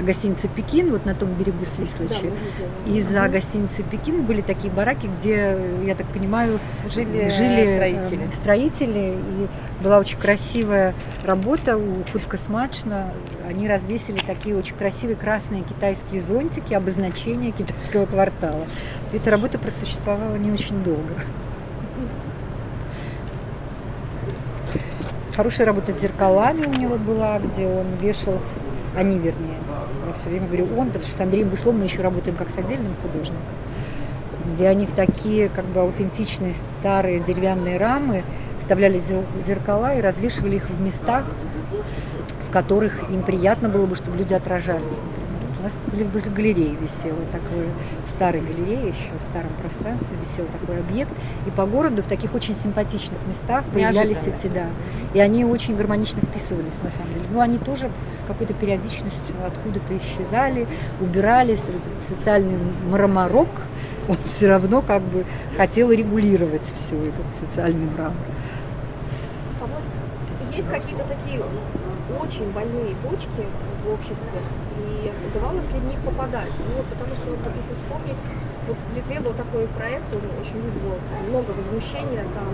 гостиница 0.01 0.47
«Пекин», 0.47 0.91
вот 0.91 1.05
на 1.05 1.13
том 1.13 1.29
берегу 1.33 1.65
Свислочи. 1.65 2.31
Да, 2.87 2.91
и 2.91 3.01
за 3.01 3.27
гостиницей 3.27 3.83
«Пекин» 3.83 4.23
были 4.23 4.41
такие 4.41 4.73
бараки, 4.73 5.09
где, 5.19 5.57
я 5.85 5.95
так 5.95 6.07
понимаю, 6.07 6.59
жили, 6.89 7.29
жили 7.29 7.65
строители. 7.65 8.29
строители. 8.31 9.15
И 9.17 9.83
была 9.83 9.99
очень 9.99 10.17
красивая 10.17 10.93
работа 11.25 11.77
у 11.77 12.03
Худкосмачна. 12.11 13.11
Они 13.47 13.67
развесили 13.67 14.17
такие 14.25 14.55
очень 14.55 14.75
красивые 14.75 15.15
красные 15.15 15.63
китайские 15.63 16.21
зонтики, 16.21 16.73
обозначения 16.73 17.51
китайского 17.51 18.05
квартала. 18.05 18.63
И 19.11 19.17
эта 19.17 19.31
работа 19.31 19.59
просуществовала 19.59 20.35
не 20.37 20.51
очень 20.51 20.83
долго. 20.83 21.13
Хорошая 25.35 25.65
работа 25.65 25.91
с 25.91 25.99
зеркалами 25.99 26.65
у 26.65 26.79
него 26.79 26.95
была, 26.95 27.39
где 27.39 27.65
он 27.65 27.87
вешал, 27.99 28.39
они 28.95 29.17
вернее, 29.17 29.52
все 30.13 30.29
время 30.29 30.47
говорю 30.47 30.67
он, 30.77 30.87
потому 30.87 31.03
что 31.03 31.15
с 31.15 31.19
Андреем 31.19 31.49
Буслом 31.49 31.79
мы 31.79 31.85
еще 31.85 32.01
работаем 32.01 32.35
как 32.35 32.49
с 32.49 32.57
отдельным 32.57 32.93
художником, 33.01 33.41
где 34.53 34.67
они 34.67 34.85
в 34.85 34.93
такие 34.93 35.49
как 35.49 35.65
бы 35.65 35.81
аутентичные 35.81 36.53
старые 36.53 37.19
деревянные 37.19 37.77
рамы 37.77 38.23
вставляли 38.59 39.01
зеркала 39.45 39.95
и 39.95 40.01
развешивали 40.01 40.57
их 40.57 40.69
в 40.69 40.81
местах, 40.81 41.25
в 42.47 42.51
которых 42.51 43.09
им 43.09 43.23
приятно 43.23 43.69
было 43.69 43.85
бы, 43.85 43.95
чтобы 43.95 44.17
люди 44.17 44.33
отражались. 44.33 45.01
У 45.63 45.65
нас 45.65 45.79
возле 46.11 46.29
галереи 46.29 46.75
висело 46.81 47.21
такой 47.31 47.69
старой 48.09 48.41
галереи 48.41 48.87
еще 48.87 49.17
в 49.17 49.23
старом 49.23 49.49
пространстве 49.61 50.17
висел 50.19 50.45
такой 50.47 50.77
объект, 50.77 51.13
и 51.47 51.51
по 51.51 51.65
городу 51.65 52.03
в 52.03 52.07
таких 52.07 52.35
очень 52.35 52.53
симпатичных 52.53 53.17
местах 53.29 53.63
появлялись 53.73 54.23
эти, 54.25 54.47
да, 54.47 54.65
и 55.13 55.21
они 55.21 55.45
очень 55.45 55.77
гармонично 55.77 56.19
вписывались 56.19 56.79
на 56.83 56.91
самом 56.91 57.13
деле. 57.13 57.27
Но 57.31 57.39
они 57.39 57.59
тоже 57.59 57.89
с 58.21 58.27
какой-то 58.27 58.53
периодичностью 58.53 59.35
откуда-то 59.47 59.97
исчезали, 59.99 60.67
убирались, 60.99 61.63
социальный 62.09 62.57
мраморок, 62.89 63.47
он 64.09 64.17
все 64.25 64.49
равно 64.49 64.81
как 64.81 65.01
бы 65.01 65.23
хотел 65.55 65.93
регулировать 65.93 66.73
все 66.75 67.01
этот 67.03 67.33
социальный 67.33 67.89
мрамор. 67.89 68.17
А 69.61 69.65
вот 69.65 70.53
есть 70.53 70.69
какие-то 70.69 71.05
такие 71.05 71.41
очень 72.21 72.51
больные 72.51 72.95
точки 73.01 73.47
в 73.85 73.93
обществе, 73.93 74.41
и 74.77 74.92
удавалось 75.11 75.71
ли 75.73 75.79
в 75.79 75.85
них 75.85 75.99
попадать. 75.99 76.51
Ну, 76.59 76.77
вот, 76.77 76.85
потому 76.85 77.15
что, 77.15 77.31
вот, 77.31 77.39
если 77.55 77.73
вспомнить, 77.73 78.17
вот 78.67 78.77
в 78.77 78.95
Литве 78.95 79.19
был 79.19 79.33
такой 79.33 79.67
проект, 79.67 80.07
он 80.15 80.23
очень 80.39 80.61
вызвал 80.61 80.97
много 81.27 81.51
возмущения, 81.51 82.23
там 82.33 82.47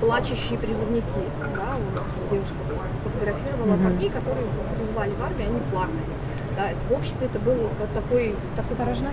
плачущие 0.00 0.58
призывники, 0.58 1.22
да, 1.54 1.78
у 1.78 1.86
нас 1.94 2.06
там 2.06 2.24
девушка 2.30 2.54
сфотографировала 2.98 3.74
mm-hmm. 3.74 3.84
парней, 3.84 4.10
которые 4.10 4.46
призвали 4.76 5.12
в 5.12 5.22
армию, 5.22 5.48
они 5.50 5.60
плакали. 5.70 6.02
Да, 6.56 6.70
это 6.70 6.80
в 6.88 6.92
обществе 6.92 7.26
это 7.26 7.38
был 7.38 7.70
такой, 7.94 8.36
такой 8.56 8.76
Порожна? 8.76 9.10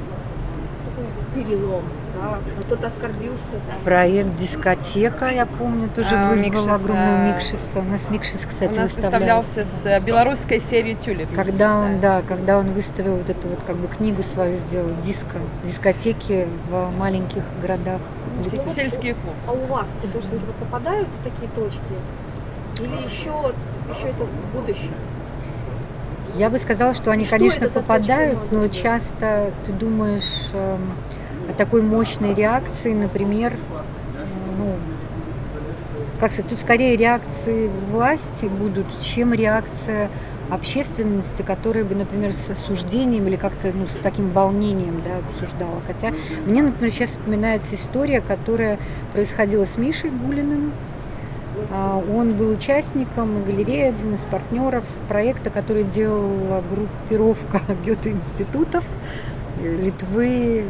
Перелом, 1.36 1.84
да, 2.16 2.39
кто-то 2.62 2.88
оскорбился. 2.88 3.43
Проект 3.84 4.36
«Дискотека», 4.36 5.30
я 5.30 5.45
помню, 5.45 5.89
тоже 5.89 6.16
а, 6.16 6.30
вызвал 6.30 6.66
Микшиса. 6.66 6.76
огромную 6.76 7.34
Микшиса. 7.34 7.80
У 7.80 7.84
нас 7.84 8.10
Микшис, 8.10 8.45
кстати, 8.45 8.78
У 8.78 8.82
нас 8.82 8.95
выставлялся 8.95 9.66
с 9.66 9.86
э, 9.86 10.00
белорусской 10.06 10.60
серией 10.60 10.95
«Тюлип». 10.95 11.34
Когда 11.36 11.78
он, 11.78 12.00
да, 12.00 12.22
когда 12.22 12.58
он 12.58 12.74
выставил 12.74 13.16
вот 13.16 13.30
эту 13.30 13.47
вот 13.47 13.60
как 13.66 13.78
бы 13.78 13.88
книгу 13.88 14.24
свою 14.24 14.58
сделал, 14.58 14.89
диско, 15.04 15.38
дискотеки 15.64 16.47
в 16.70 16.91
маленьких 16.97 17.43
городах. 17.62 18.02
Типа 18.50 18.72
сельские 18.72 19.16
клубы. 19.16 19.36
А 19.47 19.52
у 19.52 19.66
вас 19.66 19.88
художники 20.02 20.41
вот 20.45 20.56
попадают 20.56 21.10
в 21.10 21.24
такие 21.24 21.50
точки? 21.56 21.80
Или 22.80 23.04
еще, 23.04 23.34
еще 23.89 24.08
это 24.08 24.26
будущее? 24.54 24.91
Я 26.36 26.50
бы 26.50 26.60
сказала, 26.60 26.94
что 26.94 27.12
они, 27.12 27.24
что 27.24 27.38
конечно, 27.38 27.70
попадают, 27.70 28.52
но 28.52 28.68
часто 28.68 29.52
ты 29.66 29.74
думаешь 29.74 30.50
э, 30.54 30.78
о 31.50 31.54
такой 31.54 31.82
мощной 31.82 32.34
реакции, 32.34 32.94
например, 32.94 33.54
ну, 34.58 34.76
как 36.20 36.32
сказать, 36.32 36.50
тут 36.50 36.60
скорее 36.60 36.96
реакции 36.98 37.70
власти 37.92 38.46
будут, 38.46 38.86
чем 39.02 39.34
реакция 39.34 40.10
общественности, 40.50 41.42
которая 41.42 41.86
бы, 41.86 41.96
например, 41.96 42.34
с 42.34 42.50
осуждением 42.50 43.28
или 43.28 43.36
как-то 43.36 43.72
ну, 43.74 43.86
с 43.88 43.96
таким 43.96 44.32
волнением 44.32 45.02
да, 45.02 45.18
обсуждала. 45.18 45.82
Хотя 45.86 46.12
мне, 46.46 46.62
например, 46.62 46.92
сейчас 46.92 47.12
вспоминается 47.12 47.76
история, 47.76 48.22
которая 48.22 48.80
происходила 49.14 49.66
с 49.66 49.78
Мишей 49.78 50.10
Гулиным, 50.10 50.74
он 51.72 52.34
был 52.34 52.49
участником 52.49 53.43
галереи, 53.43 53.89
один 53.89 54.15
из 54.15 54.26
партнеров 54.26 54.86
проекта, 55.07 55.49
который 55.49 55.84
делала 55.84 56.63
группировка 56.70 57.61
Гёте-институтов 57.86 58.84
Литвы, 59.61 60.65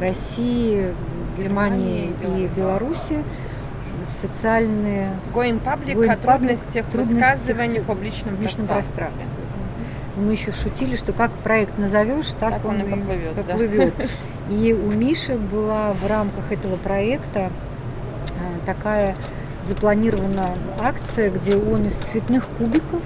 России, 0.00 0.92
Германии 1.38 2.12
и 2.22 2.48
Беларуси 2.56 3.22
социальные... 4.06 5.10
Going 5.32 5.62
Public 5.62 5.94
Going 5.94 6.10
о 6.10 6.16
трудностях 6.16 6.86
высказывания 6.92 7.80
в 7.80 7.84
публичном, 7.84 8.36
публичном 8.36 8.66
пространстве. 8.66 9.16
пространстве. 9.16 9.44
Мы 10.16 10.32
еще 10.32 10.52
шутили, 10.52 10.96
что 10.96 11.12
как 11.12 11.32
проект 11.32 11.76
назовешь, 11.78 12.28
так, 12.38 12.52
так 12.54 12.64
он, 12.64 12.80
он 12.80 12.86
и 12.86 12.90
поплывет. 12.90 13.34
поплывет. 13.34 13.94
Да? 13.96 14.04
И 14.54 14.72
у 14.72 14.90
Миши 14.90 15.36
была 15.36 15.92
в 15.92 16.06
рамках 16.06 16.52
этого 16.52 16.76
проекта 16.76 17.50
а, 18.38 18.66
такая 18.66 19.16
запланирована 19.64 20.56
акция, 20.78 21.30
где 21.30 21.56
он 21.56 21.86
из 21.86 21.94
цветных 21.94 22.46
кубиков 22.58 23.02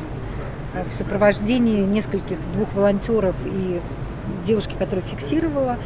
э, 0.74 0.84
в 0.88 0.92
сопровождении 0.92 1.82
нескольких 1.84 2.38
двух 2.52 2.74
волонтеров 2.74 3.36
и 3.44 3.80
девушки, 4.44 4.74
которая 4.78 5.04
фиксировала, 5.04 5.78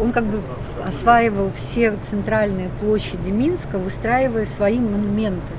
он 0.00 0.12
как 0.12 0.24
бы 0.24 0.40
осваивал 0.84 1.50
все 1.52 1.96
центральные 1.96 2.68
площади 2.80 3.30
Минска, 3.30 3.78
выстраивая 3.78 4.44
свои 4.44 4.80
монументы. 4.80 5.52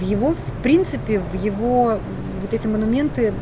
В 0.00 0.02
его, 0.02 0.32
в 0.32 0.62
принципе, 0.62 1.20
в 1.20 1.34
его 1.34 1.98
вот 2.42 2.52
эти 2.52 2.66
монументы 2.66 3.32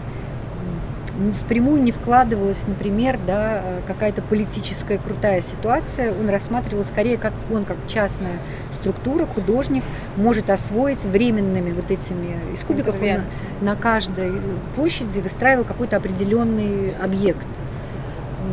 впрямую 1.32 1.82
не 1.82 1.92
вкладывалась, 1.92 2.64
например, 2.66 3.18
да, 3.26 3.62
какая-то 3.86 4.22
политическая 4.22 4.98
крутая 4.98 5.42
ситуация. 5.42 6.12
Он 6.12 6.28
рассматривал 6.28 6.84
скорее, 6.84 7.18
как 7.18 7.32
он, 7.52 7.64
как 7.64 7.76
частная 7.88 8.38
структура, 8.72 9.26
художник, 9.26 9.84
может 10.16 10.50
освоить 10.50 11.02
временными 11.04 11.72
вот 11.72 11.90
этими 11.90 12.38
из 12.54 12.60
кубиков. 12.60 13.00
Он 13.00 13.08
на, 13.08 13.24
на 13.60 13.76
каждой 13.76 14.32
площади 14.74 15.20
выстраивал 15.20 15.64
какой-то 15.64 15.96
определенный 15.96 16.94
объект. 17.02 17.46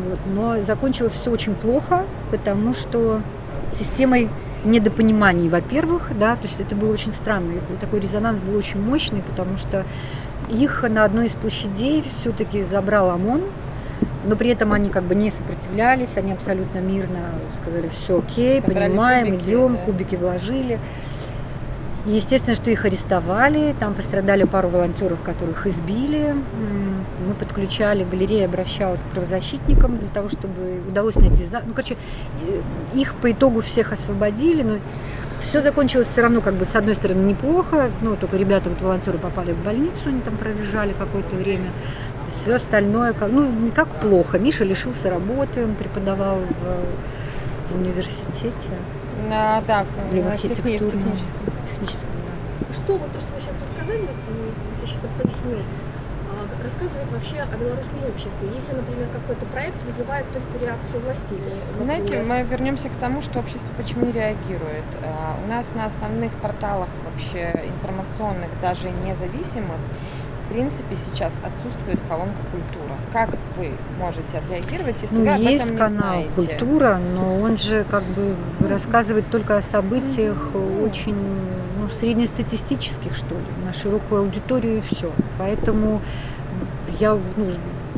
Вот. 0.06 0.20
Но 0.34 0.62
закончилось 0.64 1.14
все 1.14 1.32
очень 1.32 1.56
плохо, 1.56 2.06
потому 2.32 2.74
что 2.74 3.22
системой 3.72 4.30
недопониманий, 4.66 5.48
во-первых, 5.50 6.12
да, 6.20 6.36
то 6.36 6.44
есть 6.44 6.60
это 6.60 6.76
было 6.76 6.92
очень 6.92 7.14
странно, 7.14 7.54
такой 7.80 8.00
резонанс 8.02 8.42
был 8.42 8.58
очень 8.58 8.82
мощный, 8.82 9.22
потому 9.22 9.58
что 9.58 9.86
их 10.50 10.84
на 10.88 11.04
одной 11.04 11.28
из 11.28 11.34
площадей 11.34 12.04
все-таки 12.20 12.64
забрал 12.64 13.10
ОМОН, 13.12 13.44
но 14.26 14.36
при 14.36 14.50
этом 14.50 14.74
они 14.74 14.90
как 14.90 15.04
бы 15.04 15.16
не 15.16 15.32
сопротивлялись, 15.32 16.18
они 16.18 16.32
абсолютно 16.32 16.80
мирно 16.80 17.20
сказали, 17.54 17.88
все 17.88 18.20
окей, 18.20 18.62
Собрали 18.62 18.90
понимаем, 18.90 19.26
кубики, 19.28 19.50
идем, 19.50 19.76
да. 19.76 19.82
кубики 19.82 20.16
вложили. 20.16 20.80
Естественно, 22.06 22.56
что 22.56 22.72
их 22.72 22.86
арестовали, 22.86 23.76
там 23.80 23.94
пострадали 23.94 24.46
пару 24.46 24.70
волонтеров, 24.70 25.22
которых 25.22 25.68
избили. 25.68 26.34
Мы 27.28 27.34
подключали, 27.34 28.06
галерея 28.10 28.46
обращалась 28.46 29.02
к 29.02 29.06
правозащитникам 29.06 29.98
для 29.98 30.08
того, 30.08 30.30
чтобы 30.30 30.82
удалось 30.88 31.16
найти... 31.16 31.46
Ну, 31.66 31.74
короче, 31.74 31.98
их 32.94 33.14
по 33.16 33.32
итогу 33.32 33.62
всех 33.62 33.92
освободили, 33.92 34.64
но 34.64 34.78
все 35.40 35.62
закончилось 35.62 36.08
все 36.08 36.22
равно, 36.22 36.42
как 36.42 36.56
бы, 36.56 36.66
с 36.66 36.76
одной 36.76 36.96
стороны, 36.96 37.22
неплохо, 37.22 37.92
ну, 38.02 38.16
только 38.16 38.38
ребята, 38.38 38.70
вот 38.70 38.82
волонтеры 38.82 39.18
попали 39.18 39.54
в 39.54 39.64
больницу, 39.64 40.08
они 40.08 40.22
там 40.22 40.38
пролежали 40.38 40.94
какое-то 40.94 41.36
время. 41.36 41.72
Все 42.30 42.56
остальное, 42.56 43.14
как, 43.14 43.32
ну, 43.32 43.50
не 43.50 43.72
как 43.72 43.88
плохо. 43.88 44.38
Миша 44.38 44.64
лишился 44.64 45.10
работы, 45.10 45.64
он 45.64 45.76
преподавал 45.76 46.38
в, 46.38 47.74
в 47.74 47.80
университете. 47.80 48.70
А, 49.32 49.62
да, 49.68 49.84
в, 49.84 50.16
в, 50.16 50.42
техническом. 50.42 51.02
техническом 51.70 52.10
да. 52.26 52.74
Что 52.74 52.98
вот 52.98 53.12
то, 53.12 53.20
что 53.20 53.34
вы 53.34 53.42
сейчас 53.42 53.56
рассказали, 53.68 54.08
я 54.82 54.88
сейчас 54.88 55.00
поясню 55.22 55.58
рассказывает 56.64 57.12
вообще 57.12 57.38
о 57.42 57.58
белорусском 57.58 58.00
обществе? 58.08 58.50
Если, 58.56 58.74
например, 58.74 59.08
какой-то 59.14 59.46
проект 59.48 59.84
вызывает 59.84 60.26
только 60.32 60.66
реакцию 60.66 61.02
властей? 61.02 61.38
Или, 61.38 61.84
Знаете, 61.84 62.24
мы 62.24 62.44
вернемся 62.44 62.90
к 62.90 62.96
тому, 63.00 63.22
что 63.22 63.40
общество 63.40 63.72
почему 63.78 64.06
не 64.06 64.12
реагирует. 64.12 64.86
А, 65.04 65.38
у 65.44 65.48
нас 65.48 65.74
на 65.76 65.86
основных 65.86 66.32
порталах 66.34 66.90
вообще 67.06 67.54
информационных, 67.66 68.50
даже 68.62 68.90
независимых, 69.06 69.78
в 70.50 70.52
принципе, 70.52 70.96
сейчас 70.96 71.34
отсутствует 71.44 72.00
колонка 72.10 72.42
«Культура». 72.52 72.98
Как 73.14 73.30
вы 73.56 73.72
можете 74.00 74.40
отреагировать, 74.40 74.98
если 75.00 75.16
ну, 75.16 75.22
вы 75.22 75.30
об 75.30 75.40
есть 75.40 75.64
этом 75.64 75.76
не 75.76 75.80
канал 75.80 76.14
знаете? 76.14 76.30
«Культура», 76.36 76.98
но 76.98 77.36
он 77.40 77.58
же 77.60 77.86
как 77.90 78.04
бы 78.04 78.36
рассказывает 78.68 79.30
только 79.30 79.58
о 79.58 79.62
событиях 79.62 80.38
очень 80.84 81.16
ну, 81.80 81.88
среднестатистических, 82.00 83.16
что 83.16 83.36
ли, 83.36 83.46
на 83.64 83.74
широкую 83.74 84.22
аудиторию 84.22 84.80
и 84.80 84.82
все. 84.82 85.12
Поэтому 85.38 86.02
я 87.00 87.18
ну, 87.38 87.54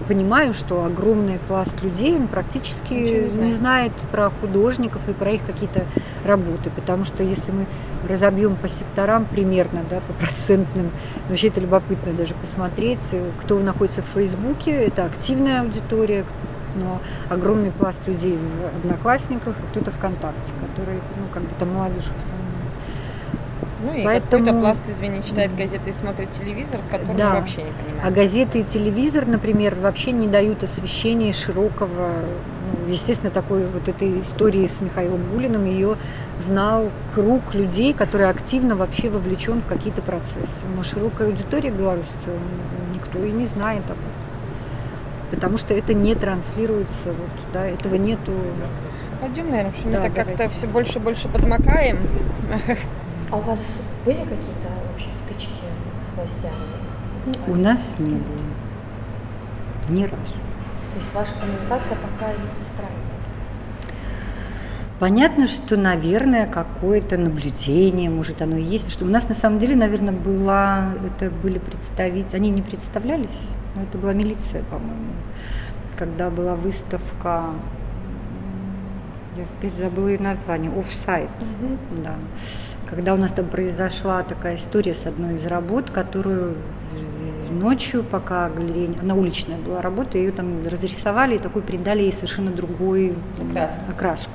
понимаю, 0.07 0.53
что 0.53 0.83
огромный 0.83 1.39
пласт 1.47 1.81
людей 1.81 2.15
он 2.15 2.27
практически 2.27 2.93
не, 2.93 3.45
не 3.45 3.51
знает 3.53 3.91
про 4.11 4.29
художников 4.29 5.07
и 5.07 5.13
про 5.13 5.31
их 5.31 5.45
какие-то 5.45 5.85
работы, 6.25 6.69
потому 6.69 7.05
что 7.05 7.23
если 7.23 7.51
мы 7.51 7.65
разобьем 8.07 8.55
по 8.55 8.67
секторам 8.67 9.25
примерно, 9.25 9.81
да, 9.89 10.01
по 10.01 10.13
процентным, 10.13 10.91
вообще 11.29 11.47
это 11.47 11.61
любопытно 11.61 12.13
даже 12.13 12.33
посмотреть, 12.33 12.99
кто 13.41 13.59
находится 13.59 14.01
в 14.01 14.05
Фейсбуке, 14.13 14.71
это 14.71 15.05
активная 15.05 15.61
аудитория, 15.61 16.25
но 16.75 16.99
огромный 17.29 17.71
пласт 17.71 18.07
людей 18.07 18.37
в 18.37 18.85
Одноклассниках, 18.85 19.55
кто-то 19.71 19.91
ВКонтакте, 19.91 20.53
который, 20.61 20.95
ну, 20.95 21.27
как 21.33 21.43
бы 21.43 21.49
там 21.59 21.73
молодежь 21.73 22.03
в 22.03 22.17
основном. 22.17 22.50
Ну 23.83 23.93
и 23.93 24.03
Поэтому... 24.03 24.45
какой-то 24.45 24.59
пласт, 24.59 24.89
извини, 24.89 25.23
читает 25.23 25.55
газеты 25.55 25.89
и 25.89 25.93
смотрит 25.93 26.31
телевизор, 26.31 26.81
который 26.91 27.17
да. 27.17 27.35
вообще 27.35 27.63
не 27.63 27.71
понимает. 27.71 28.03
А 28.03 28.11
газеты 28.11 28.59
и 28.59 28.63
телевизор, 28.63 29.25
например, 29.25 29.75
вообще 29.75 30.11
не 30.11 30.27
дают 30.27 30.63
освещения 30.63 31.33
широкого. 31.33 32.09
Ну, 32.85 32.91
естественно, 32.91 33.31
такой 33.31 33.65
вот 33.65 33.87
этой 33.87 34.21
истории 34.21 34.67
с 34.67 34.81
Михаилом 34.81 35.21
Гулиным 35.33 35.65
ее 35.65 35.97
знал 36.37 36.89
круг 37.15 37.53
людей, 37.53 37.93
который 37.93 38.29
активно 38.29 38.75
вообще 38.75 39.09
вовлечен 39.09 39.61
в 39.61 39.65
какие-то 39.65 40.01
процессы. 40.01 40.65
Но 40.75 40.83
широкая 40.83 41.27
аудитория 41.27 41.71
белорусов 41.71 42.27
никто 42.93 43.23
и 43.23 43.31
не 43.31 43.45
знает 43.45 43.83
об 43.85 43.97
этом. 43.97 45.31
Потому 45.31 45.57
что 45.57 45.73
это 45.73 45.93
не 45.93 46.13
транслируется, 46.13 47.07
вот, 47.07 47.29
да, 47.53 47.65
этого 47.65 47.95
нету. 47.95 48.33
Пойдем, 49.21 49.49
наверное, 49.49 49.71
потому 49.71 49.91
что 49.91 49.91
да, 49.91 50.09
мы 50.09 50.15
так 50.15 50.27
как-то 50.27 50.47
все 50.49 50.67
больше 50.67 50.99
и 50.99 51.01
больше 51.01 51.27
подмокаем. 51.29 51.99
А 53.31 53.37
у 53.37 53.39
вас 53.39 53.59
были 54.05 54.19
какие-то 54.19 54.67
вообще 54.89 55.07
стычки 55.25 55.63
с 56.09 56.15
властями? 56.17 57.47
У 57.47 57.55
нас 57.55 57.95
не 57.97 58.15
было. 58.15 58.41
Ни 59.89 60.03
разу. 60.03 60.33
То 60.91 60.99
есть 60.99 61.13
ваша 61.13 61.31
коммуникация 61.39 61.95
пока 61.95 62.31
их 62.31 62.39
устраивает? 62.61 63.11
Понятно, 64.99 65.47
что, 65.47 65.77
наверное, 65.77 66.45
какое-то 66.45 67.17
наблюдение, 67.17 68.09
может, 68.09 68.41
оно 68.41 68.57
и 68.57 68.63
есть. 68.63 68.83
Потому 68.83 68.91
что 68.91 69.05
у 69.05 69.09
нас, 69.09 69.29
на 69.29 69.35
самом 69.35 69.59
деле, 69.59 69.77
наверное, 69.77 70.13
была, 70.13 70.89
это 71.05 71.31
были 71.31 71.57
представители, 71.57 72.35
они 72.35 72.49
не 72.49 72.61
представлялись, 72.61 73.49
но 73.75 73.83
это 73.83 73.97
была 73.97 74.13
милиция, 74.13 74.61
по-моему. 74.63 75.13
Когда 75.97 76.29
была 76.29 76.55
выставка, 76.55 77.45
я 79.37 79.43
опять 79.43 79.77
забыла 79.77 80.09
ее 80.09 80.19
название, 80.19 80.71
офсайт, 80.77 81.29
угу. 81.39 81.77
да 82.03 82.15
когда 82.91 83.13
у 83.13 83.17
нас 83.17 83.31
там 83.31 83.45
произошла 83.45 84.21
такая 84.21 84.57
история 84.57 84.93
с 84.93 85.07
одной 85.07 85.35
из 85.35 85.45
работ, 85.45 85.89
которую 85.89 86.55
ночью, 87.49 88.03
пока 88.03 88.49
галерея, 88.49 88.89
она 89.01 89.15
уличная 89.15 89.57
была 89.57 89.81
работа, 89.81 90.17
ее 90.17 90.31
там 90.31 90.67
разрисовали 90.67 91.35
и 91.35 91.39
такой 91.39 91.61
придали 91.61 92.03
ей 92.03 92.13
совершенно 92.13 92.51
другой 92.51 93.15
окраску. 93.39 93.81
окраску. 93.89 94.31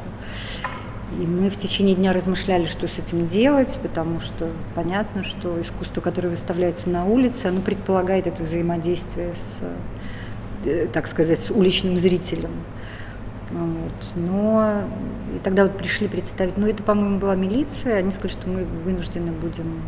И 1.21 1.27
мы 1.27 1.51
в 1.51 1.57
течение 1.57 1.95
дня 1.95 2.13
размышляли, 2.13 2.67
что 2.67 2.89
с 2.89 2.99
этим 2.99 3.29
делать, 3.29 3.79
потому 3.83 4.21
что 4.21 4.49
понятно, 4.75 5.23
что 5.23 5.61
искусство, 5.61 6.01
которое 6.01 6.31
выставляется 6.31 6.91
на 6.91 7.05
улице, 7.05 7.47
оно 7.47 7.61
предполагает 7.61 8.27
это 8.27 8.43
взаимодействие 8.43 9.35
с, 9.35 9.63
э, 10.65 10.89
так 10.93 11.07
сказать, 11.07 11.39
с 11.39 11.51
уличным 11.51 11.97
зрителем. 11.97 12.51
Вот. 13.51 13.93
Но 14.17 14.83
и 15.35 15.39
тогда 15.39 15.65
вот 15.65 15.77
пришли 15.77 16.09
представить, 16.09 16.57
ну 16.57 16.67
это, 16.67 16.83
по-моему, 16.83 17.19
была 17.19 17.35
милиция, 17.35 17.99
они 17.99 18.11
сказали, 18.11 18.33
что 18.33 18.49
мы 18.49 18.65
вынуждены 18.65 19.33
будем 19.33 19.83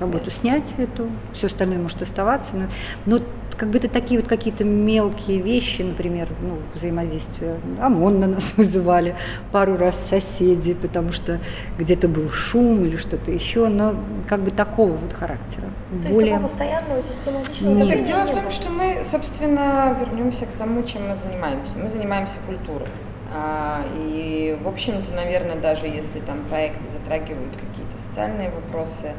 работу 0.00 0.30
снять 0.30 0.74
эту, 0.78 1.08
все 1.32 1.48
остальное 1.48 1.78
может 1.78 2.02
оставаться. 2.02 2.56
Но, 2.56 2.66
но 3.06 3.24
как 3.56 3.70
бы 3.70 3.78
это 3.78 3.88
такие 3.88 4.20
вот 4.20 4.28
какие-то 4.28 4.64
мелкие 4.64 5.40
вещи, 5.40 5.82
например, 5.82 6.28
ну, 6.40 6.58
взаимодействие. 6.74 7.56
ОМОН 7.80 8.20
на 8.20 8.26
нас 8.26 8.52
вызывали 8.56 9.16
пару 9.50 9.76
раз 9.76 9.96
соседи, 9.98 10.74
потому 10.74 11.12
что 11.12 11.40
где-то 11.78 12.08
был 12.08 12.28
шум 12.28 12.84
или 12.84 12.96
что-то 12.96 13.30
еще, 13.30 13.68
но 13.68 13.94
как 14.28 14.40
бы 14.40 14.50
такого 14.50 14.92
вот 14.92 15.12
характера. 15.12 15.64
То 15.90 16.08
Более... 16.08 16.14
есть 16.14 16.28
такого 16.30 16.48
постоянного, 16.48 17.02
систематичного? 17.02 17.74
Нет. 17.74 17.98
Так 17.98 18.06
дело 18.06 18.24
в 18.24 18.32
том, 18.32 18.50
что 18.50 18.70
мы, 18.70 19.02
собственно, 19.02 19.96
вернемся 19.98 20.46
к 20.46 20.50
тому, 20.58 20.82
чем 20.82 21.08
мы 21.08 21.14
занимаемся. 21.14 21.78
Мы 21.78 21.88
занимаемся 21.88 22.36
культурой. 22.46 22.88
А, 23.34 23.84
и, 23.96 24.58
в 24.62 24.68
общем-то, 24.68 25.12
наверное, 25.12 25.56
даже 25.56 25.86
если 25.86 26.20
там 26.20 26.44
проекты 26.48 26.86
затрагивают 26.88 27.54
какие-то 27.54 27.96
социальные 27.96 28.50
вопросы, 28.50 29.12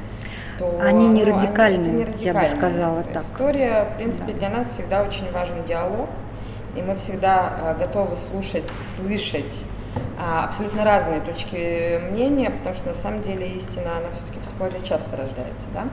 то 0.63 0.81
они 0.81 1.07
не 1.07 1.25
ну, 1.25 1.37
они, 1.57 2.05
я 2.19 2.33
бы 2.33 2.45
сказала 2.45 3.03
так. 3.03 3.23
История, 3.23 3.89
в 3.91 3.97
принципе, 3.97 4.31
да. 4.33 4.39
для 4.39 4.49
нас 4.49 4.69
всегда 4.69 5.01
очень 5.03 5.31
важен 5.31 5.63
диалог, 5.65 6.09
и 6.75 6.81
мы 6.81 6.95
всегда 6.95 7.53
а, 7.59 7.73
готовы 7.73 8.15
слушать, 8.17 8.69
слышать 8.95 9.63
а, 10.19 10.45
абсолютно 10.45 10.83
разные 10.83 11.21
точки 11.21 11.99
мнения, 12.11 12.49
потому 12.49 12.75
что 12.75 12.89
на 12.89 12.95
самом 12.95 13.21
деле 13.21 13.47
истина, 13.49 13.97
она 13.97 14.11
все-таки 14.11 14.39
в 14.39 14.45
споре 14.45 14.79
часто 14.83 15.15
рождается, 15.15 15.65
да. 15.73 15.87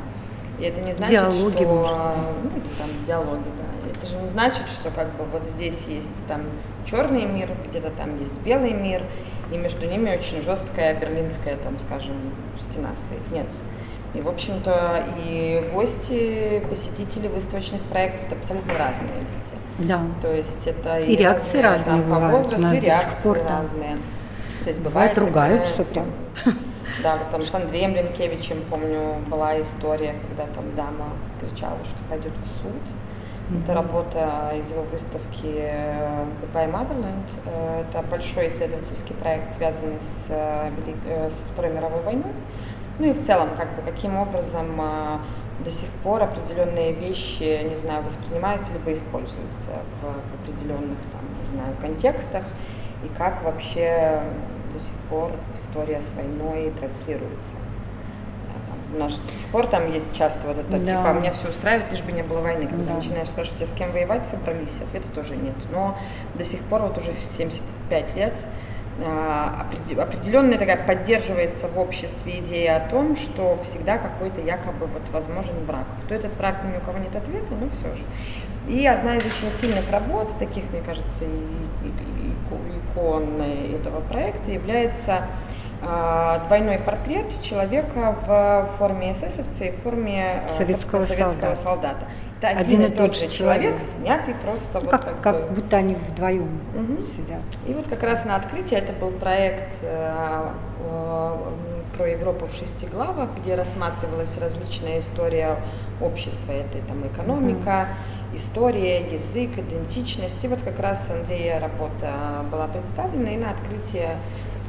И 0.58 0.64
это 0.64 0.80
не 0.82 0.92
значит, 0.92 1.12
диалоги, 1.12 1.54
что 1.56 1.64
может. 1.64 1.96
ну, 1.96 2.50
там 2.78 2.88
диалоги, 3.06 3.48
да. 3.56 3.90
Это 3.90 4.06
же 4.06 4.16
не 4.18 4.28
значит, 4.28 4.68
что 4.68 4.90
как 4.90 5.08
бы 5.16 5.24
вот 5.24 5.46
здесь 5.46 5.84
есть 5.88 6.26
там 6.26 6.42
черный 6.86 7.24
мир, 7.24 7.50
где-то 7.68 7.90
там 7.90 8.18
есть 8.18 8.38
белый 8.40 8.72
мир, 8.72 9.02
и 9.50 9.56
между 9.56 9.86
ними 9.86 10.14
очень 10.14 10.42
жесткая 10.42 10.98
берлинская, 10.98 11.56
там, 11.56 11.78
скажем, 11.78 12.16
стена 12.58 12.90
стоит. 12.96 13.30
Нет. 13.32 13.46
И, 14.14 14.20
в 14.20 14.28
общем-то, 14.28 15.04
и 15.24 15.70
гости, 15.72 16.62
посетители 16.68 17.28
выставочных 17.28 17.80
проектов 17.82 18.26
это 18.26 18.36
абсолютно 18.36 18.72
разные 18.72 19.20
люди. 19.20 19.88
Да. 19.88 20.02
То 20.20 20.34
есть 20.34 20.66
это 20.66 20.98
и, 20.98 21.12
и 21.12 21.16
реакции 21.16 21.60
разные, 21.60 21.94
разные 21.94 22.02
там, 22.02 22.10
бывают. 22.10 22.32
по 22.32 22.42
возрасту, 22.42 22.76
и 22.76 22.80
реакции 22.80 23.22
пор, 23.22 23.38
разные. 23.38 23.96
То 24.64 24.68
есть 24.68 24.80
бывает, 24.80 25.14
бывает 25.14 25.18
ругаются 25.18 25.84
такая, 25.84 26.04
прям. 26.44 26.54
Да, 27.02 27.16
там 27.30 27.42
с 27.42 27.54
Андреем 27.54 27.94
Ленкевичем, 27.94 28.62
помню, 28.68 29.14
была 29.28 29.58
история, 29.60 30.16
когда 30.28 30.52
там 30.52 30.74
дама 30.74 31.10
кричала, 31.40 31.78
что 31.84 31.96
пойдет 32.10 32.36
в 32.36 32.46
суд. 32.46 32.72
Mm-hmm. 33.50 33.62
Это 33.62 33.74
работа 33.74 34.52
из 34.54 34.70
его 34.70 34.82
выставки 34.82 35.46
Goodbye 35.46 36.70
Motherland. 36.70 37.30
Э, 37.46 37.82
это 37.82 38.02
большой 38.02 38.48
исследовательский 38.48 39.14
проект, 39.14 39.52
связанный 39.52 39.98
с, 39.98 40.26
э, 40.28 40.70
э, 41.06 41.30
с 41.30 41.44
Второй 41.52 41.72
мировой 41.72 42.02
войной. 42.02 42.32
Ну 43.00 43.06
и 43.06 43.12
в 43.14 43.22
целом, 43.22 43.48
как 43.56 43.74
бы, 43.76 43.82
каким 43.82 44.14
образом 44.18 44.78
а, 44.78 45.22
до 45.64 45.70
сих 45.70 45.88
пор 46.02 46.22
определенные 46.22 46.92
вещи, 46.92 47.66
не 47.66 47.76
знаю, 47.76 48.02
воспринимаются 48.02 48.74
либо 48.74 48.92
используются 48.92 49.70
в, 50.02 50.42
определенных, 50.42 50.98
там, 51.10 51.22
не 51.38 51.46
знаю, 51.46 51.74
контекстах, 51.80 52.44
и 53.02 53.08
как 53.16 53.42
вообще 53.42 54.22
до 54.74 54.78
сих 54.78 54.92
пор 55.08 55.32
история 55.56 56.02
с 56.02 56.12
войной 56.12 56.74
транслируется. 56.78 57.56
у 58.94 58.98
нас 58.98 59.14
до 59.14 59.32
сих 59.32 59.46
пор 59.46 59.66
там 59.66 59.90
есть 59.90 60.14
часто 60.14 60.46
вот 60.46 60.58
это, 60.58 60.70
да. 60.70 60.78
типа, 60.84 61.18
меня 61.18 61.32
все 61.32 61.48
устраивает, 61.48 61.90
лишь 61.90 62.02
бы 62.02 62.12
не 62.12 62.22
было 62.22 62.42
войны. 62.42 62.66
Когда 62.66 62.84
да. 62.84 62.94
начинаешь 62.96 63.28
спрашивать, 63.28 63.62
а 63.62 63.66
с 63.66 63.72
кем 63.72 63.92
воевать 63.92 64.26
собрались, 64.26 64.76
ответа 64.86 65.08
тоже 65.14 65.36
нет. 65.36 65.56
Но 65.72 65.96
до 66.34 66.44
сих 66.44 66.60
пор, 66.64 66.82
вот 66.82 66.98
уже 66.98 67.14
75 67.14 68.14
лет, 68.14 68.34
определенная 69.00 70.58
такая 70.58 70.86
поддерживается 70.86 71.68
в 71.68 71.78
обществе 71.78 72.40
идея 72.40 72.76
о 72.76 72.88
том, 72.88 73.16
что 73.16 73.58
всегда 73.62 73.98
какой-то 73.98 74.40
якобы 74.40 74.86
вот 74.86 75.08
возможен 75.10 75.64
враг. 75.66 75.86
Кто 76.04 76.14
этот 76.14 76.36
враг, 76.36 76.64
ни 76.64 76.76
у 76.76 76.80
кого 76.80 76.98
нет 76.98 77.14
ответа, 77.14 77.46
но 77.50 77.66
ну, 77.66 77.70
все 77.70 77.94
же. 77.96 78.04
И 78.68 78.86
одна 78.86 79.16
из 79.16 79.26
очень 79.26 79.50
сильных 79.50 79.90
работ, 79.90 80.38
таких, 80.38 80.64
мне 80.70 80.82
кажется, 80.82 81.24
икон 82.90 83.40
этого 83.40 84.00
проекта 84.00 84.50
является 84.50 85.12
а, 85.16 85.28
двойной 85.80 86.78
портрет 86.78 87.32
человека 87.42 88.14
в 88.26 88.68
форме 88.76 89.12
эсэсовца 89.12 89.64
и 89.64 89.70
в 89.70 89.76
форме 89.76 90.42
а, 90.44 90.48
советского, 90.48 91.02
советского 91.02 91.54
солдата. 91.54 91.56
солдата. 91.56 92.06
Это 92.42 92.58
один, 92.58 92.80
один 92.80 92.92
и 92.92 92.96
тот 92.96 93.14
же 93.14 93.28
человек, 93.28 93.78
человек, 93.78 93.80
снятый 93.80 94.34
просто 94.34 94.78
ну, 94.78 94.80
вот 94.80 94.90
как, 94.90 95.04
как, 95.04 95.20
как 95.20 95.52
будто 95.52 95.76
они 95.76 95.94
вдвоем 95.94 96.60
угу. 96.74 97.02
сидят. 97.02 97.40
И 97.66 97.74
вот 97.74 97.86
как 97.86 98.02
раз 98.02 98.24
на 98.24 98.36
открытии 98.36 98.76
это 98.76 98.92
был 98.92 99.10
проект 99.10 99.78
э, 99.82 100.48
э, 100.80 101.36
про 101.96 102.08
Европу 102.08 102.46
в 102.46 102.54
шести 102.54 102.86
главах, 102.86 103.28
где 103.38 103.56
рассматривалась 103.56 104.36
различная 104.38 105.00
история 105.00 105.56
общества, 106.00 106.52
это 106.52 106.78
там 106.86 107.06
экономика, 107.06 107.88
угу. 108.30 108.36
история, 108.38 109.00
язык, 109.00 109.58
идентичность. 109.58 110.42
И 110.42 110.48
вот 110.48 110.62
как 110.62 110.78
раз 110.78 111.10
Андрея 111.10 111.60
работа 111.60 112.44
была 112.50 112.68
представлена, 112.68 113.30
и 113.32 113.36
на 113.36 113.50
открытии 113.50 114.08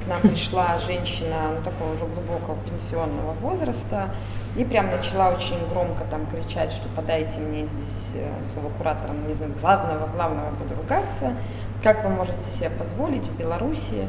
к 0.03 0.07
нам 0.07 0.21
пришла 0.21 0.77
женщина, 0.79 1.51
ну, 1.55 1.63
такого 1.63 1.93
уже 1.93 2.05
глубокого 2.05 2.57
пенсионного 2.67 3.33
возраста, 3.33 4.09
и 4.55 4.65
прям 4.65 4.91
начала 4.91 5.29
очень 5.29 5.57
громко 5.69 6.03
там 6.09 6.25
кричать, 6.27 6.71
что 6.71 6.89
подайте 6.95 7.39
мне 7.39 7.65
здесь 7.67 8.11
э, 8.15 8.29
слово 8.53 8.69
куратора, 8.77 9.13
не 9.13 9.33
знаю, 9.33 9.53
главного, 9.59 10.07
главного 10.07 10.49
буду 10.51 10.75
ругаться. 10.75 11.33
Как 11.83 12.03
вы 12.03 12.09
можете 12.09 12.51
себе 12.51 12.69
позволить 12.69 13.25
в 13.25 13.37
Беларуси, 13.37 14.05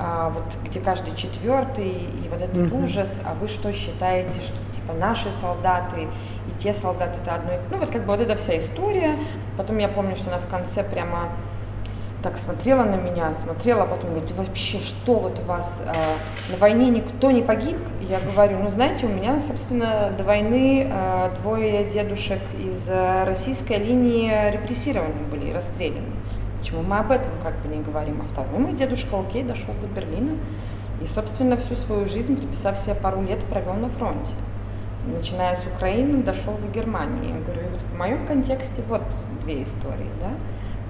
а, 0.00 0.30
вот 0.30 0.44
где 0.64 0.78
каждый 0.78 1.16
четвертый, 1.16 1.90
и 1.90 2.28
вот 2.30 2.40
этот 2.40 2.56
mm-hmm. 2.56 2.84
ужас, 2.84 3.20
а 3.24 3.34
вы 3.34 3.48
что 3.48 3.72
считаете, 3.72 4.40
что 4.40 4.56
типа 4.72 4.92
наши 4.92 5.32
солдаты 5.32 6.02
и 6.02 6.58
те 6.58 6.72
солдаты 6.72 7.18
это 7.20 7.34
одно, 7.34 7.50
ну 7.70 7.78
вот 7.78 7.90
как 7.90 8.02
бы 8.02 8.08
вот 8.08 8.20
эта 8.20 8.36
вся 8.36 8.56
история. 8.58 9.16
Потом 9.56 9.78
я 9.78 9.88
помню, 9.88 10.14
что 10.14 10.30
она 10.30 10.38
в 10.38 10.46
конце 10.46 10.84
прямо 10.84 11.30
так 12.22 12.36
смотрела 12.36 12.82
на 12.82 12.96
меня, 12.96 13.32
смотрела, 13.32 13.84
а 13.84 13.86
потом 13.86 14.10
говорит, 14.10 14.30
вообще 14.32 14.78
что 14.78 15.14
вот 15.14 15.38
у 15.38 15.42
вас 15.42 15.80
э, 15.84 15.92
на 16.52 16.58
войне 16.58 16.90
никто 16.90 17.30
не 17.30 17.42
погиб? 17.42 17.76
Я 18.00 18.18
говорю, 18.20 18.58
ну 18.58 18.70
знаете, 18.70 19.06
у 19.06 19.08
меня, 19.08 19.38
собственно, 19.38 20.12
до 20.16 20.24
войны 20.24 20.88
э, 20.90 21.30
двое 21.40 21.84
дедушек 21.84 22.40
из 22.58 22.88
э, 22.88 23.24
российской 23.24 23.78
линии 23.78 24.50
репрессированы 24.50 25.22
были, 25.30 25.52
расстреляны. 25.52 26.06
Почему 26.58 26.82
мы 26.82 26.98
об 26.98 27.12
этом 27.12 27.30
как 27.40 27.56
бы 27.60 27.68
не 27.74 27.82
говорим? 27.82 28.20
А 28.20 28.24
второй 28.24 28.58
мой 28.58 28.72
дедушка, 28.72 29.20
окей, 29.20 29.44
дошел 29.44 29.72
до 29.80 29.86
Берлина 29.86 30.36
и, 31.00 31.06
собственно, 31.06 31.56
всю 31.56 31.76
свою 31.76 32.06
жизнь, 32.06 32.36
приписав 32.36 32.76
себе 32.76 32.96
пару 32.96 33.22
лет, 33.22 33.44
провел 33.44 33.74
на 33.74 33.88
фронте. 33.88 34.32
Начиная 35.06 35.54
с 35.54 35.64
Украины, 35.64 36.22
дошел 36.24 36.54
до 36.54 36.66
Германии. 36.66 37.32
Я 37.32 37.40
говорю, 37.40 37.68
вот 37.70 37.80
в 37.80 37.96
моем 37.96 38.26
контексте 38.26 38.82
вот 38.88 39.02
две 39.42 39.62
истории, 39.62 40.10
да. 40.20 40.30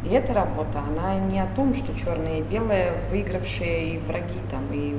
И 0.05 0.15
эта 0.15 0.33
работа, 0.33 0.81
она 0.89 1.19
не 1.19 1.41
о 1.41 1.47
том, 1.57 1.75
что 1.75 1.93
черное 1.99 2.39
и 2.39 2.43
белое, 2.43 2.93
выигравшие 3.11 3.95
и 3.95 3.99
враги 3.99 4.41
там, 4.51 4.63
и 4.73 4.97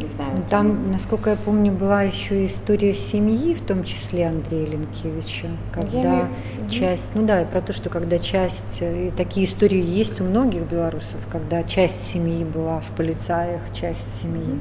не 0.00 0.08
знаю. 0.08 0.32
Ну, 0.36 0.42
там, 0.50 0.68
там, 0.68 0.92
насколько 0.92 1.30
я 1.30 1.36
помню, 1.36 1.72
была 1.72 2.02
еще 2.02 2.46
история 2.46 2.94
семьи, 2.94 3.54
в 3.54 3.62
том 3.62 3.84
числе 3.84 4.28
Андрея 4.28 4.66
Ленкевича, 4.66 5.48
когда 5.72 6.00
имею... 6.00 6.28
часть, 6.70 7.10
ну 7.14 7.24
да, 7.24 7.44
про 7.44 7.60
то, 7.60 7.72
что 7.72 7.88
когда 7.88 8.18
часть, 8.18 8.82
и 8.82 9.10
такие 9.16 9.46
истории 9.46 9.82
есть 9.82 10.20
у 10.20 10.24
многих 10.24 10.62
белорусов, 10.62 11.26
когда 11.30 11.62
часть 11.62 12.10
семьи 12.10 12.44
была 12.44 12.80
в 12.80 12.90
полицаях, 12.92 13.60
часть 13.72 14.20
семьи 14.20 14.58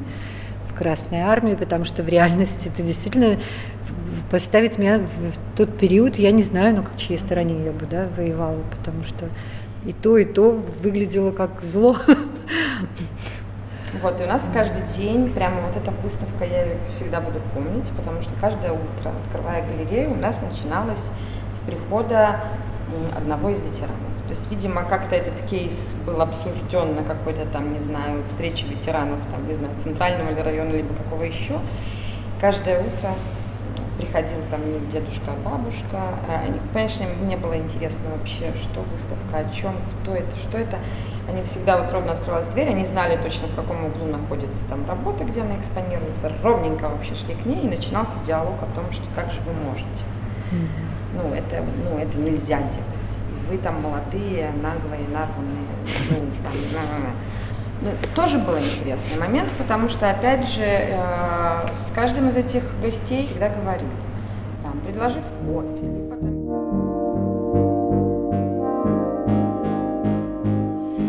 в 0.69 0.73
Красной 0.73 1.19
армии, 1.19 1.55
потому 1.55 1.83
что 1.83 2.01
в 2.01 2.09
реальности 2.09 2.69
это 2.73 2.81
действительно 2.81 3.37
поставить 4.29 4.77
меня 4.77 4.99
в 4.99 5.57
тот 5.57 5.77
период, 5.77 6.15
я 6.15 6.31
не 6.31 6.43
знаю, 6.43 6.75
на 6.75 6.85
чьей 6.97 7.19
стороне 7.19 7.65
я 7.65 7.71
бы 7.71 7.85
да, 7.85 8.07
воевала, 8.15 8.61
потому 8.77 9.03
что 9.03 9.25
и 9.85 9.93
то, 9.93 10.17
и 10.17 10.25
то 10.25 10.51
выглядело 10.81 11.31
как 11.31 11.61
зло. 11.61 11.97
Вот, 14.01 14.21
и 14.21 14.23
у 14.23 14.27
нас 14.27 14.49
каждый 14.53 14.87
день, 14.97 15.31
прямо 15.31 15.61
вот 15.61 15.75
эта 15.75 15.91
выставка, 15.91 16.45
я 16.45 16.63
ее 16.63 16.77
всегда 16.89 17.19
буду 17.19 17.39
помнить, 17.53 17.91
потому 17.97 18.21
что 18.21 18.33
каждое 18.39 18.71
утро, 18.71 19.11
открывая 19.25 19.65
галерею, 19.67 20.13
у 20.13 20.15
нас 20.15 20.41
начиналось 20.41 21.11
с 21.53 21.59
прихода 21.65 22.39
одного 23.15 23.49
из 23.49 23.61
ветеранов. 23.61 23.97
То 24.23 24.29
есть, 24.29 24.49
видимо, 24.49 24.83
как-то 24.83 25.15
этот 25.15 25.41
кейс 25.41 25.93
был 26.05 26.21
обсужден 26.21 26.95
на 26.95 27.03
какой-то 27.03 27.45
там, 27.45 27.73
не 27.73 27.79
знаю, 27.79 28.23
встрече 28.29 28.65
ветеранов, 28.65 29.19
там, 29.29 29.45
не 29.45 29.53
знаю, 29.55 29.75
центрального 29.77 30.31
или 30.31 30.39
района, 30.39 30.71
либо 30.71 30.93
какого 30.93 31.23
еще. 31.23 31.59
Каждое 32.39 32.79
утро 32.79 33.09
приходил 34.01 34.39
там 34.49 34.59
не 34.71 34.79
дедушка, 34.91 35.31
а 35.31 35.49
бабушка. 35.49 36.15
Конечно, 36.73 37.05
мне 37.21 37.37
было 37.37 37.57
интересно 37.57 38.09
вообще, 38.17 38.53
что 38.55 38.81
выставка, 38.81 39.37
о 39.37 39.49
чем, 39.53 39.75
кто 40.01 40.15
это, 40.15 40.35
что 40.35 40.57
это. 40.57 40.79
Они 41.29 41.43
всегда 41.43 41.77
вот 41.77 41.91
ровно 41.91 42.13
открывалась 42.13 42.47
дверь, 42.47 42.69
они 42.69 42.83
знали 42.83 43.15
точно, 43.21 43.47
в 43.47 43.55
каком 43.55 43.85
углу 43.85 44.05
находится 44.07 44.65
там 44.65 44.87
работа, 44.87 45.23
где 45.23 45.41
она 45.41 45.55
экспонируется. 45.57 46.31
Ровненько 46.43 46.89
вообще 46.89 47.13
шли 47.15 47.35
к 47.35 47.45
ней, 47.45 47.61
и 47.61 47.69
начинался 47.69 48.19
диалог 48.25 48.55
о 48.61 48.75
том, 48.75 48.91
что 48.91 49.05
как 49.15 49.31
же 49.31 49.39
вы 49.41 49.53
можете. 49.53 50.03
Mm-hmm. 50.51 50.91
Ну, 51.13 51.33
это, 51.33 51.63
ну, 51.83 51.97
это 51.97 52.17
нельзя 52.17 52.57
делать. 52.57 53.11
И 53.29 53.49
вы 53.49 53.57
там 53.59 53.81
молодые, 53.81 54.51
наглые, 54.61 55.07
нарванные, 55.07 55.67
ну, 56.09 56.17
там, 56.43 56.53
ну, 56.73 57.09
тоже 58.15 58.37
был 58.37 58.57
интересный 58.57 59.19
момент, 59.19 59.49
потому 59.57 59.89
что, 59.89 60.09
опять 60.09 60.47
же, 60.47 60.61
э, 60.61 61.67
с 61.87 61.91
каждым 61.93 62.29
из 62.29 62.37
этих 62.37 62.63
гостей 62.81 63.23
всегда 63.25 63.49
говорили, 63.49 63.89
там, 64.61 64.79
предложив 64.81 65.23
кофе, 65.45 65.81
либо 65.81 66.15
там... 66.15 66.31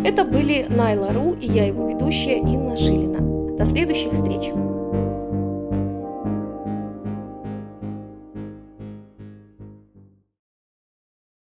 Это 0.04 0.24
были 0.24 0.66
Найла 0.68 1.12
Ру 1.12 1.32
и 1.34 1.46
я 1.46 1.66
его 1.66 1.88
ведущая 1.90 2.38
Инна 2.38 2.76
Жилина. 2.76 3.56
До 3.56 3.66
следующих 3.66 4.12
встреч! 4.12 4.50